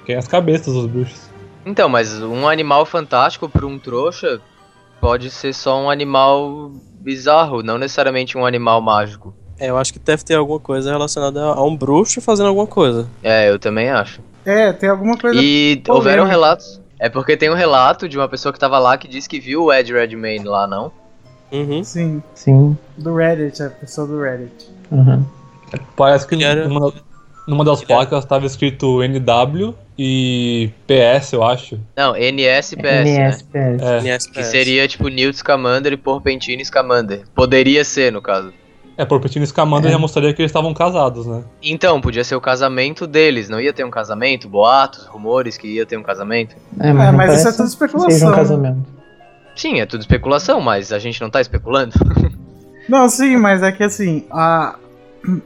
querem 0.05 0.18
as 0.18 0.28
cabeças 0.28 0.72
dos 0.72 0.87
bruxos. 0.87 1.31
Então, 1.64 1.88
mas 1.88 2.20
um 2.20 2.48
animal 2.48 2.85
fantástico 2.85 3.48
para 3.48 3.66
um 3.66 3.78
trouxa 3.78 4.40
pode 5.00 5.31
ser 5.31 5.52
só 5.52 5.81
um 5.81 5.90
animal 5.90 6.70
bizarro, 7.00 7.62
não 7.62 7.78
necessariamente 7.78 8.38
um 8.38 8.46
animal 8.46 8.81
mágico. 8.81 9.35
É, 9.59 9.70
eu 9.70 9.76
acho 9.76 9.92
que 9.92 9.98
deve 9.98 10.24
ter 10.24 10.35
alguma 10.35 10.59
coisa 10.59 10.90
relacionada 10.90 11.40
a 11.40 11.62
um 11.62 11.76
bruxo 11.76 12.20
fazendo 12.20 12.48
alguma 12.48 12.66
coisa. 12.66 13.09
É, 13.22 13.48
eu 13.48 13.59
também 13.59 13.90
acho. 13.90 14.20
É, 14.44 14.72
tem 14.72 14.88
alguma 14.88 15.16
coisa. 15.16 15.40
E 15.40 15.76
polêmica. 15.76 15.92
houveram 15.92 16.24
relatos. 16.24 16.81
É 16.98 17.09
porque 17.09 17.37
tem 17.37 17.50
um 17.50 17.55
relato 17.55 18.09
de 18.09 18.16
uma 18.16 18.28
pessoa 18.28 18.52
que 18.52 18.59
tava 18.59 18.78
lá 18.78 18.96
que 18.96 19.09
disse 19.09 19.28
que 19.28 19.40
viu 19.40 19.64
o 19.64 19.72
Ed 19.72 19.92
Redmayne 19.92 20.44
lá, 20.44 20.66
não? 20.66 20.92
Uhum. 21.50 21.83
Sim, 21.85 22.22
Sim. 22.35 22.76
do 22.96 23.14
Reddit, 23.14 23.62
a 23.62 23.68
pessoa 23.70 24.07
do 24.07 24.20
Reddit. 24.20 24.68
Uhum. 24.90 25.24
Parece 25.96 26.26
que 26.26 26.42
era- 26.42 26.66
numa, 26.68 26.92
numa 27.46 27.64
das 27.64 27.83
placas 27.83 28.22
estava 28.24 28.46
escrito 28.46 29.02
NW 29.02 29.74
e 29.98 30.70
PS, 30.87 31.33
eu 31.35 31.42
acho. 31.44 31.78
Não, 31.96 32.16
NSPS, 32.16 33.05
né? 33.05 33.11
NSPS. 33.16 33.83
É, 33.83 33.98
NSPS. 33.98 34.26
Que 34.35 34.44
seria 34.44 34.88
tipo 34.88 35.09
Newt 35.09 35.37
Scamander 35.37 35.92
e 35.92 35.96
Porpentine 35.96 36.64
Scamander. 36.64 37.22
Poderia 37.35 37.85
ser, 37.85 38.11
no 38.12 38.22
caso. 38.22 38.52
É 38.96 39.05
por 39.05 39.20
Petino 39.20 39.46
Scamander 39.46 39.88
É. 39.90 39.92
já 39.92 39.98
mostraria 39.98 40.33
que 40.33 40.40
eles 40.42 40.50
estavam 40.50 40.72
casados, 40.74 41.26
né? 41.26 41.42
Então, 41.62 42.00
podia 42.00 42.24
ser 42.24 42.35
o 42.35 42.40
casamento 42.40 43.07
deles. 43.07 43.48
Não 43.48 43.61
ia 43.61 43.72
ter 43.72 43.85
um 43.85 43.90
casamento? 43.90 44.48
Boatos, 44.48 45.07
rumores 45.07 45.57
que 45.57 45.66
ia 45.68 45.87
ter 45.87 45.96
um 45.96 46.02
casamento? 46.02 46.55
É, 46.78 46.88
É, 46.88 46.92
não 46.92 47.12
mas 47.12 47.38
isso 47.38 47.48
é 47.48 47.52
tudo 47.52 47.64
que 47.64 47.70
Seja 47.70 47.85
especulação. 47.87 48.31
um 48.31 48.35
casamento. 48.35 48.78
Sim, 49.55 49.81
é 49.81 49.87
tudo 49.87 50.00
especulação, 50.00 50.61
mas 50.61 50.92
a 50.92 50.98
gente 50.98 51.20
não 51.20 51.31
tá 51.31 51.40
especulando. 51.40 51.92
Não, 52.88 53.09
sim, 53.09 53.37
mas 53.37 53.62
é 53.62 53.70
que 53.70 53.85
assim, 53.85 54.24
a... 54.28 54.74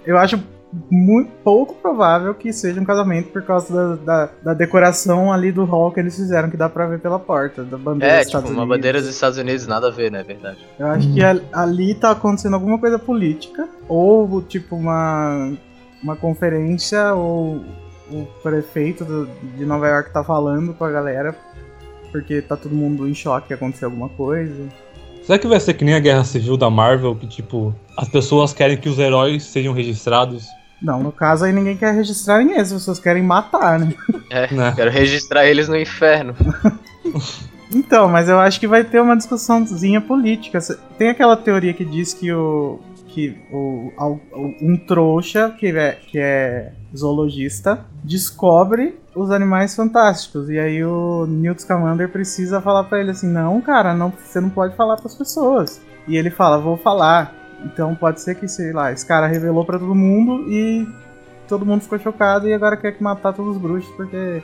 eu 0.06 0.16
acho 0.16 0.42
muito 0.90 1.30
pouco 1.44 1.74
provável 1.74 2.34
que 2.34 2.52
seja 2.52 2.80
um 2.80 2.84
casamento 2.84 3.30
por 3.30 3.42
causa 3.42 3.96
da, 3.96 3.96
da, 4.26 4.30
da 4.42 4.54
decoração 4.54 5.32
ali 5.32 5.50
do 5.52 5.64
hall 5.64 5.90
que 5.92 6.00
eles 6.00 6.16
fizeram, 6.16 6.50
que 6.50 6.56
dá 6.56 6.68
pra 6.68 6.86
ver 6.86 6.98
pela 7.00 7.18
porta, 7.18 7.62
da 7.64 7.76
bandeira 7.78 8.14
É, 8.14 8.18
dos 8.18 8.26
tipo, 8.26 8.38
Estados 8.38 8.50
uma 8.50 8.62
Unidos. 8.62 8.76
bandeira 8.76 9.00
dos 9.00 9.10
Estados 9.10 9.38
Unidos, 9.38 9.66
nada 9.66 9.88
a 9.88 9.90
ver, 9.90 10.10
né? 10.10 10.20
É 10.20 10.24
verdade. 10.24 10.58
Eu 10.78 10.86
acho 10.88 11.12
que 11.12 11.22
a- 11.22 11.40
ali 11.52 11.94
tá 11.94 12.10
acontecendo 12.10 12.54
alguma 12.54 12.78
coisa 12.78 12.98
política, 12.98 13.68
ou 13.88 14.42
tipo 14.42 14.76
uma, 14.76 15.52
uma 16.02 16.16
conferência, 16.16 17.14
ou 17.14 17.64
o 18.10 18.26
prefeito 18.42 19.04
do- 19.04 19.28
de 19.56 19.64
Nova 19.64 19.88
York 19.88 20.12
tá 20.12 20.22
falando 20.22 20.72
com 20.74 20.84
a 20.84 20.90
galera, 20.90 21.34
porque 22.12 22.40
tá 22.40 22.56
todo 22.56 22.74
mundo 22.74 23.08
em 23.08 23.14
choque 23.14 23.48
que 23.48 23.54
aconteceu 23.54 23.88
alguma 23.88 24.08
coisa. 24.10 24.68
Será 25.22 25.38
que 25.40 25.48
vai 25.48 25.58
ser 25.58 25.74
que 25.74 25.84
nem 25.84 25.94
a 25.94 25.98
Guerra 25.98 26.22
Civil 26.22 26.56
da 26.56 26.70
Marvel, 26.70 27.16
que 27.16 27.26
tipo, 27.26 27.74
as 27.96 28.08
pessoas 28.08 28.52
querem 28.52 28.76
que 28.76 28.88
os 28.88 28.96
heróis 28.98 29.42
sejam 29.42 29.72
registrados? 29.72 30.46
Não, 30.80 31.02
no 31.02 31.10
caso 31.10 31.44
aí 31.44 31.52
ninguém 31.52 31.76
quer 31.76 31.94
registrar 31.94 32.38
ninguém, 32.38 32.58
as 32.58 32.72
pessoas 32.72 32.98
querem 32.98 33.22
matar, 33.22 33.78
né? 33.78 33.92
É, 34.30 34.52
Né? 34.54 34.72
quero 34.76 34.90
registrar 34.90 35.46
eles 35.46 35.68
no 35.68 35.76
inferno. 35.76 36.34
Então, 37.74 38.08
mas 38.08 38.28
eu 38.28 38.38
acho 38.38 38.60
que 38.60 38.68
vai 38.68 38.84
ter 38.84 39.00
uma 39.00 39.16
discussãozinha 39.16 40.00
política. 40.00 40.58
Tem 40.96 41.08
aquela 41.10 41.36
teoria 41.36 41.74
que 41.74 41.84
diz 41.84 42.14
que 42.14 42.32
o. 42.32 42.78
que 43.08 43.36
o, 43.50 43.92
um 44.60 44.76
trouxa 44.76 45.50
que 45.50 45.66
é, 45.66 45.92
que 45.92 46.18
é 46.18 46.72
zoologista 46.96 47.84
descobre 48.04 48.98
os 49.14 49.30
animais 49.30 49.74
fantásticos. 49.74 50.48
E 50.48 50.58
aí 50.58 50.84
o 50.84 51.26
Newt 51.26 51.62
Scamander 51.62 52.08
precisa 52.08 52.60
falar 52.60 52.84
pra 52.84 53.00
ele 53.00 53.10
assim: 53.10 53.28
não, 53.28 53.60
cara, 53.60 53.94
não, 53.94 54.10
você 54.10 54.40
não 54.40 54.50
pode 54.50 54.76
falar 54.76 54.96
pras 54.96 55.14
pessoas. 55.14 55.80
E 56.06 56.16
ele 56.16 56.30
fala: 56.30 56.58
vou 56.58 56.76
falar. 56.76 57.34
Então 57.66 57.94
pode 57.94 58.20
ser 58.20 58.34
que, 58.36 58.46
sei 58.48 58.72
lá, 58.72 58.92
esse 58.92 59.04
cara 59.04 59.26
revelou 59.26 59.64
pra 59.64 59.78
todo 59.78 59.94
mundo 59.94 60.44
e 60.50 60.86
todo 61.48 61.66
mundo 61.66 61.82
ficou 61.82 61.98
chocado 61.98 62.48
e 62.48 62.52
agora 62.54 62.76
quer 62.76 62.92
que 62.92 63.02
matar 63.02 63.32
todos 63.32 63.56
os 63.56 63.62
bruxos 63.62 63.90
porque 63.96 64.42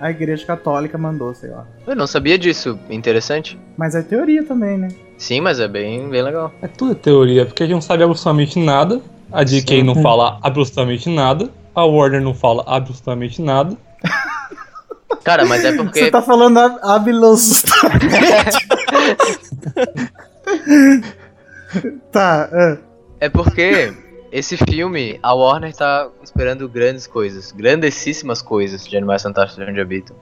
a 0.00 0.10
igreja 0.10 0.44
católica 0.46 0.96
mandou, 0.98 1.34
sei 1.34 1.50
lá. 1.50 1.66
Eu 1.86 1.94
não 1.94 2.06
sabia 2.06 2.38
disso. 2.38 2.78
Interessante. 2.90 3.58
Mas 3.76 3.94
é 3.94 4.02
teoria 4.02 4.42
também, 4.44 4.76
né? 4.78 4.88
Sim, 5.18 5.40
mas 5.40 5.60
é 5.60 5.68
bem, 5.68 6.08
bem 6.08 6.22
legal. 6.22 6.52
É 6.62 6.66
tudo 6.68 6.94
teoria, 6.94 7.46
porque 7.46 7.62
a 7.62 7.66
gente 7.66 7.74
não 7.74 7.80
sabe 7.82 8.02
absolutamente 8.02 8.58
nada. 8.58 9.00
A 9.32 9.42
DK 9.44 9.76
Sim. 9.78 9.82
não 9.82 9.94
fala 9.96 10.38
absolutamente 10.42 11.08
nada. 11.08 11.50
A 11.74 11.84
Warner 11.84 12.20
não 12.22 12.34
fala 12.34 12.62
absolutamente 12.66 13.40
nada. 13.42 13.76
Cara, 15.24 15.44
mas 15.46 15.64
é 15.64 15.70
Você 15.72 15.76
porque. 15.78 16.10
tá 16.10 16.20
falando 16.22 16.58
ab- 16.58 16.78
absolutamente. 16.82 18.68
tá, 22.12 22.48
é. 22.52 22.78
É 23.20 23.28
porque 23.28 23.92
esse 24.30 24.56
filme, 24.56 25.18
a 25.22 25.32
Warner 25.32 25.74
tá 25.74 26.08
esperando 26.22 26.68
grandes 26.68 27.06
coisas, 27.06 27.52
grandessíssimas 27.52 28.42
coisas 28.42 28.86
de 28.86 28.96
Animais 28.96 29.22
Fantásticos 29.22 29.68
onde 29.68 29.80
habitam. 29.80 30.16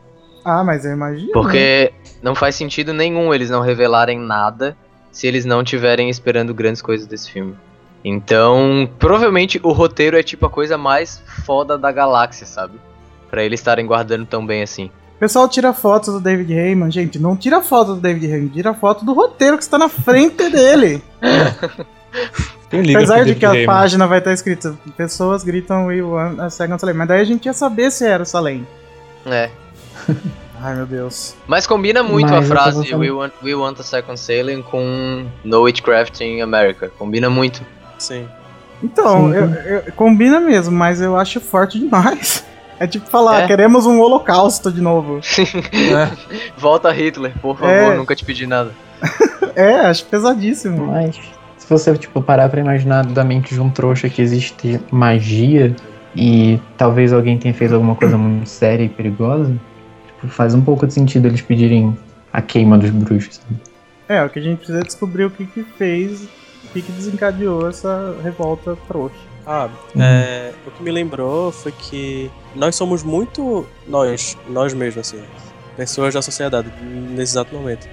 Ah, 0.44 0.62
mas 0.62 0.84
eu 0.84 0.92
imagino. 0.92 1.28
né? 1.28 1.32
Porque 1.32 1.92
não 2.22 2.34
faz 2.34 2.54
sentido 2.54 2.92
nenhum 2.92 3.32
eles 3.32 3.48
não 3.48 3.60
revelarem 3.60 4.18
nada 4.18 4.76
se 5.10 5.26
eles 5.26 5.44
não 5.44 5.62
tiverem 5.62 6.10
esperando 6.10 6.52
grandes 6.52 6.82
coisas 6.82 7.06
desse 7.06 7.30
filme. 7.30 7.56
Então, 8.04 8.88
provavelmente 8.98 9.60
o 9.62 9.72
roteiro 9.72 10.18
é 10.18 10.22
tipo 10.22 10.46
a 10.46 10.50
coisa 10.50 10.76
mais 10.76 11.22
foda 11.44 11.78
da 11.78 11.92
galáxia, 11.92 12.46
sabe? 12.46 12.78
Pra 13.30 13.44
eles 13.44 13.60
estarem 13.60 13.86
guardando 13.86 14.26
tão 14.26 14.44
bem 14.44 14.62
assim. 14.62 14.90
O 15.22 15.24
pessoal 15.24 15.48
tira 15.48 15.72
foto 15.72 16.10
do 16.10 16.18
David 16.20 16.52
Heyman. 16.52 16.90
Gente, 16.90 17.16
não 17.16 17.36
tira 17.36 17.62
foto 17.62 17.94
do 17.94 18.00
David 18.00 18.26
Heyman, 18.26 18.48
tira 18.48 18.74
foto 18.74 19.04
do 19.04 19.12
roteiro 19.14 19.56
que 19.56 19.62
está 19.62 19.78
na 19.78 19.88
frente 19.88 20.50
dele. 20.50 21.00
Liga 22.72 22.98
Apesar 22.98 23.18
de 23.18 23.26
David 23.26 23.38
que 23.38 23.46
a 23.46 23.50
Heyman? 23.54 23.66
página 23.66 24.06
vai 24.08 24.18
estar 24.18 24.32
escrita 24.32 24.76
Pessoas 24.96 25.44
gritam 25.44 25.86
We 25.86 26.02
want 26.02 26.40
a 26.40 26.50
second 26.50 26.80
Salem. 26.80 26.96
Mas 26.96 27.06
daí 27.06 27.20
a 27.20 27.24
gente 27.24 27.46
ia 27.46 27.52
saber 27.52 27.92
se 27.92 28.04
era 28.04 28.24
o 28.24 28.26
Salem. 28.26 28.66
É. 29.24 29.48
Ai, 30.60 30.74
meu 30.74 30.86
Deus. 30.86 31.36
Mas 31.46 31.68
combina 31.68 32.02
muito 32.02 32.28
Mas 32.32 32.44
a 32.50 32.54
frase 32.56 32.92
we 32.92 33.12
want, 33.12 33.32
we 33.44 33.54
want 33.54 33.78
a 33.78 33.84
Second 33.84 34.18
Sailing 34.18 34.60
com 34.62 35.24
No 35.44 35.62
Witchcraft 35.62 36.20
in 36.20 36.40
America. 36.40 36.90
Combina 36.98 37.30
muito. 37.30 37.62
Sim. 37.96 38.26
Então, 38.82 39.30
Sim. 39.30 39.36
eu- 39.36 39.50
eu- 39.86 39.92
combina 39.92 40.40
mesmo, 40.40 40.74
mas 40.76 41.00
eu 41.00 41.16
acho 41.16 41.40
forte 41.40 41.78
demais. 41.78 42.44
É 42.82 42.86
tipo 42.88 43.08
falar, 43.08 43.42
É? 43.42 43.46
queremos 43.46 43.86
um 43.86 44.00
holocausto 44.00 44.72
de 44.72 44.80
novo. 44.80 45.20
É. 45.72 46.10
Volta 46.58 46.90
Hitler, 46.90 47.32
por 47.40 47.56
favor, 47.56 47.72
É. 47.92 47.96
nunca 47.96 48.14
te 48.16 48.24
pedi 48.24 48.46
nada. 48.46 48.72
É, 49.54 49.80
acho 49.80 50.06
pesadíssimo. 50.06 50.86
Mas 50.86 51.14
se 51.58 51.68
você 51.68 51.94
tipo, 51.96 52.22
parar 52.22 52.48
pra 52.48 52.58
imaginar 52.60 53.04
da 53.04 53.22
mente 53.22 53.52
de 53.54 53.60
um 53.60 53.68
trouxa 53.68 54.08
que 54.08 54.22
existe 54.22 54.80
magia 54.90 55.76
e 56.16 56.58
talvez 56.78 57.12
alguém 57.12 57.36
tenha 57.38 57.52
feito 57.52 57.74
alguma 57.74 57.94
coisa 57.94 58.16
muito 58.16 58.48
séria 58.48 58.84
e 58.84 58.88
perigosa, 58.88 59.54
tipo, 60.06 60.28
faz 60.28 60.54
um 60.54 60.62
pouco 60.62 60.86
de 60.86 60.94
sentido 60.94 61.28
eles 61.28 61.42
pedirem 61.42 61.94
a 62.32 62.40
queima 62.40 62.78
dos 62.78 62.88
bruxos. 62.90 63.36
sabe? 63.36 63.60
É, 64.08 64.24
o 64.24 64.30
que 64.30 64.38
a 64.38 64.42
gente 64.42 64.56
precisa 64.58 64.80
descobrir 64.80 65.24
o 65.26 65.30
que 65.30 65.44
que 65.44 65.62
fez, 65.76 66.22
o 66.64 66.68
que 66.72 66.80
que 66.80 66.90
desencadeou 66.92 67.68
essa 67.68 68.16
revolta 68.24 68.74
trouxa. 68.88 69.14
Ah, 69.46 69.68
é, 69.98 70.52
o 70.66 70.70
que 70.70 70.82
me 70.82 70.90
lembrou 70.90 71.50
foi 71.50 71.72
que 71.72 72.30
nós 72.54 72.76
somos 72.76 73.02
muito 73.02 73.66
nós, 73.88 74.36
nós 74.48 74.72
mesmos, 74.72 75.06
assim, 75.12 75.22
pessoas 75.76 76.14
da 76.14 76.22
sociedade 76.22 76.72
nesse 76.82 77.32
exato 77.32 77.54
momento. 77.54 77.88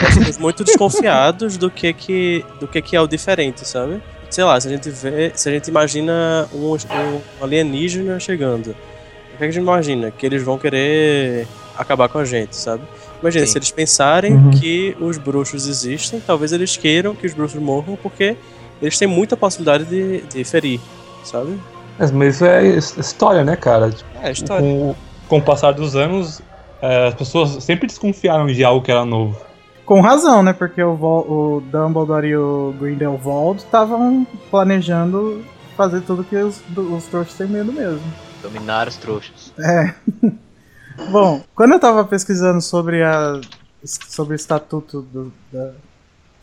Nós 0.00 0.14
somos 0.14 0.38
muito 0.38 0.62
desconfiados 0.64 1.56
do 1.56 1.68
que 1.70 1.92
que, 1.92 2.44
do 2.60 2.68
que 2.68 2.80
que 2.80 2.94
é 2.96 3.00
o 3.00 3.06
diferente, 3.08 3.66
sabe? 3.66 4.00
Sei 4.30 4.44
lá, 4.44 4.58
se 4.60 4.68
a 4.68 4.70
gente 4.70 4.88
vê, 4.90 5.32
se 5.34 5.48
a 5.48 5.52
gente 5.52 5.68
imagina 5.68 6.48
um, 6.54 6.72
um 6.74 7.20
alienígena 7.44 8.18
chegando, 8.20 8.68
o 8.70 8.74
que, 8.74 9.34
é 9.34 9.38
que 9.38 9.44
a 9.44 9.50
gente 9.50 9.58
imagina? 9.62 10.10
Que 10.10 10.24
eles 10.24 10.42
vão 10.42 10.56
querer 10.56 11.46
acabar 11.76 12.08
com 12.08 12.18
a 12.18 12.24
gente, 12.24 12.54
sabe? 12.56 12.82
Imagina, 13.20 13.44
Sim. 13.46 13.52
se 13.52 13.58
eles 13.58 13.70
pensarem 13.70 14.34
Uhum. 14.34 14.50
que 14.50 14.96
os 15.00 15.18
bruxos 15.18 15.66
existem, 15.66 16.20
talvez 16.20 16.52
eles 16.52 16.76
queiram 16.76 17.14
que 17.14 17.26
os 17.26 17.34
bruxos 17.34 17.60
morram 17.60 17.96
porque 18.02 18.36
eles 18.82 18.98
têm 18.98 19.08
muita 19.08 19.36
possibilidade 19.36 19.84
de, 19.86 20.20
de 20.22 20.44
ferir, 20.44 20.80
sabe? 21.24 21.58
Mas, 21.98 22.10
mas 22.10 22.34
isso 22.34 22.44
é 22.44 22.66
his- 22.66 22.96
história, 22.98 23.42
né, 23.44 23.56
cara? 23.56 23.90
Tipo, 23.90 24.10
É, 24.20 24.28
a 24.28 24.30
história. 24.32 24.62
com, 24.62 24.90
o- 24.90 24.96
com 25.28 25.38
o 25.38 25.42
passar 25.42 25.72
dos 25.72 25.94
anos, 25.96 26.42
é, 26.82 27.08
as 27.08 27.14
pessoas 27.14 27.62
sempre 27.64 27.86
desconfiaram 27.86 28.46
de 28.46 28.62
algo 28.64 28.84
que 28.84 28.90
era 28.90 29.04
novo. 29.04 29.38
Com 29.86 30.00
razão, 30.00 30.42
né? 30.42 30.52
Porque 30.52 30.82
o, 30.82 30.92
o 30.94 31.60
Dumbledore 31.70 32.26
e 32.28 32.36
o 32.36 32.74
Grindelwald 32.80 33.58
estavam 33.62 34.26
planejando 34.50 35.44
fazer 35.76 36.00
tudo 36.02 36.22
que 36.24 36.36
os, 36.36 36.60
os 36.76 37.04
trouxas 37.06 37.36
têm 37.36 37.46
medo 37.48 37.72
mesmo. 37.72 38.00
Dominar 38.42 38.88
os 38.88 38.96
trouxas. 38.96 39.52
É. 39.58 39.94
Bom, 41.10 41.40
quando 41.54 41.72
eu 41.72 41.80
tava 41.80 42.04
pesquisando 42.04 42.60
sobre 42.60 43.02
a 43.02 43.40
sobre 43.84 44.34
o 44.34 44.36
estatuto 44.36 45.02
do, 45.02 45.32
da- 45.52 45.72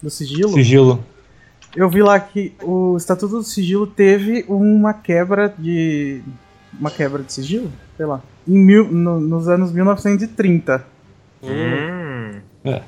do 0.02 0.10
sigilo, 0.10 0.52
Sigilo. 0.54 1.04
Eu 1.76 1.90
vi 1.90 2.02
lá 2.02 2.20
que 2.20 2.54
o 2.64 2.96
estatuto 2.98 3.38
do 3.38 3.44
sigilo 3.44 3.86
teve 3.88 4.46
uma 4.48 4.94
quebra 4.94 5.54
de 5.58 6.22
uma 6.80 6.90
quebra 6.92 7.22
de 7.24 7.32
sigilo, 7.34 7.72
sei 7.98 8.06
lá, 8.06 8.22
em 8.48 8.58
mil, 8.58 8.92
no- 8.92 9.20
nos 9.20 9.48
anos 9.48 9.72
1930. 9.72 10.84
Hum, 11.44 12.32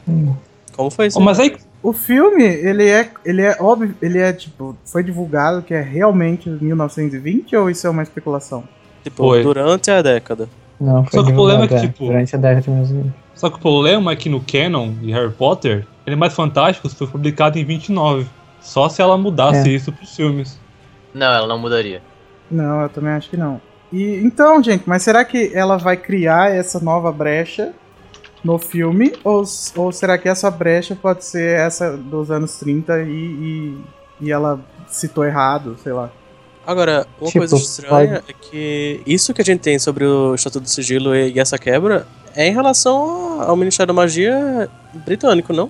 Hum. 0.08 0.34
como 0.76 0.92
foi 0.92 1.08
isso? 1.08 1.18
Oh, 1.20 1.22
mas 1.22 1.40
aí, 1.40 1.56
O 1.84 1.94
filme, 1.94 2.44
ele 2.44 2.88
é, 2.88 3.10
ele 3.26 3.42
é 3.42 3.58
óbvio, 3.60 3.96
ele 4.02 4.20
é 4.20 4.32
tipo, 4.32 4.78
foi 4.86 5.02
divulgado 5.04 5.64
que 5.64 5.74
é 5.74 5.82
realmente 5.82 6.48
1920 6.48 7.56
ou 7.56 7.72
isso 7.72 7.88
é 7.88 7.90
uma 7.90 8.04
especulação? 8.04 8.64
tipo, 9.04 9.24
Foi. 9.24 9.42
durante 9.42 9.90
a 9.90 10.00
década. 10.00 10.48
Não, 10.80 11.04
foi 11.06 11.20
Só 11.20 11.26
que 11.26 11.32
o 11.32 11.34
problema 11.36 11.64
é 11.64 11.68
que, 11.68 11.80
tipo- 11.82 12.06
durante 12.06 12.36
a 12.36 12.40
década 12.40 12.62
de 12.62 12.70
1900. 12.70 13.12
só 13.34 13.50
que 13.50 13.56
o 13.56 13.60
problema 13.60 14.12
é 14.12 14.16
que 14.16 14.30
no 14.30 14.40
canon 14.42 14.92
de 14.94 15.12
Harry 15.12 15.32
Potter, 15.32 15.88
ele 16.06 16.16
é 16.16 16.20
mais 16.20 16.34
fantástico 16.34 16.88
foi 16.88 17.08
publicado 17.08 17.58
em 17.58 17.66
29. 17.66 18.28
Só 18.62 18.88
se 18.90 19.02
ela 19.02 19.18
mudasse 19.18 19.68
É. 19.70 19.72
isso 19.74 19.92
pros 19.92 20.16
filmes. 20.16 20.60
Não, 21.14 21.28
ela 21.34 21.48
não 21.48 21.58
mudaria. 21.60 22.02
Não, 22.50 22.82
eu 22.82 22.90
também 22.90 23.12
acho 23.14 23.30
que 23.30 23.38
não. 23.38 23.60
E 23.92 24.16
então, 24.24 24.62
gente, 24.64 24.84
mas 24.86 25.04
será 25.04 25.26
que 25.26 25.52
ela 25.54 25.78
vai 25.78 25.98
criar 25.98 26.52
essa 26.52 26.80
nova 26.80 27.12
brecha 27.12 27.74
no 28.44 28.58
filme? 28.58 29.14
Ou, 29.24 29.44
ou 29.76 29.92
será 29.92 30.18
que 30.18 30.30
essa 30.30 30.50
brecha 30.50 30.96
pode 30.96 31.26
ser 31.26 31.58
essa 31.60 31.98
dos 31.98 32.32
anos 32.32 32.58
30 32.58 33.02
e, 33.04 33.08
e, 33.10 33.78
e 34.22 34.32
ela 34.32 34.60
citou 34.88 35.26
errado, 35.26 35.76
sei 35.84 35.92
lá? 35.92 36.10
Agora, 36.66 37.06
uma 37.20 37.28
Tipo, 37.28 37.40
coisa 37.40 37.56
estranha 37.56 38.24
é 38.28 38.34
que 38.34 39.02
isso 39.06 39.34
que 39.34 39.42
a 39.42 39.46
gente 39.46 39.60
tem 39.62 39.80
sobre 39.80 40.06
o 40.06 40.36
Estatuto 40.36 40.64
do 40.64 40.70
Sigilo 40.70 41.16
e 41.16 41.38
essa 41.40 41.58
quebra 41.58 42.08
é 42.36 42.48
em 42.48 42.54
relação 42.54 43.42
ao 43.42 43.56
Ministério 43.58 43.88
da 43.88 43.94
Magia 43.94 44.70
britânico, 45.06 45.52
não? 45.52 45.70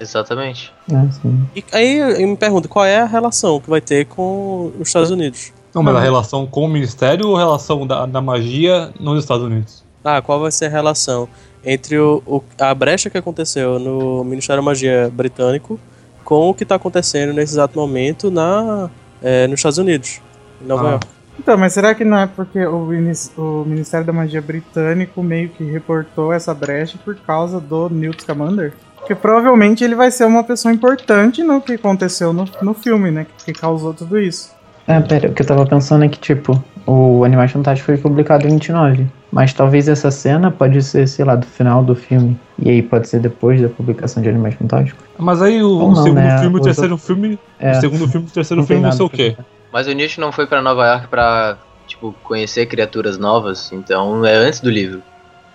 Exatamente. 0.00 0.72
Ah, 0.92 1.06
sim. 1.10 1.46
E 1.54 1.64
aí 1.72 1.96
eu 1.98 2.28
me 2.28 2.36
pergunto, 2.36 2.68
qual 2.68 2.84
é 2.84 3.00
a 3.00 3.04
relação 3.06 3.60
que 3.60 3.70
vai 3.70 3.80
ter 3.80 4.06
com 4.06 4.72
os 4.78 4.88
Estados 4.88 5.10
Unidos? 5.10 5.52
Não, 5.74 5.82
mas 5.82 5.96
a 5.96 6.00
relação 6.00 6.46
com 6.46 6.64
o 6.64 6.68
Ministério 6.68 7.28
ou 7.28 7.36
a 7.36 7.38
relação 7.40 7.86
da, 7.86 8.06
da 8.06 8.20
magia 8.20 8.92
nos 9.00 9.18
Estados 9.20 9.44
Unidos? 9.44 9.82
Ah, 10.04 10.20
qual 10.22 10.38
vai 10.40 10.52
ser 10.52 10.66
a 10.66 10.68
relação 10.68 11.28
entre 11.64 11.98
o, 11.98 12.22
o- 12.26 12.42
a 12.60 12.74
brecha 12.74 13.08
que 13.08 13.16
aconteceu 13.18 13.78
no 13.78 14.22
Ministério 14.22 14.62
da 14.62 14.64
Magia 14.66 15.10
britânico 15.12 15.80
com 16.24 16.50
o 16.50 16.54
que 16.54 16.62
está 16.62 16.74
acontecendo 16.76 17.32
nesse 17.32 17.54
exato 17.54 17.78
momento 17.78 18.30
na, 18.30 18.88
é, 19.22 19.46
nos 19.46 19.58
Estados 19.60 19.78
Unidos, 19.78 20.20
em 20.62 20.66
Nova 20.66 20.86
Ah. 20.86 20.90
York? 20.92 21.06
Então, 21.38 21.56
mas 21.58 21.72
será 21.72 21.94
que 21.94 22.04
não 22.04 22.18
é 22.18 22.26
porque 22.26 22.64
o, 22.64 22.88
o 23.36 23.64
Ministério 23.66 24.06
da 24.06 24.12
Magia 24.12 24.40
britânico 24.40 25.22
meio 25.22 25.48
que 25.48 25.64
reportou 25.64 26.32
essa 26.32 26.54
brecha 26.54 26.98
por 27.04 27.16
causa 27.16 27.60
do 27.60 27.88
Newt 27.88 28.22
Scamander? 28.22 28.72
Porque 28.96 29.14
provavelmente 29.14 29.84
ele 29.84 29.94
vai 29.94 30.10
ser 30.10 30.24
uma 30.24 30.42
pessoa 30.42 30.72
importante 30.72 31.42
no 31.42 31.60
que 31.60 31.74
aconteceu 31.74 32.32
no, 32.32 32.48
no 32.62 32.72
filme, 32.72 33.10
né? 33.10 33.26
Que, 33.38 33.52
que 33.52 33.60
causou 33.60 33.92
tudo 33.92 34.18
isso. 34.18 34.52
Ah, 34.86 35.00
pera, 35.00 35.28
o 35.28 35.32
que 35.34 35.42
eu 35.42 35.46
tava 35.46 35.66
pensando 35.66 36.04
é 36.04 36.08
que, 36.08 36.18
tipo, 36.18 36.62
o 36.86 37.24
Animais 37.24 37.50
Fantásticos 37.50 37.86
foi 37.86 37.96
publicado 37.96 38.46
em 38.46 38.52
29. 38.52 39.06
Mas 39.32 39.52
talvez 39.52 39.88
essa 39.88 40.10
cena 40.10 40.50
pode 40.50 40.80
ser, 40.82 41.08
sei 41.08 41.24
lá, 41.24 41.34
do 41.34 41.46
final 41.46 41.82
do 41.82 41.94
filme. 41.94 42.38
E 42.58 42.70
aí 42.70 42.82
pode 42.82 43.08
ser 43.08 43.20
depois 43.20 43.60
da 43.60 43.68
publicação 43.68 44.22
de 44.22 44.28
Animais 44.28 44.54
Fantásticos. 44.54 45.04
Mas 45.18 45.42
aí 45.42 45.62
o, 45.62 45.78
não, 45.78 45.96
segundo 45.96 46.14
né? 46.14 46.38
filme 46.38 46.56
e 46.56 46.60
o 46.60 46.62
terceiro 46.62 46.96
filme. 46.98 47.38
É, 47.58 47.72
O 47.72 47.80
segundo 47.80 48.08
filme 48.08 48.26
e 48.26 48.30
o 48.30 48.32
terceiro 48.32 48.60
não 48.60 48.66
filme 48.66 48.82
nada 48.82 48.96
ser 48.96 49.02
o 49.02 49.08
pra 49.08 49.16
quê? 49.16 49.34
ver. 49.36 49.44
Mas 49.74 49.88
o 49.88 49.92
Newt 49.92 50.20
não 50.20 50.30
foi 50.30 50.46
pra 50.46 50.62
Nova 50.62 50.86
York 50.86 51.08
pra, 51.08 51.58
tipo, 51.88 52.14
conhecer 52.22 52.66
criaturas 52.66 53.18
novas, 53.18 53.72
então 53.72 54.24
é 54.24 54.36
antes 54.36 54.60
do 54.60 54.70
livro. 54.70 55.02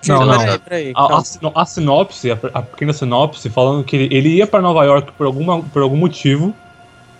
Não, 0.05 0.25
não. 0.25 0.37
Peraí, 0.37 0.59
peraí, 0.59 0.93
A, 0.93 1.61
a, 1.61 1.65
sinopse, 1.65 2.29
a, 2.29 2.37
a 2.53 2.61
pequena 2.61 2.91
sinopse, 2.91 3.49
falando 3.49 3.81
que 3.85 3.95
ele, 3.95 4.13
ele 4.13 4.29
ia 4.35 4.45
pra 4.45 4.61
Nova 4.61 4.83
York 4.83 5.13
por, 5.13 5.25
alguma, 5.25 5.63
por 5.63 5.81
algum 5.81 5.95
motivo. 5.95 6.53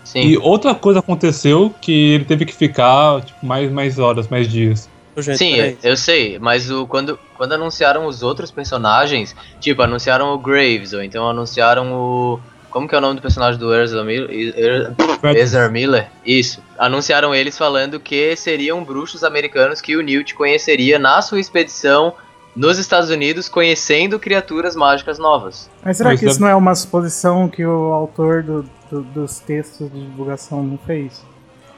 Sim. 0.03 0.23
E 0.23 0.37
outra 0.39 0.75
coisa 0.75 0.99
aconteceu 0.99 1.73
que 1.79 2.15
ele 2.15 2.25
teve 2.25 2.45
que 2.45 2.53
ficar 2.53 3.21
tipo, 3.21 3.45
mais, 3.45 3.71
mais 3.71 3.97
horas, 3.97 4.27
mais 4.27 4.49
dias. 4.49 4.89
Gente, 5.17 5.37
Sim, 5.37 5.55
peraí. 5.55 5.77
eu 5.81 5.95
sei, 5.95 6.37
mas 6.37 6.69
o, 6.69 6.85
quando, 6.85 7.17
quando 7.37 7.53
anunciaram 7.53 8.07
os 8.07 8.23
outros 8.23 8.51
personagens, 8.51 9.33
tipo, 9.61 9.81
anunciaram 9.81 10.33
o 10.33 10.37
Graves, 10.37 10.91
ou 10.91 11.01
então 11.01 11.29
anunciaram 11.29 11.93
o. 11.93 12.39
Como 12.69 12.87
que 12.87 12.93
é 12.93 12.97
o 12.97 13.01
nome 13.01 13.15
do 13.15 13.21
personagem 13.21 13.59
do 13.59 13.73
Ezra 13.73 14.03
Miller? 14.03 14.29
Er- 14.31 14.93
Ezra 15.35 15.69
Miller? 15.69 16.07
Isso. 16.25 16.61
Anunciaram 16.77 17.33
eles 17.33 17.57
falando 17.57 17.99
que 17.99 18.35
seriam 18.35 18.83
bruxos 18.83 19.23
americanos 19.23 19.81
que 19.81 19.95
o 19.97 20.01
Newt 20.01 20.35
conheceria 20.35 20.99
na 20.99 21.21
sua 21.21 21.39
expedição 21.39 22.13
nos 22.55 22.77
Estados 22.77 23.09
Unidos, 23.09 23.47
conhecendo 23.47 24.19
criaturas 24.19 24.75
mágicas 24.75 25.17
novas. 25.17 25.69
Mas 25.83 25.97
será 25.97 26.09
que 26.17 26.25
isso 26.25 26.41
não 26.41 26.47
é 26.47 26.55
uma 26.55 26.75
suposição 26.75 27.47
que 27.47 27.65
o 27.65 27.93
autor 27.93 28.43
do- 28.43 28.65
do- 28.91 29.01
dos 29.03 29.39
textos 29.39 29.91
de 29.91 30.01
divulgação 30.05 30.61
não 30.63 30.77
fez? 30.77 31.23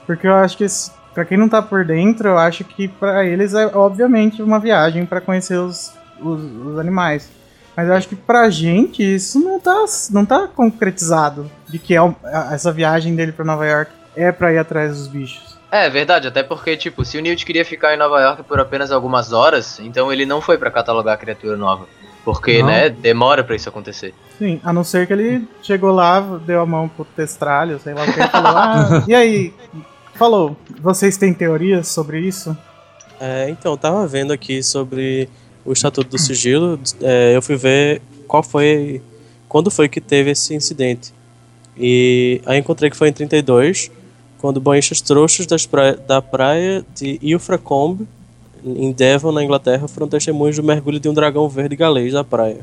Porque 0.07 0.25
eu 0.27 0.33
acho 0.33 0.57
que, 0.57 0.65
pra 1.13 1.23
quem 1.25 1.37
não 1.37 1.47
tá 1.47 1.61
por 1.61 1.85
dentro, 1.85 2.29
eu 2.29 2.37
acho 2.37 2.63
que 2.63 2.87
pra 2.87 3.23
eles 3.25 3.53
é 3.53 3.67
obviamente 3.67 4.41
uma 4.41 4.59
viagem 4.59 5.05
pra 5.05 5.21
conhecer 5.21 5.57
os, 5.57 5.93
os, 6.19 6.41
os 6.65 6.79
animais. 6.79 7.29
Mas 7.82 7.89
eu 7.89 7.95
acho 7.95 8.07
que 8.09 8.15
pra 8.15 8.47
gente 8.51 9.01
isso 9.01 9.39
não 9.39 9.59
tá, 9.59 9.86
não 10.11 10.23
tá 10.23 10.47
concretizado 10.47 11.49
de 11.67 11.79
que 11.79 11.97
é 11.97 12.15
essa 12.51 12.71
viagem 12.71 13.15
dele 13.15 13.32
pra 13.32 13.43
Nova 13.43 13.65
York 13.65 13.91
é 14.15 14.32
pra 14.32 14.53
ir 14.53 14.59
atrás 14.59 14.95
dos 14.95 15.07
bichos. 15.07 15.57
É 15.71 15.89
verdade, 15.89 16.27
até 16.27 16.43
porque, 16.43 16.77
tipo, 16.77 17.03
se 17.03 17.17
o 17.17 17.21
Newt 17.21 17.43
queria 17.43 17.65
ficar 17.65 17.95
em 17.95 17.97
Nova 17.97 18.21
York 18.21 18.43
por 18.43 18.59
apenas 18.59 18.91
algumas 18.91 19.34
horas, 19.34 19.79
então 19.79 20.13
ele 20.13 20.27
não 20.27 20.41
foi 20.41 20.59
pra 20.59 20.69
catalogar 20.69 21.15
a 21.15 21.17
criatura 21.17 21.57
nova. 21.57 21.88
Porque, 22.23 22.59
Não. 22.59 22.67
né, 22.67 22.88
demora 22.88 23.43
pra 23.43 23.55
isso 23.55 23.67
acontecer. 23.67 24.13
Sim, 24.38 24.61
a 24.63 24.71
não 24.71 24.84
ser 24.84 25.07
que 25.07 25.13
ele 25.13 25.47
chegou 25.63 25.91
lá, 25.91 26.21
deu 26.45 26.61
a 26.61 26.65
mão 26.67 26.88
pro 26.88 27.03
testralho, 27.03 27.79
sei 27.79 27.95
lá 27.95 28.03
o 28.03 28.13
que, 28.13 28.19
e 28.19 28.27
falou, 28.27 28.57
ah, 28.57 29.03
e 29.09 29.15
aí? 29.15 29.53
Falou, 30.13 30.55
vocês 30.79 31.17
têm 31.17 31.34
teorias 31.34 31.88
sobre 31.88 32.19
isso? 32.19 32.55
É, 33.19 33.49
então, 33.49 33.71
eu 33.71 33.77
tava 33.77 34.05
vendo 34.05 34.32
aqui 34.32 34.61
sobre 34.61 35.27
o 35.66 35.74
Estatuto 35.74 36.09
do 36.09 36.18
Sigilo. 36.18 36.80
é, 37.01 37.36
eu 37.36 37.41
fui 37.41 37.55
ver 37.55 38.01
qual 38.28 38.43
foi. 38.43 39.01
Quando 39.47 39.70
foi 39.70 39.89
que 39.89 39.99
teve 39.99 40.32
esse 40.32 40.53
incidente. 40.53 41.14
E 41.78 42.41
aí 42.45 42.59
encontrei 42.59 42.89
que 42.89 42.97
foi 42.97 43.09
em 43.09 43.14
32, 43.14 43.91
quando 44.38 44.59
banhistas 44.59 45.01
trouxas 45.01 45.45
das 45.45 45.66
praia, 45.66 45.95
da 45.95 46.22
praia 46.22 46.86
de 46.95 47.20
Ilfracombe, 47.22 48.07
em 48.64 48.91
Devon, 48.91 49.32
na 49.32 49.43
Inglaterra, 49.43 49.88
foram 49.88 50.07
testemunhos 50.07 50.55
do 50.55 50.64
mergulho 50.64 50.99
de 50.99 51.09
um 51.09 51.14
dragão 51.14 51.47
verde 51.49 51.76
galês 51.76 52.14
na 52.14 52.24
praia. 52.24 52.59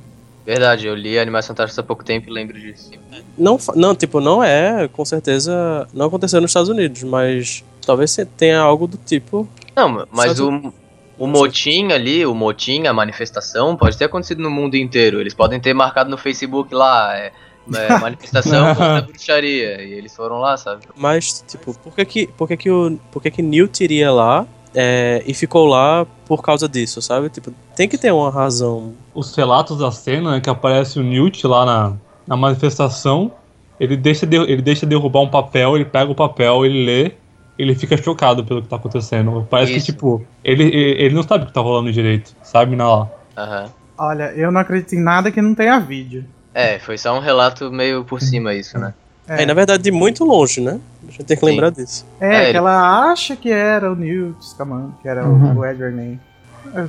Verdade, 0.46 0.86
eu 0.86 0.94
li 0.94 1.18
Animais 1.18 1.46
Fantásticos 1.46 1.78
há 1.78 1.82
pouco 1.82 2.02
tempo 2.02 2.30
e 2.30 2.32
lembro 2.32 2.58
disso. 2.58 2.90
Não, 3.36 3.58
não, 3.74 3.94
tipo, 3.94 4.18
não 4.18 4.42
é, 4.42 4.88
com 4.88 5.04
certeza, 5.04 5.86
não 5.92 6.06
aconteceu 6.06 6.40
nos 6.40 6.50
Estados 6.50 6.70
Unidos, 6.70 7.02
mas 7.02 7.62
talvez 7.84 8.16
tenha 8.36 8.58
algo 8.58 8.86
do 8.86 8.96
tipo. 8.96 9.46
Não, 9.76 10.06
mas 10.10 10.40
o, 10.40 10.72
o 11.18 11.26
motim 11.26 11.92
ali, 11.92 12.24
o 12.24 12.34
motim, 12.34 12.86
a 12.86 12.92
manifestação, 12.92 13.76
pode 13.76 13.96
ter 13.98 14.04
acontecido 14.04 14.42
no 14.42 14.50
mundo 14.50 14.76
inteiro. 14.76 15.20
Eles 15.20 15.34
podem 15.34 15.58
ter 15.58 15.74
marcado 15.74 16.08
no 16.08 16.16
Facebook 16.16 16.74
lá, 16.74 17.16
é, 17.16 17.32
é, 17.74 17.98
manifestação 17.98 18.68
contra 18.68 18.98
a 18.98 19.00
bruxaria. 19.02 19.82
E 19.82 19.92
eles 19.94 20.14
foram 20.14 20.38
lá, 20.38 20.56
sabe? 20.56 20.82
Mas, 20.96 21.44
tipo, 21.46 21.74
por 21.78 21.94
que 21.94 22.04
que, 22.04 22.26
por 22.28 22.48
que, 22.48 22.56
que, 22.56 22.70
o, 22.70 22.98
por 23.10 23.22
que, 23.22 23.30
que 23.30 23.42
Newt 23.42 23.82
iria 23.82 24.12
lá 24.12 24.46
é, 24.74 25.22
e 25.26 25.34
ficou 25.34 25.66
lá 25.66 26.06
por 26.26 26.42
causa 26.42 26.68
disso, 26.68 27.02
sabe? 27.02 27.28
Tipo, 27.30 27.52
tem 27.74 27.88
que 27.88 27.98
ter 27.98 28.12
uma 28.12 28.30
razão. 28.30 28.94
Os 29.14 29.34
relatos 29.34 29.78
da 29.78 29.90
cena 29.90 30.36
é 30.36 30.40
que 30.40 30.50
aparece 30.50 30.98
o 30.98 31.02
Newt 31.02 31.46
lá 31.46 31.64
na, 31.64 31.96
na 32.26 32.36
manifestação. 32.36 33.32
Ele 33.80 33.96
deixa, 33.96 34.26
de, 34.26 34.36
ele 34.36 34.62
deixa 34.62 34.84
derrubar 34.86 35.20
um 35.20 35.28
papel, 35.28 35.76
ele 35.76 35.84
pega 35.84 36.10
o 36.10 36.14
papel, 36.14 36.64
ele 36.64 36.84
lê, 36.84 37.12
ele 37.58 37.74
fica 37.74 37.96
chocado 37.96 38.44
pelo 38.44 38.62
que 38.62 38.68
tá 38.68 38.76
acontecendo. 38.76 39.46
Parece 39.50 39.72
Isso. 39.76 39.86
que, 39.86 39.92
tipo, 39.92 40.22
ele, 40.44 40.64
ele 40.64 41.14
não 41.14 41.22
sabe 41.22 41.44
o 41.44 41.46
que 41.48 41.52
tá 41.52 41.60
rolando 41.60 41.92
direito, 41.92 42.34
sabe? 42.42 42.76
Na 42.76 42.88
lá. 42.88 43.08
Aham. 43.36 43.64
Olha, 43.98 44.32
eu 44.36 44.52
não 44.52 44.60
acredito 44.60 44.94
em 44.94 45.02
nada 45.02 45.30
que 45.32 45.42
não 45.42 45.54
tenha 45.54 45.78
vídeo. 45.80 46.24
É, 46.54 46.78
foi 46.78 46.96
só 46.96 47.16
um 47.16 47.20
relato 47.20 47.70
meio 47.72 48.04
por 48.04 48.20
cima 48.20 48.54
isso, 48.54 48.78
né? 48.78 48.94
É, 49.26 49.44
na 49.44 49.52
verdade, 49.54 49.82
de 49.82 49.90
muito 49.90 50.24
longe, 50.24 50.60
né? 50.60 50.80
A 51.06 51.10
gente 51.10 51.24
tem 51.24 51.36
que 51.36 51.40
Sim. 51.44 51.50
lembrar 51.50 51.70
disso. 51.70 52.06
É, 52.20 52.26
É, 52.26 52.40
que 52.44 52.48
ele- 52.50 52.58
ela 52.58 53.10
acha 53.10 53.36
que 53.36 53.50
era 53.50 53.92
o 53.92 53.96
Newt 53.96 54.36
Scamander, 54.44 54.90
que 55.02 55.08
era 55.08 55.26
o- 55.26 55.32
Uhum. 55.32 55.58
o 55.58 55.64
Edward 55.66 55.94
Ney. 55.94 56.18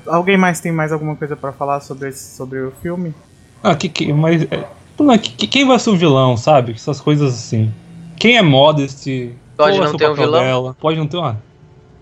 Alguém 0.08 0.38
mais 0.38 0.60
tem 0.60 0.72
mais 0.72 0.92
alguma 0.92 1.16
coisa 1.16 1.36
pra 1.36 1.52
falar 1.52 1.80
sobre, 1.82 2.10
esse, 2.10 2.36
sobre 2.36 2.60
o 2.60 2.72
filme? 2.82 3.14
Ah, 3.64 3.76
que, 3.76 3.90
que, 3.90 4.14
mas. 4.14 4.44
É, 4.44 5.18
quem 5.50 5.66
vai 5.66 5.80
ser 5.80 5.90
o 5.90 5.96
vilão, 5.98 6.38
sabe? 6.38 6.74
Essas 6.74 7.00
coisas 7.02 7.34
assim. 7.34 7.72
Quem 8.18 8.38
é 8.38 8.42
Modesty? 8.42 9.34
Pode 9.60 9.80
não 9.80 9.94
ter 9.98 10.10
um 10.10 10.14
vilão? 10.14 10.42
dela? 10.42 10.76
Pode 10.80 10.98
não 10.98 11.06
ter 11.08 11.18
uma. 11.18 11.38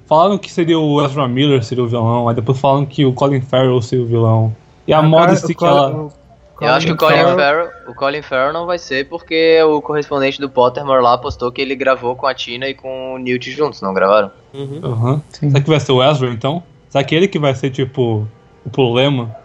Falaram 0.05 0.37
que 0.37 0.51
seria 0.51 0.79
o 0.79 1.03
Ezra 1.03 1.27
Miller 1.27 1.63
seria 1.63 1.83
o 1.83 1.87
vilão, 1.87 2.29
aí 2.29 2.35
depois 2.35 2.59
falaram 2.59 2.85
que 2.85 3.05
o 3.05 3.11
Colin 3.11 3.41
Farrell 3.41 3.81
seria 3.81 4.05
o 4.05 4.07
vilão. 4.07 4.55
E 4.87 4.93
a 4.93 5.01
Modesty 5.01 5.51
O 5.51 5.55
que 5.55 5.65
ela. 5.65 5.91
o 5.91 6.13
Eu 6.61 6.69
acho 6.69 6.85
que 6.85 6.93
o 6.93 6.97
Colin 6.97 7.15
Farrell- 7.15 7.35
Farrell, 7.35 7.69
o 7.87 7.93
Colin 7.93 8.21
Farrell 8.21 8.53
não 8.53 8.65
vai 8.65 8.77
ser 8.77 9.09
porque 9.09 9.61
o 9.63 9.81
correspondente 9.81 10.39
do 10.39 10.49
Pottermore 10.49 11.03
lá 11.03 11.17
postou 11.17 11.51
que 11.51 11.61
ele 11.61 11.75
gravou 11.75 12.15
com 12.15 12.25
a 12.25 12.33
Tina 12.33 12.69
e 12.69 12.73
com 12.73 13.15
o 13.15 13.17
Newt 13.17 13.51
juntos, 13.51 13.81
não 13.81 13.93
gravaram? 13.93 14.31
Uhum. 14.53 15.21
Sim. 15.29 15.49
Será 15.49 15.61
que 15.61 15.69
vai 15.69 15.79
ser 15.79 15.91
o 15.91 16.03
Ezra 16.03 16.29
então? 16.29 16.63
Será 16.89 17.03
que 17.03 17.13
ele 17.13 17.27
que 17.27 17.37
vai 17.37 17.53
ser, 17.53 17.69
tipo, 17.69 18.25
o 18.65 18.69
problema? 18.69 19.35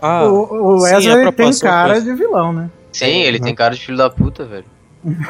Ah, 0.00 0.24
o, 0.24 0.74
o 0.74 0.78
sim, 0.80 0.94
Ezra 0.96 1.20
ele 1.20 1.32
tem 1.32 1.48
é 1.48 1.58
cara 1.58 2.00
de 2.00 2.14
vilão, 2.14 2.52
né? 2.52 2.70
Sim, 2.92 3.22
ele 3.22 3.38
né? 3.38 3.44
tem 3.46 3.54
cara 3.54 3.74
de 3.74 3.80
filho 3.80 3.96
da 3.98 4.08
puta, 4.08 4.44
velho. 4.44 4.64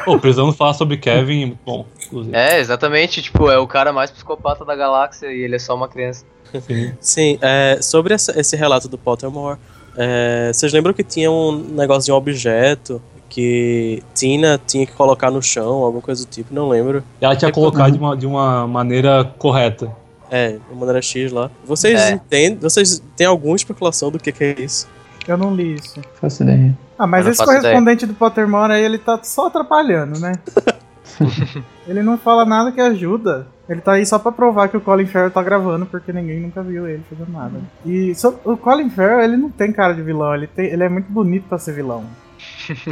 Pô, 0.05 0.19
precisamos 0.19 0.55
falar 0.55 0.73
sobre 0.73 0.97
Kevin. 0.97 1.45
muito 1.47 1.59
Bom, 1.65 1.85
inclusive. 2.05 2.35
É, 2.35 2.59
exatamente, 2.59 3.21
tipo, 3.21 3.49
é 3.49 3.57
o 3.57 3.67
cara 3.67 3.91
mais 3.91 4.11
psicopata 4.11 4.63
da 4.63 4.75
galáxia 4.75 5.27
e 5.31 5.41
ele 5.41 5.55
é 5.55 5.59
só 5.59 5.75
uma 5.75 5.87
criança. 5.87 6.25
Sim. 6.61 6.93
Sim, 6.99 7.39
é, 7.41 7.79
sobre 7.81 8.13
essa- 8.13 8.39
esse 8.39 8.55
relato 8.55 8.87
do 8.87 8.97
Pottermore, 8.97 9.57
é, 9.97 10.51
vocês 10.53 10.71
lembram 10.71 10.93
que 10.93 11.03
tinha 11.03 11.31
um 11.31 11.51
negócio 11.57 12.05
de 12.05 12.11
um 12.11 12.15
objeto 12.15 13.01
que 13.27 14.03
Tina 14.13 14.61
tinha 14.67 14.85
que 14.85 14.91
colocar 14.93 15.31
no 15.31 15.41
chão, 15.41 15.83
alguma 15.83 16.03
coisa 16.03 16.23
do 16.23 16.29
tipo, 16.29 16.53
não 16.53 16.69
lembro. 16.69 17.03
Ela 17.19 17.35
tinha 17.35 17.49
É, 17.49 17.51
colocado 17.51 17.91
de 17.93 17.97
uma, 17.97 18.15
de 18.15 18.27
uma 18.27 18.67
maneira 18.67 19.23
correta. 19.39 19.91
É, 20.29 20.51
de 20.69 20.75
maneira 20.75 21.01
X 21.01 21.31
lá. 21.31 21.49
Vocês 21.65 21.99
É. 21.99 22.11
entendem? 22.11 22.57
Vocês 22.59 23.01
têm 23.15 23.25
alguma 23.25 23.55
especulação 23.55 24.11
do 24.11 24.19
que, 24.19 24.31
que 24.31 24.43
é 24.43 24.55
isso? 24.61 24.87
Eu 25.27 25.37
não 25.37 25.55
li 25.55 25.75
isso. 25.75 25.99
Faço 26.21 26.43
ideia. 26.43 26.77
Ah, 26.97 27.07
mas 27.07 27.25
esse 27.27 27.43
correspondente 27.45 28.05
do 28.05 28.13
Pottermore 28.13 28.71
aí, 28.73 28.83
ele 28.83 28.97
tá 28.97 29.19
só 29.23 29.47
atrapalhando, 29.47 30.19
né? 30.19 30.33
ele 31.87 32.01
não 32.03 32.17
fala 32.17 32.45
nada 32.45 32.71
que 32.71 32.81
ajuda. 32.81 33.47
Ele 33.67 33.79
tá 33.81 33.93
aí 33.93 34.05
só 34.05 34.19
pra 34.19 34.31
provar 34.31 34.67
que 34.67 34.75
o 34.77 34.81
Colin 34.81 35.05
Farrell 35.05 35.31
tá 35.31 35.41
gravando, 35.41 35.85
porque 35.85 36.11
ninguém 36.11 36.41
nunca 36.41 36.61
viu 36.61 36.87
ele 36.87 37.03
fazendo 37.09 37.31
nada. 37.31 37.59
E 37.85 38.13
so- 38.13 38.37
o 38.43 38.57
Colin 38.57 38.89
Farrell, 38.89 39.21
ele 39.21 39.37
não 39.37 39.49
tem 39.49 39.71
cara 39.71 39.93
de 39.93 40.01
vilão, 40.01 40.35
ele, 40.35 40.47
tem, 40.47 40.65
ele 40.65 40.83
é 40.83 40.89
muito 40.89 41.09
bonito 41.11 41.45
pra 41.47 41.57
ser 41.57 41.73
vilão. 41.73 42.03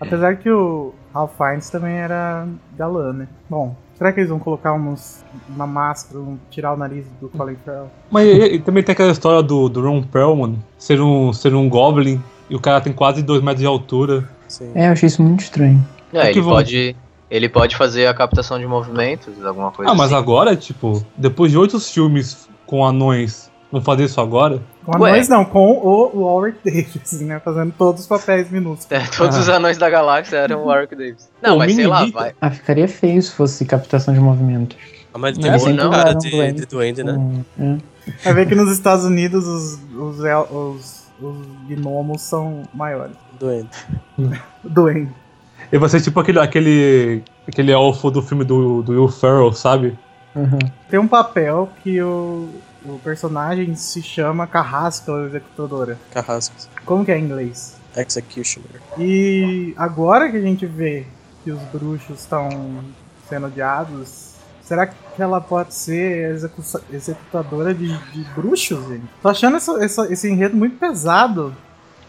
Apesar 0.00 0.36
que 0.36 0.48
o 0.48 0.94
Ralph 1.12 1.32
Fiennes 1.36 1.68
também 1.70 1.94
era 1.96 2.46
galã, 2.76 3.12
né? 3.12 3.28
Bom, 3.50 3.74
será 3.96 4.12
que 4.12 4.20
eles 4.20 4.30
vão 4.30 4.38
colocar 4.38 4.72
uns, 4.72 5.24
uma 5.48 5.66
máscara, 5.66 6.20
um- 6.20 6.38
tirar 6.50 6.72
o 6.72 6.76
nariz 6.76 7.04
do 7.20 7.28
Colin 7.28 7.56
Farrell? 7.64 7.90
Mas 8.10 8.26
e- 8.28 8.54
e 8.54 8.58
também 8.60 8.82
tem 8.84 8.92
aquela 8.92 9.10
história 9.10 9.42
do, 9.42 9.68
do 9.68 9.82
Ron 9.82 10.02
Perlman 10.04 10.56
ser 10.78 11.00
um, 11.00 11.32
ser 11.32 11.52
um 11.54 11.68
Goblin 11.68 12.22
e 12.48 12.54
o 12.56 12.60
cara 12.60 12.80
tem 12.80 12.92
quase 12.92 13.22
2 13.22 13.42
metros 13.42 13.60
de 13.60 13.66
altura. 13.66 14.28
Sim. 14.48 14.70
É, 14.74 14.88
eu 14.88 14.92
achei 14.92 15.06
isso 15.06 15.22
muito 15.22 15.40
estranho. 15.40 15.84
É, 16.12 16.18
É 16.18 16.22
que 16.32 16.38
ele 16.38 16.40
vão- 16.42 16.54
pode. 16.54 16.96
Ele 17.30 17.46
pode 17.48 17.76
fazer 17.76 18.06
a 18.06 18.14
captação 18.14 18.58
de 18.58 18.66
movimentos, 18.66 19.44
alguma 19.44 19.70
coisa 19.70 19.92
Ah, 19.92 19.94
mas 19.94 20.06
assim. 20.06 20.14
agora, 20.16 20.56
tipo, 20.56 21.04
depois 21.14 21.52
de 21.52 21.58
oito 21.58 21.78
filmes 21.78 22.48
com 22.66 22.82
anões, 22.82 23.50
vão 23.70 23.82
fazer 23.82 24.04
isso 24.04 24.18
agora? 24.18 24.62
Com 24.86 24.98
Ué. 25.02 25.10
anões 25.10 25.28
não, 25.28 25.44
com 25.44 25.72
o 25.72 26.22
Warwick 26.24 26.58
Davis, 26.64 27.20
né? 27.20 27.38
Fazendo 27.44 27.74
todos 27.76 28.00
os 28.00 28.06
papéis 28.06 28.50
minúsculos. 28.50 28.86
É, 28.90 29.06
todos 29.14 29.36
os 29.36 29.46
anões 29.50 29.76
da 29.76 29.90
galáxia 29.90 30.38
eram 30.38 30.62
o 30.62 30.66
Warwick 30.68 30.96
Davis. 30.96 31.28
Não, 31.42 31.50
Pô, 31.52 31.58
mas 31.58 31.74
sei 31.74 31.86
lá, 31.86 32.06
vai. 32.06 32.32
Ah, 32.40 32.50
ficaria 32.50 32.88
feio 32.88 33.20
se 33.20 33.30
fosse 33.32 33.62
captação 33.66 34.14
de 34.14 34.20
movimentos. 34.20 34.78
Ah, 35.12 35.18
mas 35.18 35.36
ele 35.36 35.50
tem 35.58 35.74
não, 35.74 35.90
cara 35.90 36.14
um 36.14 36.18
de, 36.18 36.30
duende. 36.30 36.60
de 36.60 36.66
duende, 36.66 37.04
né? 37.04 37.12
Hum, 37.12 37.78
é. 38.08 38.24
Vai 38.24 38.32
ver 38.32 38.48
que 38.48 38.54
nos 38.54 38.72
Estados 38.72 39.04
Unidos 39.04 39.46
os, 39.46 39.78
os, 39.94 40.18
os, 40.50 40.97
os 41.20 41.36
gnomos 41.68 42.22
são 42.22 42.62
maiores. 42.72 43.16
Duende. 43.38 43.70
Duende. 44.64 45.12
Ele 45.70 45.80
vai 45.80 45.88
ser 45.88 46.00
tipo 46.00 46.18
aquele, 46.20 46.38
aquele, 46.38 47.22
aquele 47.46 47.72
elfo 47.72 48.10
do 48.10 48.22
filme 48.22 48.44
do, 48.44 48.82
do 48.82 48.92
Will 48.92 49.08
Ferrell, 49.08 49.52
sabe? 49.52 49.98
Uhum. 50.34 50.58
Tem 50.88 50.98
um 50.98 51.08
papel 51.08 51.68
que 51.82 52.00
o, 52.00 52.48
o 52.84 52.98
personagem 53.00 53.74
se 53.74 54.02
chama 54.02 54.46
Carrasca 54.46 55.12
ou 55.12 55.26
Executadora. 55.26 55.98
Carrascos. 56.12 56.68
Como 56.84 57.04
que 57.04 57.12
é 57.12 57.18
em 57.18 57.24
inglês? 57.24 57.76
Executioner. 57.96 58.80
E 58.98 59.74
agora 59.76 60.30
que 60.30 60.36
a 60.36 60.40
gente 60.40 60.64
vê 60.64 61.06
que 61.42 61.50
os 61.50 61.60
bruxos 61.64 62.20
estão 62.20 62.48
sendo 63.28 63.46
odiados, 63.46 64.27
será 64.68 64.86
que 64.86 64.94
ela 65.18 65.40
pode 65.40 65.72
ser 65.74 66.32
execu- 66.34 66.62
executadora 66.92 67.72
de, 67.72 67.88
de 68.12 68.20
bruxos, 68.36 68.86
gente? 68.86 69.04
Tô 69.22 69.28
achando 69.30 69.56
essa- 69.56 69.82
essa- 69.82 70.12
esse 70.12 70.30
enredo 70.30 70.54
muito 70.56 70.76
pesado. 70.76 71.54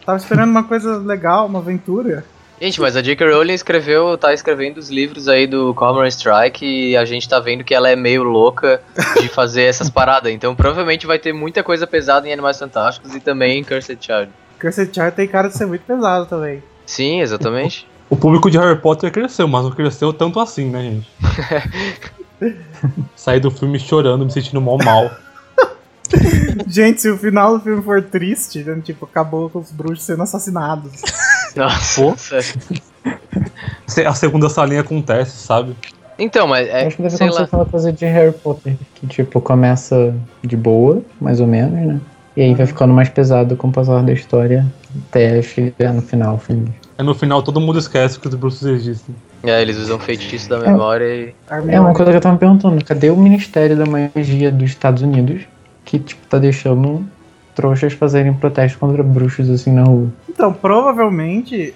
Tava 0.05 0.17
esperando 0.17 0.49
uma 0.49 0.63
coisa 0.63 0.97
legal, 0.97 1.45
uma 1.45 1.59
aventura. 1.59 2.25
Gente, 2.61 2.81
mas 2.81 2.97
a 2.97 3.01
J.K. 3.01 3.25
Rowling 3.33 3.53
escreveu, 3.53 4.17
tá 4.17 4.33
escrevendo 4.33 4.79
os 4.79 4.89
livros 4.89 5.29
aí 5.29 5.47
do 5.47 5.73
Cormoran 5.73 6.09
Strike 6.09 6.65
e 6.65 6.97
a 6.97 7.05
gente 7.05 7.29
tá 7.29 7.39
vendo 7.39 7.63
que 7.63 7.73
ela 7.73 7.89
é 7.89 7.95
meio 7.95 8.21
louca 8.23 8.81
de 9.21 9.29
fazer 9.33 9.63
essas 9.63 9.89
paradas. 9.89 10.29
Então 10.33 10.53
provavelmente 10.53 11.07
vai 11.07 11.17
ter 11.17 11.31
muita 11.31 11.63
coisa 11.63 11.87
pesada 11.87 12.27
em 12.27 12.33
Animais 12.33 12.59
Fantásticos 12.59 13.15
e 13.15 13.21
também 13.21 13.59
em 13.59 13.63
Cursed 13.63 13.97
Child. 14.01 14.29
Cursed 14.59 14.93
Child 14.93 15.11
tem 15.13 15.25
cara 15.27 15.47
de 15.47 15.55
ser 15.55 15.65
muito 15.67 15.83
pesado 15.85 16.25
também. 16.25 16.61
Sim, 16.85 17.21
exatamente. 17.21 17.87
O 18.09 18.17
público 18.17 18.49
de 18.51 18.57
Harry 18.57 18.77
Potter 18.81 19.09
cresceu, 19.09 19.47
mas 19.47 19.63
não 19.63 19.71
cresceu 19.71 20.11
tanto 20.11 20.37
assim, 20.41 20.69
né, 20.69 20.81
gente? 20.81 21.09
Saí 23.15 23.39
do 23.39 23.51
filme 23.51 23.79
chorando, 23.79 24.25
me 24.25 24.31
sentindo 24.31 24.61
mal 24.61 24.77
mal. 24.77 25.11
Gente, 26.67 27.01
se 27.01 27.09
o 27.09 27.17
final 27.17 27.57
do 27.57 27.63
filme 27.63 27.83
for 27.83 28.01
triste, 28.01 28.63
né, 28.63 28.79
tipo, 28.83 29.05
acabou 29.05 29.49
com 29.49 29.59
os 29.59 29.71
bruxos 29.71 30.05
sendo 30.05 30.23
assassinados. 30.23 30.91
Nossa, 31.55 32.01
Pô. 32.01 32.15
Se- 33.87 34.05
A 34.05 34.13
segunda 34.13 34.49
salinha 34.49 34.81
acontece, 34.81 35.37
sabe? 35.37 35.75
Então, 36.17 36.47
mas 36.47 36.67
é, 36.67 36.85
Acho 36.87 36.97
que 36.97 37.03
deve 37.03 37.15
acontecer 37.15 37.43
aquela 37.43 37.65
coisa 37.65 37.93
de 37.93 38.05
Harry 38.05 38.33
Potter, 38.33 38.75
que 38.95 39.07
tipo, 39.07 39.39
começa 39.39 40.13
de 40.43 40.57
boa, 40.57 41.01
mais 41.19 41.39
ou 41.39 41.47
menos, 41.47 41.71
né? 41.73 42.01
E 42.35 42.41
aí 42.41 42.53
vai 42.53 42.65
ficando 42.65 42.93
mais 42.93 43.09
pesado 43.09 43.55
com 43.55 43.67
o 43.67 43.71
passar 43.71 44.03
da 44.03 44.11
história 44.13 44.65
até 45.09 45.41
chegar 45.41 45.93
no 45.93 46.01
final, 46.01 46.37
feliz. 46.37 46.69
Aí 46.97 47.05
no 47.05 47.15
final 47.15 47.41
todo 47.41 47.59
mundo 47.61 47.79
esquece 47.79 48.19
que 48.19 48.27
os 48.27 48.35
bruxos 48.35 48.67
existem. 48.67 49.15
É, 49.43 49.61
eles 49.61 49.77
usam 49.77 49.97
feitiço 49.99 50.49
da 50.49 50.59
memória 50.59 51.05
e. 51.05 51.35
É 51.69 51.79
uma 51.79 51.93
coisa 51.93 52.11
que 52.11 52.17
eu 52.17 52.21
tava 52.21 52.33
me 52.33 52.39
perguntando, 52.39 52.83
cadê 52.83 53.09
o 53.09 53.15
Ministério 53.15 53.77
da 53.77 53.85
Magia 53.85 54.51
dos 54.51 54.69
Estados 54.69 55.01
Unidos 55.01 55.43
que, 55.85 55.97
tipo, 55.97 56.25
tá 56.27 56.37
deixando 56.37 57.05
trouxas 57.55 57.93
fazerem 57.93 58.33
protesto 58.33 58.77
contra 58.77 59.01
bruxos 59.01 59.49
assim 59.49 59.73
na 59.73 59.83
rua? 59.83 60.09
Então, 60.29 60.53
provavelmente, 60.53 61.73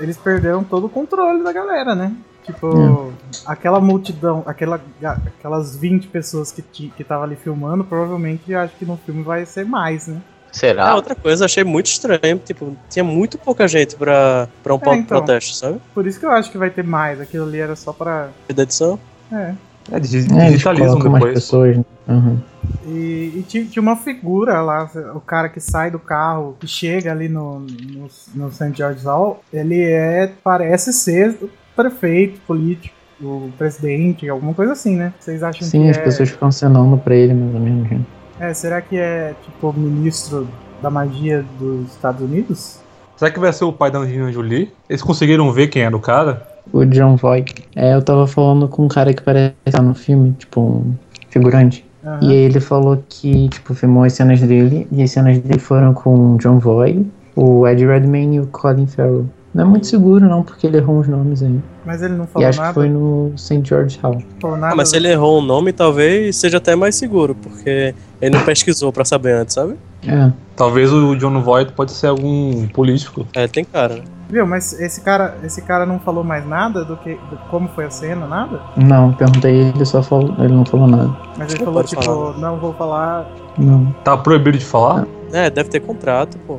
eles 0.00 0.16
perderam 0.16 0.62
todo 0.62 0.86
o 0.86 0.88
controle 0.88 1.42
da 1.42 1.52
galera, 1.52 1.94
né? 1.94 2.14
Tipo, 2.44 3.12
aquela 3.44 3.78
multidão, 3.78 4.42
aquela, 4.46 4.80
aquelas 5.02 5.76
20 5.76 6.08
pessoas 6.08 6.50
que, 6.50 6.62
que 6.62 7.04
tava 7.04 7.24
ali 7.24 7.36
filmando, 7.36 7.84
provavelmente 7.84 8.54
acho 8.54 8.74
que 8.76 8.86
no 8.86 8.96
filme 8.96 9.22
vai 9.22 9.44
ser 9.44 9.66
mais, 9.66 10.06
né? 10.06 10.22
Será? 10.52 10.90
Ah, 10.90 10.94
outra 10.96 11.14
coisa, 11.14 11.44
achei 11.44 11.62
muito 11.64 11.86
estranho. 11.86 12.38
Tipo, 12.44 12.76
tinha 12.88 13.04
muito 13.04 13.36
pouca 13.38 13.68
gente 13.68 13.94
pra, 13.96 14.48
pra 14.62 14.74
um 14.74 14.78
É, 14.78 14.94
então. 14.94 15.04
protesto, 15.04 15.54
sabe? 15.54 15.78
Por 15.94 16.06
isso 16.06 16.18
que 16.18 16.26
eu 16.26 16.30
acho 16.30 16.50
que 16.50 16.58
vai 16.58 16.70
ter 16.70 16.84
mais. 16.84 17.20
Aquilo 17.20 17.44
ali 17.46 17.58
era 17.58 17.76
só 17.76 17.92
pra. 17.92 18.28
Da 18.54 18.62
edição. 18.62 18.98
É. 19.32 19.52
É, 19.90 19.98
digi- 20.00 20.28
É, 20.38 20.48
eles 20.48 20.62
mais 20.64 20.78
depois. 21.02 21.34
pessoas. 21.34 21.76
né? 21.78 21.84
Uhum. 22.08 22.38
E, 22.86 23.32
e 23.36 23.44
tinha, 23.48 23.64
tinha 23.64 23.82
uma 23.82 23.96
figura 23.96 24.60
lá, 24.60 24.90
o 25.14 25.20
cara 25.20 25.48
que 25.48 25.60
sai 25.60 25.90
do 25.90 25.98
carro, 25.98 26.56
que 26.60 26.66
chega 26.66 27.10
ali 27.10 27.28
no, 27.28 27.60
no, 27.60 28.08
no 28.34 28.52
St. 28.52 28.72
George's 28.74 29.04
Hall, 29.04 29.42
ele 29.52 29.82
é. 29.82 30.30
parece 30.44 30.92
ser 30.92 31.38
o 31.42 31.48
prefeito 31.74 32.38
político, 32.46 32.94
o 33.20 33.50
presidente, 33.56 34.28
alguma 34.28 34.52
coisa 34.54 34.72
assim, 34.72 34.96
né? 34.96 35.12
Vocês 35.18 35.42
acham 35.42 35.66
Sim, 35.66 35.84
que 35.84 35.90
as 35.90 35.96
é, 35.98 36.02
pessoas 36.02 36.28
ficam 36.30 36.50
cenando 36.52 36.96
pra 36.98 37.14
ele, 37.14 37.32
mais 37.34 37.54
ou 37.54 37.60
menos. 37.60 38.00
É. 38.40 38.54
Será 38.54 38.80
que 38.80 38.96
é 38.96 39.34
tipo 39.44 39.70
o 39.70 39.72
ministro 39.72 40.48
da 40.82 40.90
magia 40.90 41.44
dos 41.58 41.88
Estados 41.90 42.22
Unidos? 42.22 42.80
Será 43.16 43.30
que 43.30 43.40
vai 43.40 43.52
ser 43.52 43.64
o 43.64 43.72
pai 43.72 43.90
da 43.90 43.98
Angelina 43.98 44.30
Jolie? 44.30 44.72
Eles 44.88 45.02
conseguiram 45.02 45.50
ver 45.52 45.66
quem 45.68 45.82
era 45.82 45.96
o 45.96 46.00
cara? 46.00 46.46
O 46.72 46.84
John 46.84 47.16
Voight. 47.16 47.66
É, 47.74 47.94
eu 47.94 48.02
tava 48.02 48.26
falando 48.26 48.68
com 48.68 48.84
um 48.84 48.88
cara 48.88 49.12
que 49.12 49.22
parece 49.22 49.54
estar 49.66 49.82
no 49.82 49.94
filme, 49.94 50.32
tipo, 50.38 50.60
um 50.60 50.94
figurante. 51.28 51.84
Aham. 52.04 52.20
E 52.22 52.30
aí 52.30 52.36
ele 52.36 52.60
falou 52.60 53.02
que, 53.08 53.48
tipo, 53.48 53.74
filmou 53.74 54.04
as 54.04 54.12
cenas 54.12 54.40
dele, 54.40 54.86
e 54.92 55.02
as 55.02 55.10
cenas 55.10 55.38
dele 55.38 55.58
foram 55.58 55.92
com 55.92 56.34
o 56.34 56.38
John 56.38 56.58
Voight, 56.58 57.04
o 57.34 57.66
Ed 57.66 57.84
Redmayne 57.84 58.36
e 58.36 58.40
o 58.40 58.46
Colin 58.46 58.86
Farrell. 58.86 59.26
Não 59.54 59.64
é 59.64 59.66
muito 59.66 59.86
seguro, 59.86 60.28
não, 60.28 60.42
porque 60.42 60.66
ele 60.66 60.76
errou 60.76 61.00
uns 61.00 61.08
nomes 61.08 61.42
aí. 61.42 61.58
Mas 61.84 62.02
ele 62.02 62.14
não 62.14 62.24
E 62.24 62.28
falou 62.28 62.48
acho 62.48 62.58
nada. 62.60 62.68
que 62.68 62.74
foi 62.74 62.88
no 62.88 63.32
St. 63.36 63.62
George 63.64 63.98
Hall. 64.02 64.18
falou 64.40 64.56
nada 64.58 64.72
Ah, 64.72 64.76
mas 64.76 64.90
se 64.90 64.96
ele 64.96 65.08
errou 65.08 65.38
o 65.38 65.42
nome, 65.42 65.72
talvez 65.72 66.36
seja 66.36 66.58
até 66.58 66.76
mais 66.76 66.94
seguro, 66.96 67.34
porque 67.34 67.94
ele 68.20 68.36
não 68.36 68.44
pesquisou 68.44 68.92
pra 68.92 69.04
saber 69.04 69.32
antes, 69.32 69.54
sabe? 69.54 69.74
É, 70.06 70.30
Talvez 70.54 70.92
o 70.92 71.16
John 71.16 71.40
Voight 71.40 71.72
pode 71.72 71.92
ser 71.92 72.08
algum 72.08 72.66
político. 72.68 73.26
É, 73.34 73.46
tem 73.48 73.64
cara, 73.64 73.96
né? 73.96 74.02
Viu, 74.30 74.46
mas 74.46 74.78
esse 74.78 75.00
cara, 75.00 75.38
esse 75.42 75.62
cara 75.62 75.86
não 75.86 75.98
falou 75.98 76.22
mais 76.22 76.46
nada 76.46 76.84
do 76.84 76.96
que 76.98 77.14
do 77.14 77.36
como 77.50 77.66
foi 77.70 77.86
a 77.86 77.90
cena, 77.90 78.26
nada? 78.26 78.60
não, 78.76 79.12
perguntei 79.14 79.72
ele 79.74 79.84
só 79.86 80.02
falou, 80.02 80.34
ele 80.38 80.52
não 80.52 80.66
falou 80.66 80.86
nada. 80.86 81.16
Mas 81.38 81.50
ele 81.54 81.60
Não 81.64 81.72
falou 81.72 81.82
tipo, 81.84 82.02
falar. 82.02 82.38
não 82.38 82.58
vou 82.60 82.74
falar. 82.74 83.26
Não, 83.56 83.86
Tá 84.04 84.16
proibido 84.18 84.58
de 84.58 84.64
falar? 84.64 85.06
É, 85.32 85.48
deve 85.48 85.70
ter 85.70 85.80
contrato, 85.80 86.38
pô. 86.46 86.58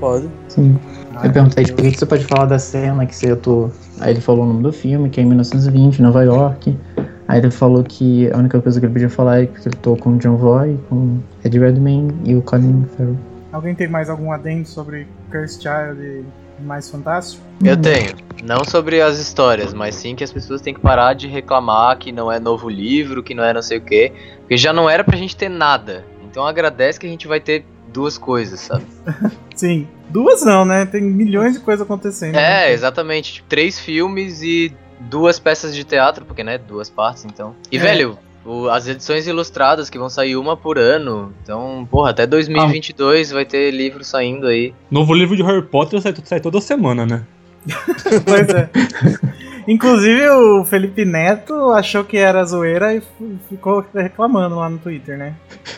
Pode. 0.00 0.28
sim. 0.48 0.76
Ai, 1.14 1.28
Eu 1.28 1.32
perguntei, 1.32 1.64
tipo, 1.64 1.82
por 1.82 1.90
que 1.90 1.98
você 1.98 2.06
pode 2.06 2.24
falar 2.24 2.46
da 2.46 2.58
cena 2.58 3.04
que 3.04 3.14
você 3.14 3.32
atuou? 3.32 3.70
Aí 4.00 4.12
ele 4.12 4.20
falou 4.20 4.44
o 4.44 4.46
nome 4.46 4.62
do 4.62 4.72
filme, 4.72 5.10
que 5.10 5.20
é 5.20 5.22
em 5.22 5.26
1920, 5.26 6.00
Nova 6.00 6.24
York. 6.24 6.76
Aí 7.28 7.38
ele 7.38 7.50
falou 7.50 7.84
que 7.84 8.30
a 8.32 8.38
única 8.38 8.60
coisa 8.60 8.80
que 8.80 8.86
ele 8.86 8.92
podia 8.92 9.10
falar 9.10 9.42
é 9.42 9.46
que 9.46 9.68
ele 9.68 9.76
atuou 9.76 9.96
com 9.96 10.14
o 10.14 10.18
John 10.18 10.36
Voight, 10.36 10.80
com 10.88 11.18
Ed 11.44 11.58
Redmayne 11.58 12.12
e 12.24 12.34
o 12.34 12.42
Colin 12.42 12.86
Farrell. 12.96 13.16
Alguém 13.52 13.74
tem 13.74 13.88
mais 13.88 14.08
algum 14.08 14.32
adendo 14.32 14.66
sobre 14.66 15.06
Curse 15.30 15.60
Child 15.60 16.00
e 16.02 16.62
mais 16.62 16.88
fantástico? 16.88 17.42
Eu 17.62 17.76
tenho. 17.76 18.14
Não 18.42 18.64
sobre 18.64 19.00
as 19.02 19.18
histórias, 19.18 19.74
mas 19.74 19.94
sim 19.94 20.14
que 20.14 20.24
as 20.24 20.32
pessoas 20.32 20.60
têm 20.60 20.72
que 20.72 20.80
parar 20.80 21.14
de 21.14 21.26
reclamar 21.28 21.98
que 21.98 22.10
não 22.10 22.32
é 22.32 22.40
novo 22.40 22.68
livro, 22.68 23.22
que 23.22 23.34
não 23.34 23.44
é 23.44 23.52
não 23.52 23.62
sei 23.62 23.78
o 23.78 23.80
quê. 23.82 24.12
Porque 24.40 24.56
já 24.56 24.72
não 24.72 24.88
era 24.88 25.04
pra 25.04 25.16
gente 25.16 25.36
ter 25.36 25.48
nada. 25.48 26.04
Então 26.28 26.46
agradece 26.46 26.98
que 26.98 27.06
a 27.06 27.10
gente 27.10 27.28
vai 27.28 27.40
ter 27.40 27.64
duas 27.92 28.16
coisas, 28.18 28.60
sabe? 28.60 28.84
Sim. 29.54 29.86
Duas 30.08 30.44
não, 30.44 30.64
né? 30.64 30.86
Tem 30.86 31.00
milhões 31.02 31.54
de 31.54 31.60
coisas 31.60 31.84
acontecendo. 31.84 32.34
né? 32.34 32.68
É, 32.68 32.72
exatamente. 32.72 33.34
Tipo, 33.34 33.48
três 33.48 33.78
filmes 33.78 34.42
e 34.42 34.72
duas 35.00 35.38
peças 35.38 35.74
de 35.74 35.84
teatro, 35.84 36.24
porque, 36.24 36.42
né, 36.44 36.58
duas 36.58 36.90
partes, 36.90 37.24
então. 37.24 37.54
E, 37.70 37.76
É. 37.76 37.80
velho, 37.80 38.18
o- 38.44 38.68
as 38.68 38.88
edições 38.88 39.26
ilustradas 39.26 39.88
que 39.90 39.98
vão 39.98 40.08
sair 40.10 40.36
uma 40.36 40.56
por 40.56 40.78
ano. 40.78 41.32
Então, 41.42 41.86
porra, 41.90 42.10
até 42.10 42.26
2022 42.26 43.30
vai 43.30 43.44
ter 43.44 43.70
livro 43.70 44.02
saindo 44.04 44.46
aí. 44.46 44.74
Novo 44.90 45.14
livro 45.14 45.36
de 45.36 45.42
Harry 45.42 45.62
Potter 45.62 46.00
sai, 46.00 46.14
sai 46.24 46.40
toda 46.40 46.60
semana, 46.60 47.06
né? 47.06 47.22
Pois 48.24 48.48
é. 48.48 48.70
Inclusive 49.70 50.28
o 50.30 50.64
Felipe 50.64 51.04
Neto 51.04 51.70
achou 51.70 52.02
que 52.02 52.16
era 52.16 52.44
zoeira 52.44 52.92
e 52.92 53.00
ficou 53.48 53.86
reclamando 53.94 54.56
lá 54.56 54.68
no 54.68 54.78
Twitter, 54.78 55.16
né? 55.16 55.36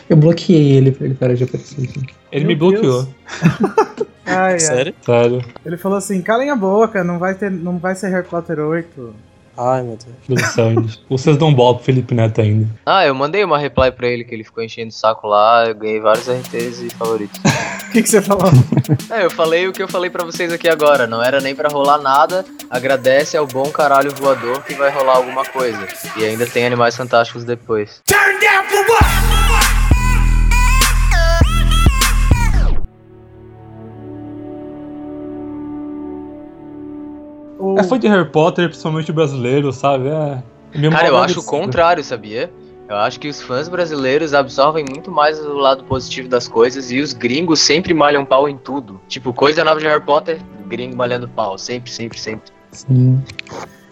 Eu 0.09 0.17
bloqueei 0.17 0.71
ele 0.71 0.91
pra 0.91 1.05
ele 1.05 1.13
parar 1.13 1.35
de 1.35 1.43
aparecer 1.43 1.83
aqui. 1.83 2.07
Ele 2.31 2.45
Meu 2.45 2.47
me 2.47 2.55
bloqueou. 2.55 3.07
Ai, 4.25 4.53
ai. 4.53 4.59
Sério? 4.59 4.95
Sério. 5.01 5.45
Ele 5.65 5.77
falou 5.77 5.97
assim: 5.97 6.21
calem 6.21 6.49
a 6.49 6.55
boca, 6.55 7.03
não 7.03 7.19
vai, 7.19 7.35
ter, 7.35 7.51
não 7.51 7.77
vai 7.77 7.93
ser 7.93 8.09
Harry 8.09 8.25
Potter 8.25 8.57
8. 8.57 9.13
Ai, 9.57 9.83
meu 9.83 9.97
Deus. 9.97 10.15
Deus 10.27 10.41
do 10.41 10.47
céu, 10.53 10.69
gente. 10.73 11.03
Vocês 11.09 11.37
dão 11.37 11.53
bola 11.53 11.75
pro 11.75 11.83
Felipe 11.83 12.15
Neto 12.15 12.41
ainda. 12.41 12.67
Ah, 12.85 13.05
eu 13.05 13.13
mandei 13.13 13.43
uma 13.43 13.57
reply 13.57 13.91
pra 13.91 14.07
ele 14.07 14.23
que 14.23 14.33
ele 14.33 14.43
ficou 14.43 14.63
enchendo 14.63 14.89
o 14.89 14.93
saco 14.93 15.27
lá, 15.27 15.65
eu 15.67 15.75
ganhei 15.75 15.99
vários 15.99 16.27
RTs 16.27 16.81
e 16.81 16.89
favoritos. 16.89 17.39
O 17.83 17.91
que, 17.93 18.01
que 18.01 18.09
você 18.09 18.23
falou? 18.23 18.49
É, 19.11 19.23
eu 19.23 19.29
falei 19.29 19.67
o 19.67 19.71
que 19.71 19.83
eu 19.83 19.87
falei 19.87 20.09
pra 20.09 20.25
vocês 20.25 20.51
aqui 20.51 20.67
agora, 20.67 21.05
não 21.05 21.21
era 21.23 21.39
nem 21.39 21.53
pra 21.53 21.69
rolar 21.69 21.99
nada, 21.99 22.43
agradece 22.67 23.37
ao 23.37 23.45
bom 23.45 23.69
caralho 23.69 24.09
voador 24.15 24.63
que 24.63 24.73
vai 24.73 24.89
rolar 24.89 25.17
alguma 25.17 25.45
coisa. 25.45 25.87
E 26.17 26.25
ainda 26.25 26.47
tem 26.47 26.65
Animais 26.65 26.97
Fantásticos 26.97 27.43
depois. 27.43 28.01
É 37.77 37.83
fã 37.83 37.97
de 37.99 38.07
Harry 38.07 38.29
Potter, 38.29 38.67
principalmente 38.67 39.11
o 39.11 39.13
brasileiro, 39.13 39.71
sabe? 39.71 40.07
É. 40.07 40.43
é 40.73 40.89
Cara, 40.89 41.07
eu 41.07 41.17
acho 41.17 41.39
o 41.39 41.43
contrário, 41.43 42.03
sabia? 42.03 42.51
Eu 42.89 42.97
acho 42.97 43.19
que 43.19 43.27
os 43.27 43.41
fãs 43.41 43.69
brasileiros 43.69 44.33
absorvem 44.33 44.85
muito 44.87 45.09
mais 45.09 45.39
o 45.39 45.53
lado 45.53 45.83
positivo 45.85 46.27
das 46.27 46.47
coisas 46.47 46.91
e 46.91 46.99
os 46.99 47.13
gringos 47.13 47.59
sempre 47.59 47.93
malham 47.93 48.25
pau 48.25 48.47
em 48.47 48.57
tudo. 48.57 48.99
Tipo, 49.07 49.33
coisa 49.33 49.63
nova 49.63 49.79
de 49.79 49.87
Harry 49.87 50.03
Potter, 50.03 50.39
gringo 50.67 50.95
malhando 50.95 51.27
pau. 51.27 51.57
Sempre, 51.57 51.89
sempre, 51.89 52.19
sempre. 52.19 52.51
Sim. 52.71 53.23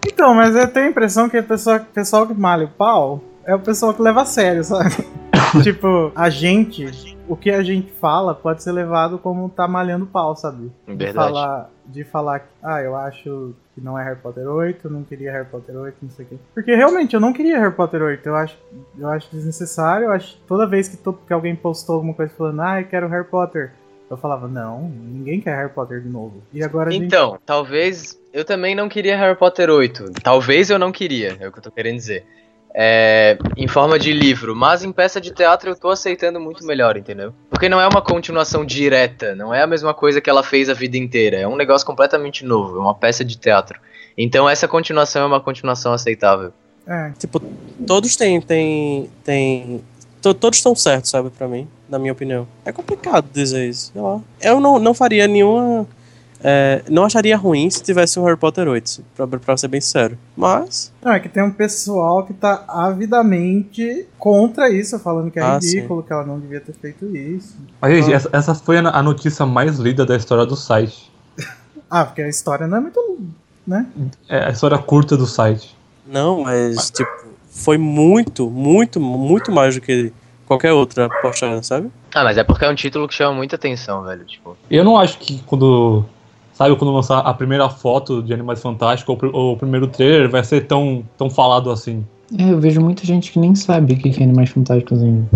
Então, 0.06 0.34
mas 0.34 0.56
eu 0.56 0.68
tenho 0.68 0.88
a 0.88 0.90
impressão 0.90 1.30
que 1.30 1.38
o 1.38 1.44
pessoal, 1.44 1.80
pessoal 1.94 2.28
que 2.28 2.34
malha 2.34 2.66
o 2.66 2.70
pau 2.70 3.22
é 3.46 3.56
o 3.56 3.60
pessoal 3.60 3.94
que 3.94 4.02
leva 4.02 4.22
a 4.22 4.26
sério, 4.26 4.64
sabe? 4.64 4.96
tipo, 5.64 6.12
a 6.16 6.30
gente, 6.30 7.18
o 7.28 7.36
que 7.36 7.50
a 7.50 7.64
gente 7.64 7.92
fala 7.94 8.34
pode 8.36 8.62
ser 8.62 8.72
levado 8.72 9.18
como 9.18 9.50
tá 9.50 9.68
malhando 9.68 10.06
pau, 10.06 10.36
sabe? 10.36 10.72
De 10.88 10.96
Verdade. 10.96 11.14
falar, 11.14 11.70
de 11.86 12.04
falar 12.04 12.40
que, 12.40 12.48
ah, 12.62 12.82
eu 12.82 12.96
acho 12.96 13.54
que 13.74 13.82
não 13.82 13.98
é 13.98 14.04
Harry 14.04 14.20
Potter 14.20 14.48
8, 14.48 14.90
não 14.90 15.04
queria 15.04 15.32
Harry 15.32 15.46
Potter 15.48 15.76
8, 15.76 15.96
não 16.02 16.10
sei 16.10 16.26
o 16.26 16.28
quê. 16.30 16.36
Porque 16.54 16.76
realmente 16.76 17.14
eu 17.14 17.20
não 17.20 17.32
queria 17.32 17.60
Harry 17.60 17.74
Potter 17.74 18.02
8, 18.02 18.28
eu 18.28 18.36
acho, 18.36 18.58
eu 19.00 19.08
acho 19.08 19.30
desnecessário, 19.32 20.06
eu 20.06 20.12
acho 20.12 20.38
toda 20.48 20.68
vez 20.68 20.90
que, 20.90 20.98
to- 20.98 21.18
que 21.26 21.32
alguém 21.34 21.56
postou 21.56 21.96
alguma 21.96 22.14
coisa 22.14 22.34
falando, 22.38 22.62
ah, 22.62 22.82
eu 22.82 22.88
quero 22.88 23.08
Harry 23.08 23.26
Potter, 23.26 23.72
eu 24.10 24.18
falava, 24.18 24.46
não, 24.48 24.90
ninguém 24.90 25.40
quer 25.40 25.56
Harry 25.56 25.70
Potter 25.72 26.02
de 26.02 26.10
novo. 26.10 26.44
E 26.54 26.62
agora 26.64 26.90
a 26.90 26.92
gente 26.92 27.06
Então, 27.06 27.40
talvez. 27.46 28.20
Eu 28.34 28.44
também 28.46 28.76
não 28.76 28.88
queria 28.90 29.18
Harry 29.18 29.38
Potter 29.38 29.70
8. 29.70 30.12
Talvez 30.24 30.70
eu 30.70 30.78
não 30.80 30.92
queria, 30.92 31.38
é 31.40 31.48
o 31.48 31.52
que 31.52 31.60
eu 31.60 31.64
tô 31.64 31.72
querendo 31.72 31.96
dizer. 31.96 32.26
É, 32.74 33.38
em 33.58 33.68
forma 33.68 34.00
de 34.00 34.14
livro, 34.14 34.56
mas 34.56 34.84
em 34.84 34.92
peça 34.94 35.20
de 35.20 35.32
teatro 35.34 35.70
eu 35.72 35.76
tô 35.76 35.90
aceitando 35.90 36.40
muito 36.40 36.66
melhor, 36.66 36.96
entendeu? 36.96 37.34
Porque 37.62 37.70
não 37.70 37.80
é 37.80 37.88
uma 37.88 38.02
continuação 38.02 38.66
direta, 38.66 39.36
não 39.36 39.54
é 39.54 39.62
a 39.62 39.68
mesma 39.68 39.94
coisa 39.94 40.20
que 40.20 40.28
ela 40.28 40.42
fez 40.42 40.68
a 40.68 40.74
vida 40.74 40.98
inteira, 40.98 41.38
é 41.38 41.48
um 41.48 41.56
negócio 41.56 41.86
completamente 41.86 42.44
novo, 42.44 42.78
é 42.78 42.80
uma 42.80 42.96
peça 42.96 43.24
de 43.24 43.38
teatro. 43.38 43.80
Então 44.18 44.50
essa 44.50 44.68
continuação 44.68 45.22
é 45.22 45.26
uma 45.28 45.40
continuação 45.40 45.94
aceitável. 45.94 46.52
É, 46.88 47.12
Tipo, 47.20 47.40
todos 47.86 48.16
têm. 48.16 48.42
têm, 48.42 49.12
têm 49.24 49.80
to- 50.24 50.34
todos 50.34 50.58
estão 50.58 50.74
certos, 50.76 51.12
sabe, 51.12 51.30
pra 51.30 51.48
mim, 51.48 51.68
na 51.88 52.00
minha 52.00 52.12
opinião. 52.14 52.48
É 52.66 52.72
complicado 52.72 53.28
dizer 53.32 53.70
isso. 53.70 53.92
Eu 54.42 54.60
não, 54.60 54.80
não 54.80 54.96
faria 54.96 55.28
nenhuma. 55.28 55.86
É, 56.44 56.82
não 56.90 57.04
acharia 57.06 57.36
ruim 57.38 57.70
se 57.70 57.82
tivesse 57.84 58.20
um 58.20 58.24
Harry 58.26 58.38
Potter 58.38 58.68
8, 58.68 59.04
pra, 59.16 59.28
pra 59.28 59.58
ser 59.58 59.68
bem 59.68 59.80
sincero. 59.82 60.18
Mas. 60.36 60.92
Não, 61.04 61.12
é 61.12 61.20
que 61.20 61.30
tem 61.30 61.44
um 61.44 61.52
pessoal 61.52 62.26
que 62.26 62.34
tá 62.34 62.64
avidamente 62.68 64.08
contra 64.18 64.70
isso, 64.70 64.98
falando 65.00 65.32
que 65.32 65.40
é 65.40 65.44
Ah, 65.44 65.54
ridículo, 65.56 66.04
que 66.04 66.12
ela 66.14 66.26
não 66.26 66.40
devia 66.40 66.62
ter 66.62 66.74
feito 66.74 67.06
isso. 67.16 67.58
Mas, 67.82 67.94
gente, 67.98 68.14
Ah. 68.14 68.16
essa, 68.16 68.30
essa 68.34 68.56
foi 68.56 68.78
a, 68.78 68.82
a 68.90 69.04
notícia 69.04 69.46
mais 69.46 69.78
lida 69.78 70.06
da 70.06 70.16
história 70.16 70.46
do 70.46 70.56
site. 70.56 71.12
Ah, 71.94 72.06
porque 72.06 72.22
a 72.22 72.30
história 72.30 72.66
não 72.68 72.78
é 72.78 72.80
muito. 72.80 73.20
né? 73.68 73.86
É 74.30 74.46
a 74.46 74.50
história 74.52 74.78
curta 74.78 75.18
do 75.18 75.26
site. 75.28 75.76
Não, 76.08 76.44
mas, 76.44 76.90
tipo, 76.90 77.12
foi 77.50 77.78
muito, 77.78 78.50
muito, 78.50 78.98
muito 78.98 79.52
mais 79.52 79.76
do 79.76 79.82
que 79.82 80.14
qualquer 80.48 80.72
outra 80.72 81.10
postagem, 81.22 81.62
sabe? 81.64 81.92
Ah, 82.16 82.24
mas 82.24 82.38
é 82.38 82.46
porque 82.46 82.64
é 82.64 82.70
um 82.70 82.76
título 82.76 83.10
que 83.10 83.14
chama 83.14 83.36
muita 83.36 83.58
atenção, 83.58 84.04
velho. 84.04 84.24
Tipo, 84.24 84.56
Eu 84.70 84.86
não 84.86 84.98
acho 84.98 85.18
que 85.20 85.42
quando. 85.44 86.06
Sabe, 86.62 86.76
quando 86.76 86.94
lançar 86.94 87.20
a 87.20 87.34
primeira 87.34 87.68
foto 87.70 88.22
de 88.22 88.34
Animais 88.34 88.62
Fantásticos 88.62 89.10
ou, 89.10 89.16
o 89.16 89.18
pr- 89.20 89.36
ou 89.36 89.54
o 89.54 89.58
primeiro 89.58 89.88
trailer 89.88 90.30
vai 90.30 90.44
ser 90.44 90.68
tão, 90.68 91.04
tão 91.18 91.28
falado 91.30 91.72
assim. 91.72 92.06
É, 92.38 92.52
eu 92.52 92.60
vejo 92.60 92.80
muita 92.80 93.04
gente 93.06 93.32
que 93.32 93.40
nem 93.40 93.56
sabe 93.56 93.94
o 93.94 93.98
que 93.98 94.10
é 94.10 94.24
Animais 94.24 94.50
Fantásticos 94.52 95.02
ainda. 95.02 95.28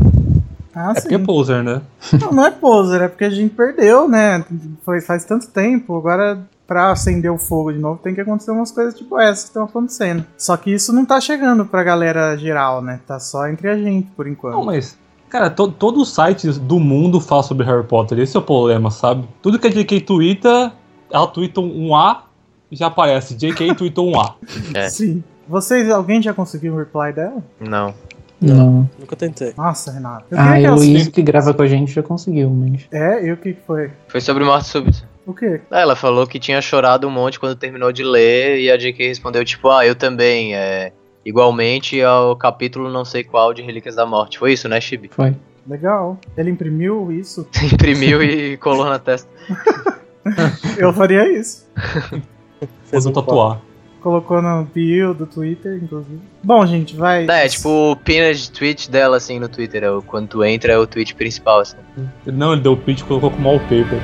Ah, 0.75 0.91
É 0.91 0.95
sim. 0.95 1.01
porque 1.01 1.15
é 1.15 1.19
poser, 1.19 1.63
né? 1.63 1.81
Não, 2.21 2.31
não 2.31 2.45
é 2.45 2.51
poser, 2.51 3.01
é 3.01 3.07
porque 3.07 3.23
a 3.23 3.29
gente 3.31 3.55
perdeu, 3.55 4.07
né? 4.07 4.45
Foi 4.83 5.01
faz 5.01 5.25
tanto 5.25 5.47
tempo, 5.47 5.95
agora 5.97 6.39
pra 6.67 6.91
acender 6.91 7.31
o 7.31 7.37
fogo 7.37 7.71
de 7.71 7.79
novo 7.79 7.99
tem 8.03 8.13
que 8.13 8.21
acontecer 8.21 8.51
umas 8.51 8.71
coisas 8.71 8.93
tipo 8.93 9.19
essas 9.19 9.43
que 9.45 9.49
estão 9.49 9.63
acontecendo. 9.63 10.23
Só 10.37 10.55
que 10.57 10.71
isso 10.73 10.93
não 10.93 11.05
tá 11.05 11.19
chegando 11.19 11.65
pra 11.65 11.83
galera 11.83 12.37
geral, 12.37 12.81
né? 12.83 12.99
Tá 13.07 13.19
só 13.19 13.47
entre 13.47 13.67
a 13.69 13.77
gente 13.77 14.09
por 14.15 14.27
enquanto. 14.27 14.53
Não, 14.53 14.63
mas. 14.65 14.95
Cara, 15.29 15.49
to, 15.49 15.69
todos 15.69 16.01
os 16.03 16.13
sites 16.13 16.57
do 16.59 16.79
mundo 16.79 17.19
falam 17.19 17.43
sobre 17.43 17.65
Harry 17.65 17.83
Potter. 17.83 18.19
Esse 18.19 18.37
é 18.37 18.39
o 18.39 18.43
problema, 18.43 18.91
sabe? 18.91 19.27
Tudo 19.41 19.57
que 19.59 19.67
a 19.67 19.71
JK 19.71 20.01
twitta, 20.01 20.71
ela 21.11 21.27
twitta 21.27 21.61
um 21.61 21.95
A 21.95 22.25
e 22.71 22.75
já 22.75 22.87
aparece. 22.87 23.35
JK 23.35 23.75
tweetou 23.75 24.09
um 24.09 24.19
A. 24.19 24.35
é. 24.73 24.89
Sim. 24.89 25.23
Vocês, 25.47 25.89
alguém 25.91 26.21
já 26.21 26.33
conseguiu 26.33 26.73
um 26.73 26.77
reply 26.77 27.13
dela? 27.13 27.43
Não. 27.59 27.93
Não. 28.41 28.89
Nunca 28.99 29.15
tentei. 29.15 29.53
Nossa, 29.55 29.91
Renato. 29.91 30.25
Eu 30.31 30.37
Ah, 30.39 30.59
e 30.59 30.67
o. 30.67 30.75
Luiz 30.75 31.07
que 31.07 31.21
grava 31.21 31.53
com 31.53 31.61
a 31.61 31.67
gente 31.67 31.91
já 31.93 32.03
conseguiu, 32.03 32.49
mas. 32.49 32.87
É, 32.91 33.25
e 33.25 33.31
o 33.31 33.37
que 33.37 33.55
foi? 33.65 33.91
Foi 34.07 34.19
sobre 34.21 34.43
morte 34.43 34.67
súbita. 34.67 35.07
O 35.25 35.33
quê? 35.33 35.61
Ah, 35.71 35.79
Ela 35.79 35.95
falou 35.95 36.27
que 36.27 36.39
tinha 36.39 36.61
chorado 36.61 37.07
um 37.07 37.11
monte 37.11 37.39
quando 37.39 37.55
terminou 37.55 37.91
de 37.91 38.03
ler 38.03 38.59
e 38.59 38.69
a 38.69 38.77
JK 38.77 39.07
respondeu 39.07 39.43
tipo, 39.45 39.69
ah, 39.69 39.85
eu 39.85 39.95
também, 39.95 40.55
é, 40.55 40.91
igualmente 41.25 42.01
ao 42.01 42.35
capítulo 42.35 42.91
não 42.91 43.03
sei 43.05 43.23
qual 43.23 43.53
de 43.53 43.61
Relíquias 43.61 43.95
da 43.95 44.05
Morte. 44.05 44.37
Foi 44.37 44.53
isso, 44.53 44.67
né, 44.69 44.79
Chibi? 44.81 45.09
Foi. 45.11 45.35
Legal. 45.67 46.19
Ele 46.37 46.51
imprimiu 46.51 47.11
isso? 47.11 47.47
Imprimiu 47.73 48.21
e 48.21 48.55
colou 48.57 48.85
na 48.85 48.99
testa. 48.99 49.29
Eu 50.77 50.93
faria 50.93 51.27
isso. 51.31 51.67
Fez 52.85 53.05
um 53.05 53.11
tatuar. 53.11 53.61
Colocou 54.01 54.41
no 54.41 54.65
bio 54.65 55.13
do 55.13 55.25
Twitter, 55.25 55.79
inclusive. 55.81 56.19
Bom, 56.43 56.65
gente, 56.65 56.95
vai. 56.95 57.25
É, 57.27 57.47
tipo 57.47 57.91
o 57.91 57.95
pinned 57.95 58.51
tweet 58.51 58.89
dela, 58.89 59.17
assim, 59.17 59.39
no 59.39 59.49
Twitter. 59.49 59.83
É 59.83 59.89
o, 59.89 60.01
quando 60.01 60.27
tu 60.27 60.43
entra, 60.43 60.73
é 60.73 60.77
o 60.77 60.85
tweet 60.85 61.15
principal, 61.15 61.59
assim. 61.61 61.77
Não, 62.25 62.53
ele 62.53 62.61
deu 62.61 62.73
o 62.73 62.77
pitch 62.77 63.01
e 63.01 63.03
colocou 63.03 63.31
como 63.31 63.49
wallpaper. 63.49 63.99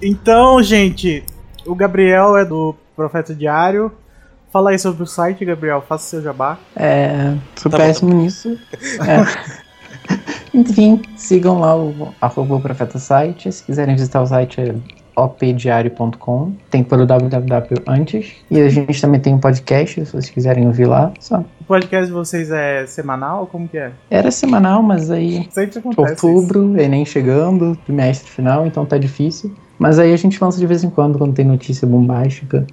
Então, 0.00 0.62
gente, 0.62 1.24
o 1.66 1.74
Gabriel 1.74 2.36
é 2.36 2.44
do 2.44 2.76
Profeta 2.94 3.34
Diário. 3.34 3.92
Fala 4.50 4.70
aí 4.70 4.78
sobre 4.78 5.02
o 5.02 5.06
site, 5.06 5.44
Gabriel. 5.44 5.82
Faça 5.86 6.04
seu 6.08 6.22
jabá. 6.22 6.58
É, 6.74 7.34
sou 7.56 7.70
Tá 7.70 7.78
bom, 7.78 7.84
péssimo 7.84 8.14
nisso. 8.14 8.58
É. 9.06 9.58
Enfim, 10.54 11.02
sigam 11.16 11.60
lá 11.60 11.76
o 11.76 12.14
arroba 12.20 12.58
Profeta 12.58 12.98
Site. 12.98 13.52
Se 13.52 13.62
quiserem 13.62 13.94
visitar 13.94 14.22
o 14.22 14.26
site 14.26 14.60
é 14.60 14.74
opdiario.com. 15.14 16.52
Tem 16.70 16.82
que 16.82 16.88
pôr 16.88 17.00
o 17.00 17.06
www 17.06 17.82
antes. 17.86 18.36
E 18.50 18.60
a 18.60 18.68
gente 18.68 19.00
também 19.00 19.20
tem 19.20 19.34
um 19.34 19.38
podcast, 19.38 20.06
se 20.06 20.10
vocês 20.12 20.30
quiserem 20.30 20.66
ouvir 20.66 20.86
lá. 20.86 21.12
Só. 21.18 21.44
O 21.60 21.64
podcast 21.64 22.06
de 22.06 22.12
vocês 22.12 22.50
é 22.50 22.86
semanal? 22.86 23.46
Como 23.46 23.68
que 23.68 23.76
é? 23.76 23.92
Era 24.10 24.30
semanal, 24.30 24.82
mas 24.82 25.10
aí 25.10 25.48
Sempre 25.50 25.80
acontece. 25.80 26.14
isso. 26.14 26.26
outubro, 26.26 26.80
Enem 26.80 27.04
chegando, 27.04 27.76
trimestre 27.84 28.30
final, 28.30 28.66
então 28.66 28.86
tá 28.86 28.96
difícil. 28.96 29.52
Mas 29.78 29.98
aí 29.98 30.12
a 30.12 30.16
gente 30.16 30.42
lança 30.42 30.58
de 30.58 30.66
vez 30.66 30.82
em 30.82 30.90
quando, 30.90 31.18
quando 31.18 31.34
tem 31.34 31.44
notícia 31.44 31.86
bombástica. 31.86 32.66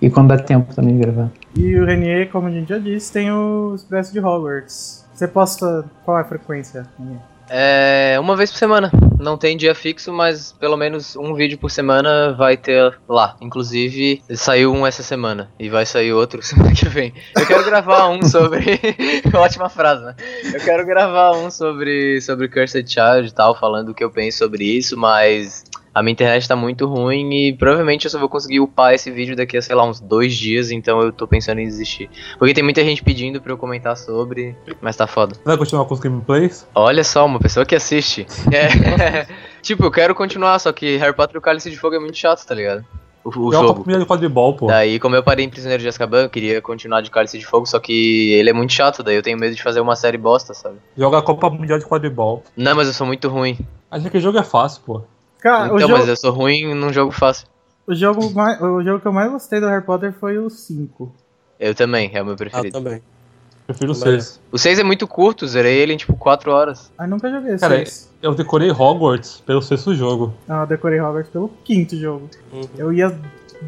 E 0.00 0.10
quando 0.10 0.28
dá 0.28 0.38
tempo 0.38 0.74
também 0.74 0.96
de 0.96 1.02
gravar. 1.02 1.30
E 1.56 1.76
o 1.76 1.84
Renier, 1.84 2.30
como 2.30 2.48
a 2.48 2.50
gente 2.50 2.68
já 2.68 2.78
disse, 2.78 3.12
tem 3.12 3.30
o 3.30 3.74
Expresso 3.74 4.12
de 4.12 4.20
Hogwarts. 4.20 5.06
Você 5.12 5.26
posta 5.26 5.84
qual 6.04 6.18
é 6.18 6.20
a 6.20 6.24
frequência? 6.24 6.86
Renier? 6.98 7.20
É, 7.50 8.16
uma 8.20 8.36
vez 8.36 8.50
por 8.50 8.58
semana. 8.58 8.90
Não 9.18 9.36
tem 9.36 9.56
dia 9.56 9.74
fixo, 9.74 10.12
mas 10.12 10.52
pelo 10.52 10.76
menos 10.76 11.16
um 11.16 11.34
vídeo 11.34 11.58
por 11.58 11.70
semana 11.70 12.32
vai 12.34 12.56
ter 12.56 12.96
lá. 13.08 13.36
Inclusive, 13.40 14.22
saiu 14.34 14.72
um 14.72 14.86
essa 14.86 15.02
semana 15.02 15.50
e 15.58 15.68
vai 15.68 15.84
sair 15.84 16.12
outro 16.12 16.40
semana 16.44 16.72
que 16.72 16.88
vem. 16.88 17.12
Eu 17.36 17.46
quero 17.46 17.64
gravar 17.64 18.08
um 18.08 18.22
sobre. 18.22 18.78
Ótima 19.34 19.68
frase, 19.68 20.04
né? 20.04 20.14
Eu 20.52 20.60
quero 20.60 20.86
gravar 20.86 21.32
um 21.32 21.50
sobre, 21.50 22.20
sobre 22.20 22.48
Cursed 22.48 22.88
Child 22.88 23.28
e 23.28 23.32
tal, 23.34 23.58
falando 23.58 23.90
o 23.90 23.94
que 23.94 24.04
eu 24.04 24.10
penso 24.10 24.38
sobre 24.38 24.64
isso, 24.64 24.96
mas. 24.96 25.64
A 25.94 26.02
minha 26.02 26.12
internet 26.12 26.46
tá 26.46 26.54
muito 26.54 26.86
ruim 26.86 27.32
e 27.32 27.52
provavelmente 27.52 28.04
eu 28.04 28.10
só 28.10 28.18
vou 28.18 28.28
conseguir 28.28 28.60
upar 28.60 28.94
esse 28.94 29.10
vídeo 29.10 29.34
daqui 29.34 29.56
a, 29.56 29.62
sei 29.62 29.74
lá, 29.74 29.84
uns 29.84 30.00
dois 30.00 30.34
dias, 30.36 30.70
então 30.70 31.00
eu 31.00 31.12
tô 31.12 31.26
pensando 31.26 31.60
em 31.60 31.64
desistir. 31.64 32.08
Porque 32.38 32.54
tem 32.54 32.62
muita 32.62 32.82
gente 32.84 33.02
pedindo 33.02 33.40
pra 33.40 33.52
eu 33.52 33.58
comentar 33.58 33.96
sobre, 33.96 34.56
mas 34.80 34.96
tá 34.96 35.06
foda. 35.06 35.34
Vai 35.44 35.56
continuar 35.56 35.84
com 35.86 35.94
os 35.94 36.00
gameplays? 36.00 36.66
Olha 36.74 37.02
só, 37.02 37.26
uma 37.26 37.40
pessoa 37.40 37.66
que 37.66 37.74
assiste. 37.74 38.26
É. 38.52 39.26
tipo, 39.62 39.84
eu 39.84 39.90
quero 39.90 40.14
continuar, 40.14 40.58
só 40.58 40.72
que 40.72 40.96
Harry 40.96 41.14
Potter 41.14 41.36
e 41.36 41.38
o 41.38 41.42
Cálice 41.42 41.70
de 41.70 41.76
Fogo 41.76 41.96
é 41.96 41.98
muito 41.98 42.16
chato, 42.16 42.46
tá 42.46 42.54
ligado? 42.54 42.84
O, 43.24 43.28
o 43.28 43.52
Joga 43.52 43.68
jogo. 43.68 43.82
comida 43.82 43.98
de 43.98 44.06
quadribol, 44.06 44.54
pô. 44.54 44.66
Daí, 44.66 44.98
como 44.98 45.14
eu 45.16 45.22
parei 45.22 45.44
em 45.44 45.48
Prisioneiro 45.48 45.82
de 45.82 45.88
Azkaban, 45.88 46.22
eu 46.22 46.30
queria 46.30 46.62
continuar 46.62 47.00
de 47.00 47.10
Cálice 47.10 47.38
de 47.38 47.44
Fogo, 47.44 47.66
só 47.66 47.78
que 47.78 48.32
ele 48.32 48.50
é 48.50 48.52
muito 48.52 48.72
chato, 48.72 49.02
daí 49.02 49.16
eu 49.16 49.22
tenho 49.22 49.38
medo 49.38 49.54
de 49.54 49.62
fazer 49.62 49.80
uma 49.80 49.96
série 49.96 50.18
bosta, 50.18 50.54
sabe? 50.54 50.76
Joga 50.96 51.18
a 51.18 51.22
Copa 51.22 51.50
Mundial 51.50 51.78
de 51.78 51.84
Quadribol. 51.84 52.42
Não, 52.56 52.74
mas 52.74 52.88
eu 52.88 52.94
sou 52.94 53.06
muito 53.06 53.28
ruim. 53.28 53.58
Acho 53.90 54.08
que 54.10 54.18
o 54.18 54.20
jogo 54.20 54.38
é 54.38 54.44
fácil, 54.44 54.82
pô. 54.84 55.02
Cara, 55.38 55.64
então, 55.66 55.76
o, 55.76 55.80
jogo, 55.80 55.92
mas 55.92 56.08
eu 56.08 56.16
sou 56.16 56.32
ruim 56.32 56.74
num 56.74 56.92
jogo 56.92 57.12
fácil. 57.12 57.46
o, 57.86 57.94
jogo 57.94 58.30
mais, 58.32 58.60
o 58.60 58.82
jogo 58.82 59.00
que 59.00 59.06
eu 59.06 59.12
mais 59.12 59.30
gostei 59.30 59.60
do 59.60 59.66
Harry 59.66 59.84
Potter 59.84 60.12
foi 60.12 60.38
o 60.38 60.50
5. 60.50 61.12
Eu 61.60 61.74
também, 61.74 62.10
é 62.14 62.22
o 62.22 62.24
meu 62.24 62.34
Ah, 62.34 62.36
preferido. 62.36 62.72
também. 62.78 63.02
Prefiro 63.66 63.92
o 63.92 63.94
Também. 63.94 64.20
6. 64.20 64.40
o 64.50 64.58
6 64.58 64.78
é 64.78 64.82
muito 64.82 65.06
curto, 65.06 65.46
zerei 65.46 65.76
ele 65.78 65.92
em 65.92 65.96
tipo 65.98 66.16
4 66.16 66.50
horas. 66.50 66.90
Ah, 66.96 67.06
nunca 67.06 67.30
joguei 67.30 67.52
esse. 67.52 67.60
Cara, 67.60 67.76
seis. 67.76 68.10
Eu 68.22 68.34
decorei 68.34 68.70
Hogwarts 68.70 69.42
pelo 69.44 69.60
sexto 69.60 69.94
jogo. 69.94 70.32
Não, 70.46 70.62
eu 70.62 70.66
decorei 70.66 70.98
Hogwarts 70.98 71.30
pelo 71.30 71.50
quinto 71.64 71.94
jogo. 71.94 72.30
Uhum. 72.50 72.62
Eu 72.78 72.92
ia 72.94 73.14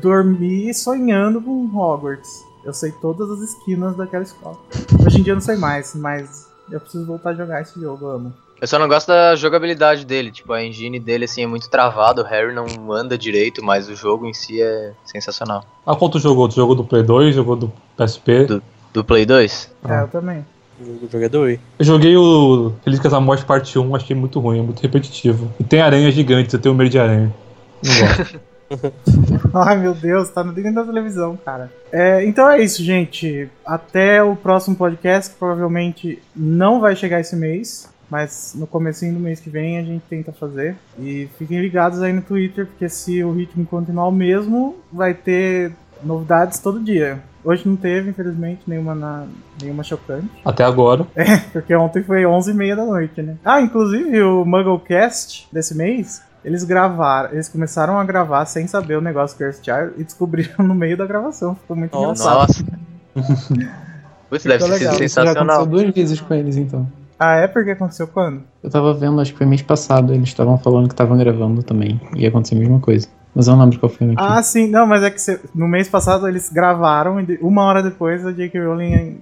dormir 0.01 0.73
sonhando 0.73 1.41
com 1.43 1.67
Hogwarts. 1.77 2.31
Eu 2.65 2.73
sei 2.73 2.93
todas 2.93 3.31
as 3.31 3.41
esquinas 3.51 3.95
daquela 3.97 4.23
escola. 4.23 4.57
Hoje 5.05 5.21
em 5.21 5.23
dia 5.23 5.33
eu 5.33 5.37
não 5.37 5.43
sei 5.43 5.57
mais, 5.57 5.95
mas 5.95 6.49
eu 6.71 6.81
preciso 6.81 7.05
voltar 7.05 7.31
a 7.31 7.35
jogar 7.35 7.61
esse 7.61 7.79
jogo, 7.79 8.07
eu 8.07 8.11
amo. 8.11 8.35
Eu 8.61 8.67
só 8.67 8.79
não 8.79 8.87
gosto 8.89 9.09
da 9.09 9.35
jogabilidade 9.37 10.05
dele, 10.05 10.31
tipo, 10.31 10.53
a 10.53 10.63
engine 10.63 11.01
dele 11.01 11.25
assim 11.25 11.43
é 11.43 11.47
muito 11.47 11.71
travada, 11.71 12.21
o 12.21 12.25
Harry 12.25 12.55
não 12.55 12.93
anda 12.93 13.17
direito, 13.17 13.65
mas 13.65 13.89
o 13.89 13.97
jogo 13.97 14.27
em 14.27 14.35
si 14.35 14.61
é 14.61 14.93
sensacional. 15.05 15.65
Ah, 15.87 15.97
quanto 15.97 16.19
jogou? 16.19 16.47
Tu 16.49 16.57
jogou 16.57 16.75
do 16.75 16.85
Play 16.85 17.03
2, 17.03 17.35
jogou 17.35 17.57
do 17.57 17.73
PSP? 17.97 18.45
Do- 18.45 18.63
Do 18.93 19.03
Play 19.05 19.25
2? 19.25 19.71
Ah. 19.85 20.01
É, 20.01 20.03
eu 20.03 20.09
também. 20.09 20.45
O 20.81 21.09
jogador 21.11 21.41
Wii. 21.47 21.61
Eu 21.79 21.85
joguei 21.85 22.17
o 22.17 22.73
Relíquias 22.85 23.13
da 23.13 23.21
Morte 23.21 23.45
Parte 23.45 23.79
1, 23.79 23.95
achei 23.97 24.17
muito 24.17 24.41
ruim, 24.41 24.61
é 24.61 24.63
muito 24.63 24.81
repetitivo. 24.81 25.51
E 25.61 25.65
tem 25.65 25.81
aranhas 25.83 26.15
gigantes, 26.15 26.53
eu 26.55 26.61
tenho 26.61 26.75
medo 26.75 26.89
de 26.91 26.99
aranha. 26.99 27.35
Não 27.83 27.95
gosto. 27.99 28.41
Ai 29.53 29.77
meu 29.79 29.95
Deus, 29.95 30.29
tá 30.31 30.45
no 30.45 30.53
dentro 30.53 30.75
da 30.75 30.85
televisão, 30.85 31.37
cara. 31.45 31.71
É, 31.93 32.25
então 32.25 32.49
é 32.49 32.63
isso, 32.63 32.83
gente. 32.85 33.49
Até 33.67 34.23
o 34.23 34.37
próximo 34.37 34.77
podcast, 34.77 35.33
que 35.33 35.39
provavelmente 35.39 36.23
não 36.37 36.81
vai 36.81 36.95
chegar 36.95 37.21
esse 37.21 37.35
mês. 37.35 37.90
Mas 38.11 38.55
no 38.57 38.67
comecinho 38.67 39.15
do 39.15 39.21
mês 39.21 39.39
que 39.39 39.49
vem 39.49 39.79
a 39.79 39.83
gente 39.83 40.03
tenta 40.11 40.33
fazer. 40.33 40.77
E 40.99 41.29
fiquem 41.39 41.61
ligados 41.61 42.03
aí 42.03 42.13
no 42.13 42.23
Twitter, 42.23 42.67
porque 42.67 42.89
se 42.89 43.23
o 43.23 43.33
ritmo 43.33 43.65
continuar 43.65 44.09
o 44.09 44.13
mesmo, 44.13 44.77
vai 44.93 45.15
ter 45.15 45.73
novidades 46.03 46.59
todo 46.59 46.81
dia. 46.81 47.21
Hoje 47.43 47.67
não 47.67 47.77
teve, 47.77 48.11
infelizmente, 48.11 48.63
nenhuma, 48.67 48.95
na, 48.95 49.25
nenhuma 49.63 49.83
chocante. 49.83 50.29
Até 50.45 50.63
agora. 50.63 51.07
Porque 51.55 51.75
ontem 51.75 52.03
foi 52.03 52.23
11h30 52.23 52.77
da 52.77 52.85
noite, 52.85 53.23
né? 53.23 53.37
Ah, 53.43 53.63
inclusive 53.63 54.21
o 54.23 54.45
Mugglecast 54.45 55.49
desse 55.51 55.75
mês, 55.75 56.23
eles 56.45 56.65
gravaram, 56.65 57.33
eles 57.33 57.49
começaram 57.49 57.99
a 57.99 58.05
gravar 58.05 58.45
sem 58.45 58.67
saber 58.67 58.97
o 58.97 59.01
negócio 59.01 59.39
Cursed 59.39 59.65
Child 59.65 59.93
e 59.99 60.05
descobriram 60.05 60.59
no 60.67 60.75
meio 60.75 60.99
da 60.99 61.07
gravação. 61.07 61.55
Ficou 61.55 61.77
muito 61.77 61.93
Nossa. 61.93 62.23
engraçado. 62.23 62.67
Nossa. 63.15 63.71
Putz, 64.29 64.45
deve 64.45 64.59
ter 64.59 64.71
legal. 64.71 64.93
sido 64.93 65.05
Isso 65.05 65.15
já 65.15 65.23
sensacional. 65.23 65.57
aconteceu 65.63 65.67
duas 65.67 65.95
vezes 65.95 66.21
com 66.21 66.35
eles, 66.35 66.57
então. 66.57 66.87
Ah, 67.21 67.35
é? 67.37 67.47
Porque 67.47 67.73
aconteceu 67.73 68.09
quando? 68.09 68.43
Eu 68.63 68.71
tava 68.71 68.95
vendo, 68.95 69.21
acho 69.21 69.33
que 69.33 69.39
foi 69.39 69.47
mês 69.47 69.61
passado, 69.61 70.15
eles 70.15 70.29
estavam 70.31 70.57
falando 70.57 70.89
que 70.89 70.95
estavam 70.95 71.19
gravando 71.19 71.63
também. 71.63 72.01
Ia 72.17 72.29
acontecer 72.31 72.55
a 72.55 72.59
mesma 72.59 72.81
coisa. 72.81 73.07
Mas 73.35 73.47
eu 73.47 73.55
não 73.55 73.63
lembro 73.65 73.79
qual 73.79 73.91
foi 73.91 74.07
o 74.07 74.11
motivo. 74.11 74.29
Ah, 74.29 74.43
sim, 74.43 74.67
não, 74.69 74.87
mas 74.87 75.03
é 75.03 75.11
que 75.11 75.21
cê- 75.21 75.39
no 75.55 75.69
mês 75.69 75.87
passado 75.89 76.27
eles 76.27 76.51
gravaram 76.51 77.21
e 77.21 77.39
uma 77.43 77.63
hora 77.65 77.83
depois 77.83 78.27
a 78.27 78.33
J.K. 78.33 78.59
Rowling 78.65 79.21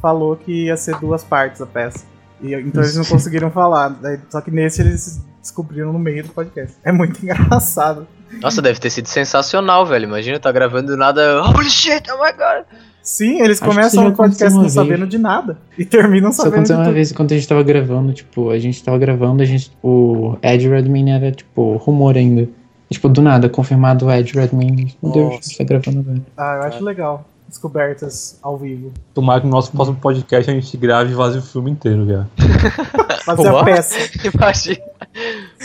falou 0.00 0.36
que 0.36 0.66
ia 0.66 0.76
ser 0.76 0.96
duas 1.00 1.24
partes 1.24 1.60
a 1.62 1.66
peça. 1.66 2.04
E, 2.40 2.54
então 2.54 2.82
eles 2.82 2.94
não 2.96 3.04
conseguiram 3.04 3.50
falar. 3.50 3.88
Daí- 3.88 4.20
só 4.30 4.40
que 4.42 4.50
nesse 4.50 4.82
eles 4.82 5.24
descobriram 5.40 5.92
no 5.92 5.98
meio 5.98 6.22
do 6.24 6.28
podcast. 6.28 6.76
É 6.84 6.92
muito 6.92 7.18
engraçado. 7.24 8.06
Nossa, 8.42 8.60
deve 8.60 8.78
ter 8.78 8.90
sido 8.90 9.06
sensacional, 9.08 9.86
velho. 9.86 10.04
Imagina, 10.04 10.38
tá 10.38 10.52
gravando 10.52 10.88
do 10.88 10.96
nada. 10.98 11.42
Holy 11.42 11.70
shit, 11.70 12.04
oh 12.12 12.22
my 12.22 12.30
god. 12.32 12.64
Sim, 13.08 13.40
eles 13.40 13.62
Acho 13.62 13.70
começam 13.70 14.02
isso 14.04 14.12
o 14.12 14.14
podcast 14.14 14.54
não 14.54 14.68
sabendo 14.68 15.06
de 15.06 15.16
nada. 15.16 15.56
E 15.78 15.84
terminam 15.86 16.28
Isso 16.28 16.42
sabendo 16.42 16.52
de 16.52 16.56
aconteceu 16.56 16.76
uma 16.76 16.84
tudo. 16.84 16.94
vez 16.94 17.10
quando 17.10 17.32
a 17.32 17.34
gente 17.36 17.48
tava 17.48 17.62
gravando, 17.62 18.12
tipo, 18.12 18.50
a 18.50 18.58
gente 18.58 18.84
tava 18.84 18.98
gravando, 18.98 19.42
a 19.42 19.46
gente, 19.46 19.72
o 19.82 20.36
Ed 20.42 20.68
Redmayne 20.68 21.12
era, 21.12 21.32
tipo, 21.32 21.78
rumor 21.78 22.18
ainda. 22.18 22.42
E, 22.42 22.92
tipo, 22.92 23.08
do 23.08 23.22
nada, 23.22 23.48
confirmado 23.48 24.04
o 24.04 24.12
Ed 24.12 24.30
Redmayne. 24.34 24.94
Meu 25.02 25.10
Deus, 25.10 25.28
a 25.28 25.34
gente 25.36 25.56
tá 25.56 25.64
gravando 25.64 26.00
agora. 26.00 26.22
Ah, 26.36 26.56
eu 26.56 26.62
acho 26.64 26.84
legal. 26.84 27.24
Descobertas 27.48 28.38
ao 28.42 28.58
vivo. 28.58 28.92
Tomara 29.14 29.40
que 29.40 29.46
no 29.46 29.52
nosso 29.52 29.72
próximo 29.72 29.96
podcast 29.96 30.50
a 30.50 30.52
gente 30.52 30.76
grave 30.76 31.10
e 31.10 31.14
vaze 31.14 31.38
o 31.38 31.42
filme 31.42 31.70
inteiro, 31.70 32.06
já. 32.06 32.26
Fazer 33.24 33.48
a 33.48 33.64
peça. 33.64 33.96
Imagina. 34.34 34.84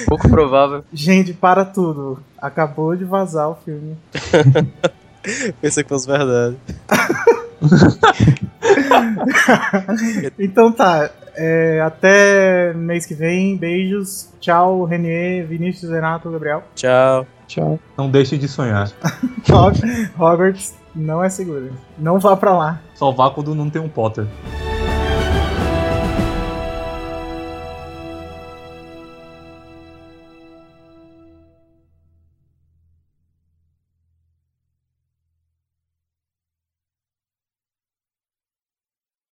Pouco 0.08 0.30
provável. 0.30 0.86
Gente, 0.94 1.34
para 1.34 1.66
tudo. 1.66 2.20
Acabou 2.42 2.96
de 2.96 3.04
vazar 3.04 3.50
o 3.50 3.56
filme. 3.56 3.98
Pensei 5.62 5.84
que 5.84 5.90
fosse 5.90 6.08
verdade. 6.08 6.56
Então 10.38 10.72
tá. 10.72 11.10
é, 11.36 11.82
até 11.82 12.74
mês 12.74 13.06
que 13.06 13.14
vem. 13.14 13.58
Beijos. 13.58 14.30
Tchau, 14.40 14.84
Renier, 14.84 15.46
Vinícius, 15.46 15.92
Renato, 15.92 16.30
Gabriel. 16.30 16.64
Tchau. 16.76 17.26
Tchau. 17.48 17.80
Não 17.98 18.10
deixe 18.10 18.38
de 18.38 18.48
sonhar. 18.48 18.92
Hogwarts 20.18 20.76
não 20.96 21.24
é 21.24 21.30
seguro. 21.30 21.72
Não 21.98 22.20
vá 22.20 22.36
pra 22.36 22.56
lá. 22.58 22.82
Só 22.96 23.12
vá 23.12 23.30
quando 23.30 23.56
não 23.56 23.70
tem 23.70 23.82
um 23.82 23.90
Potter. 23.90 24.26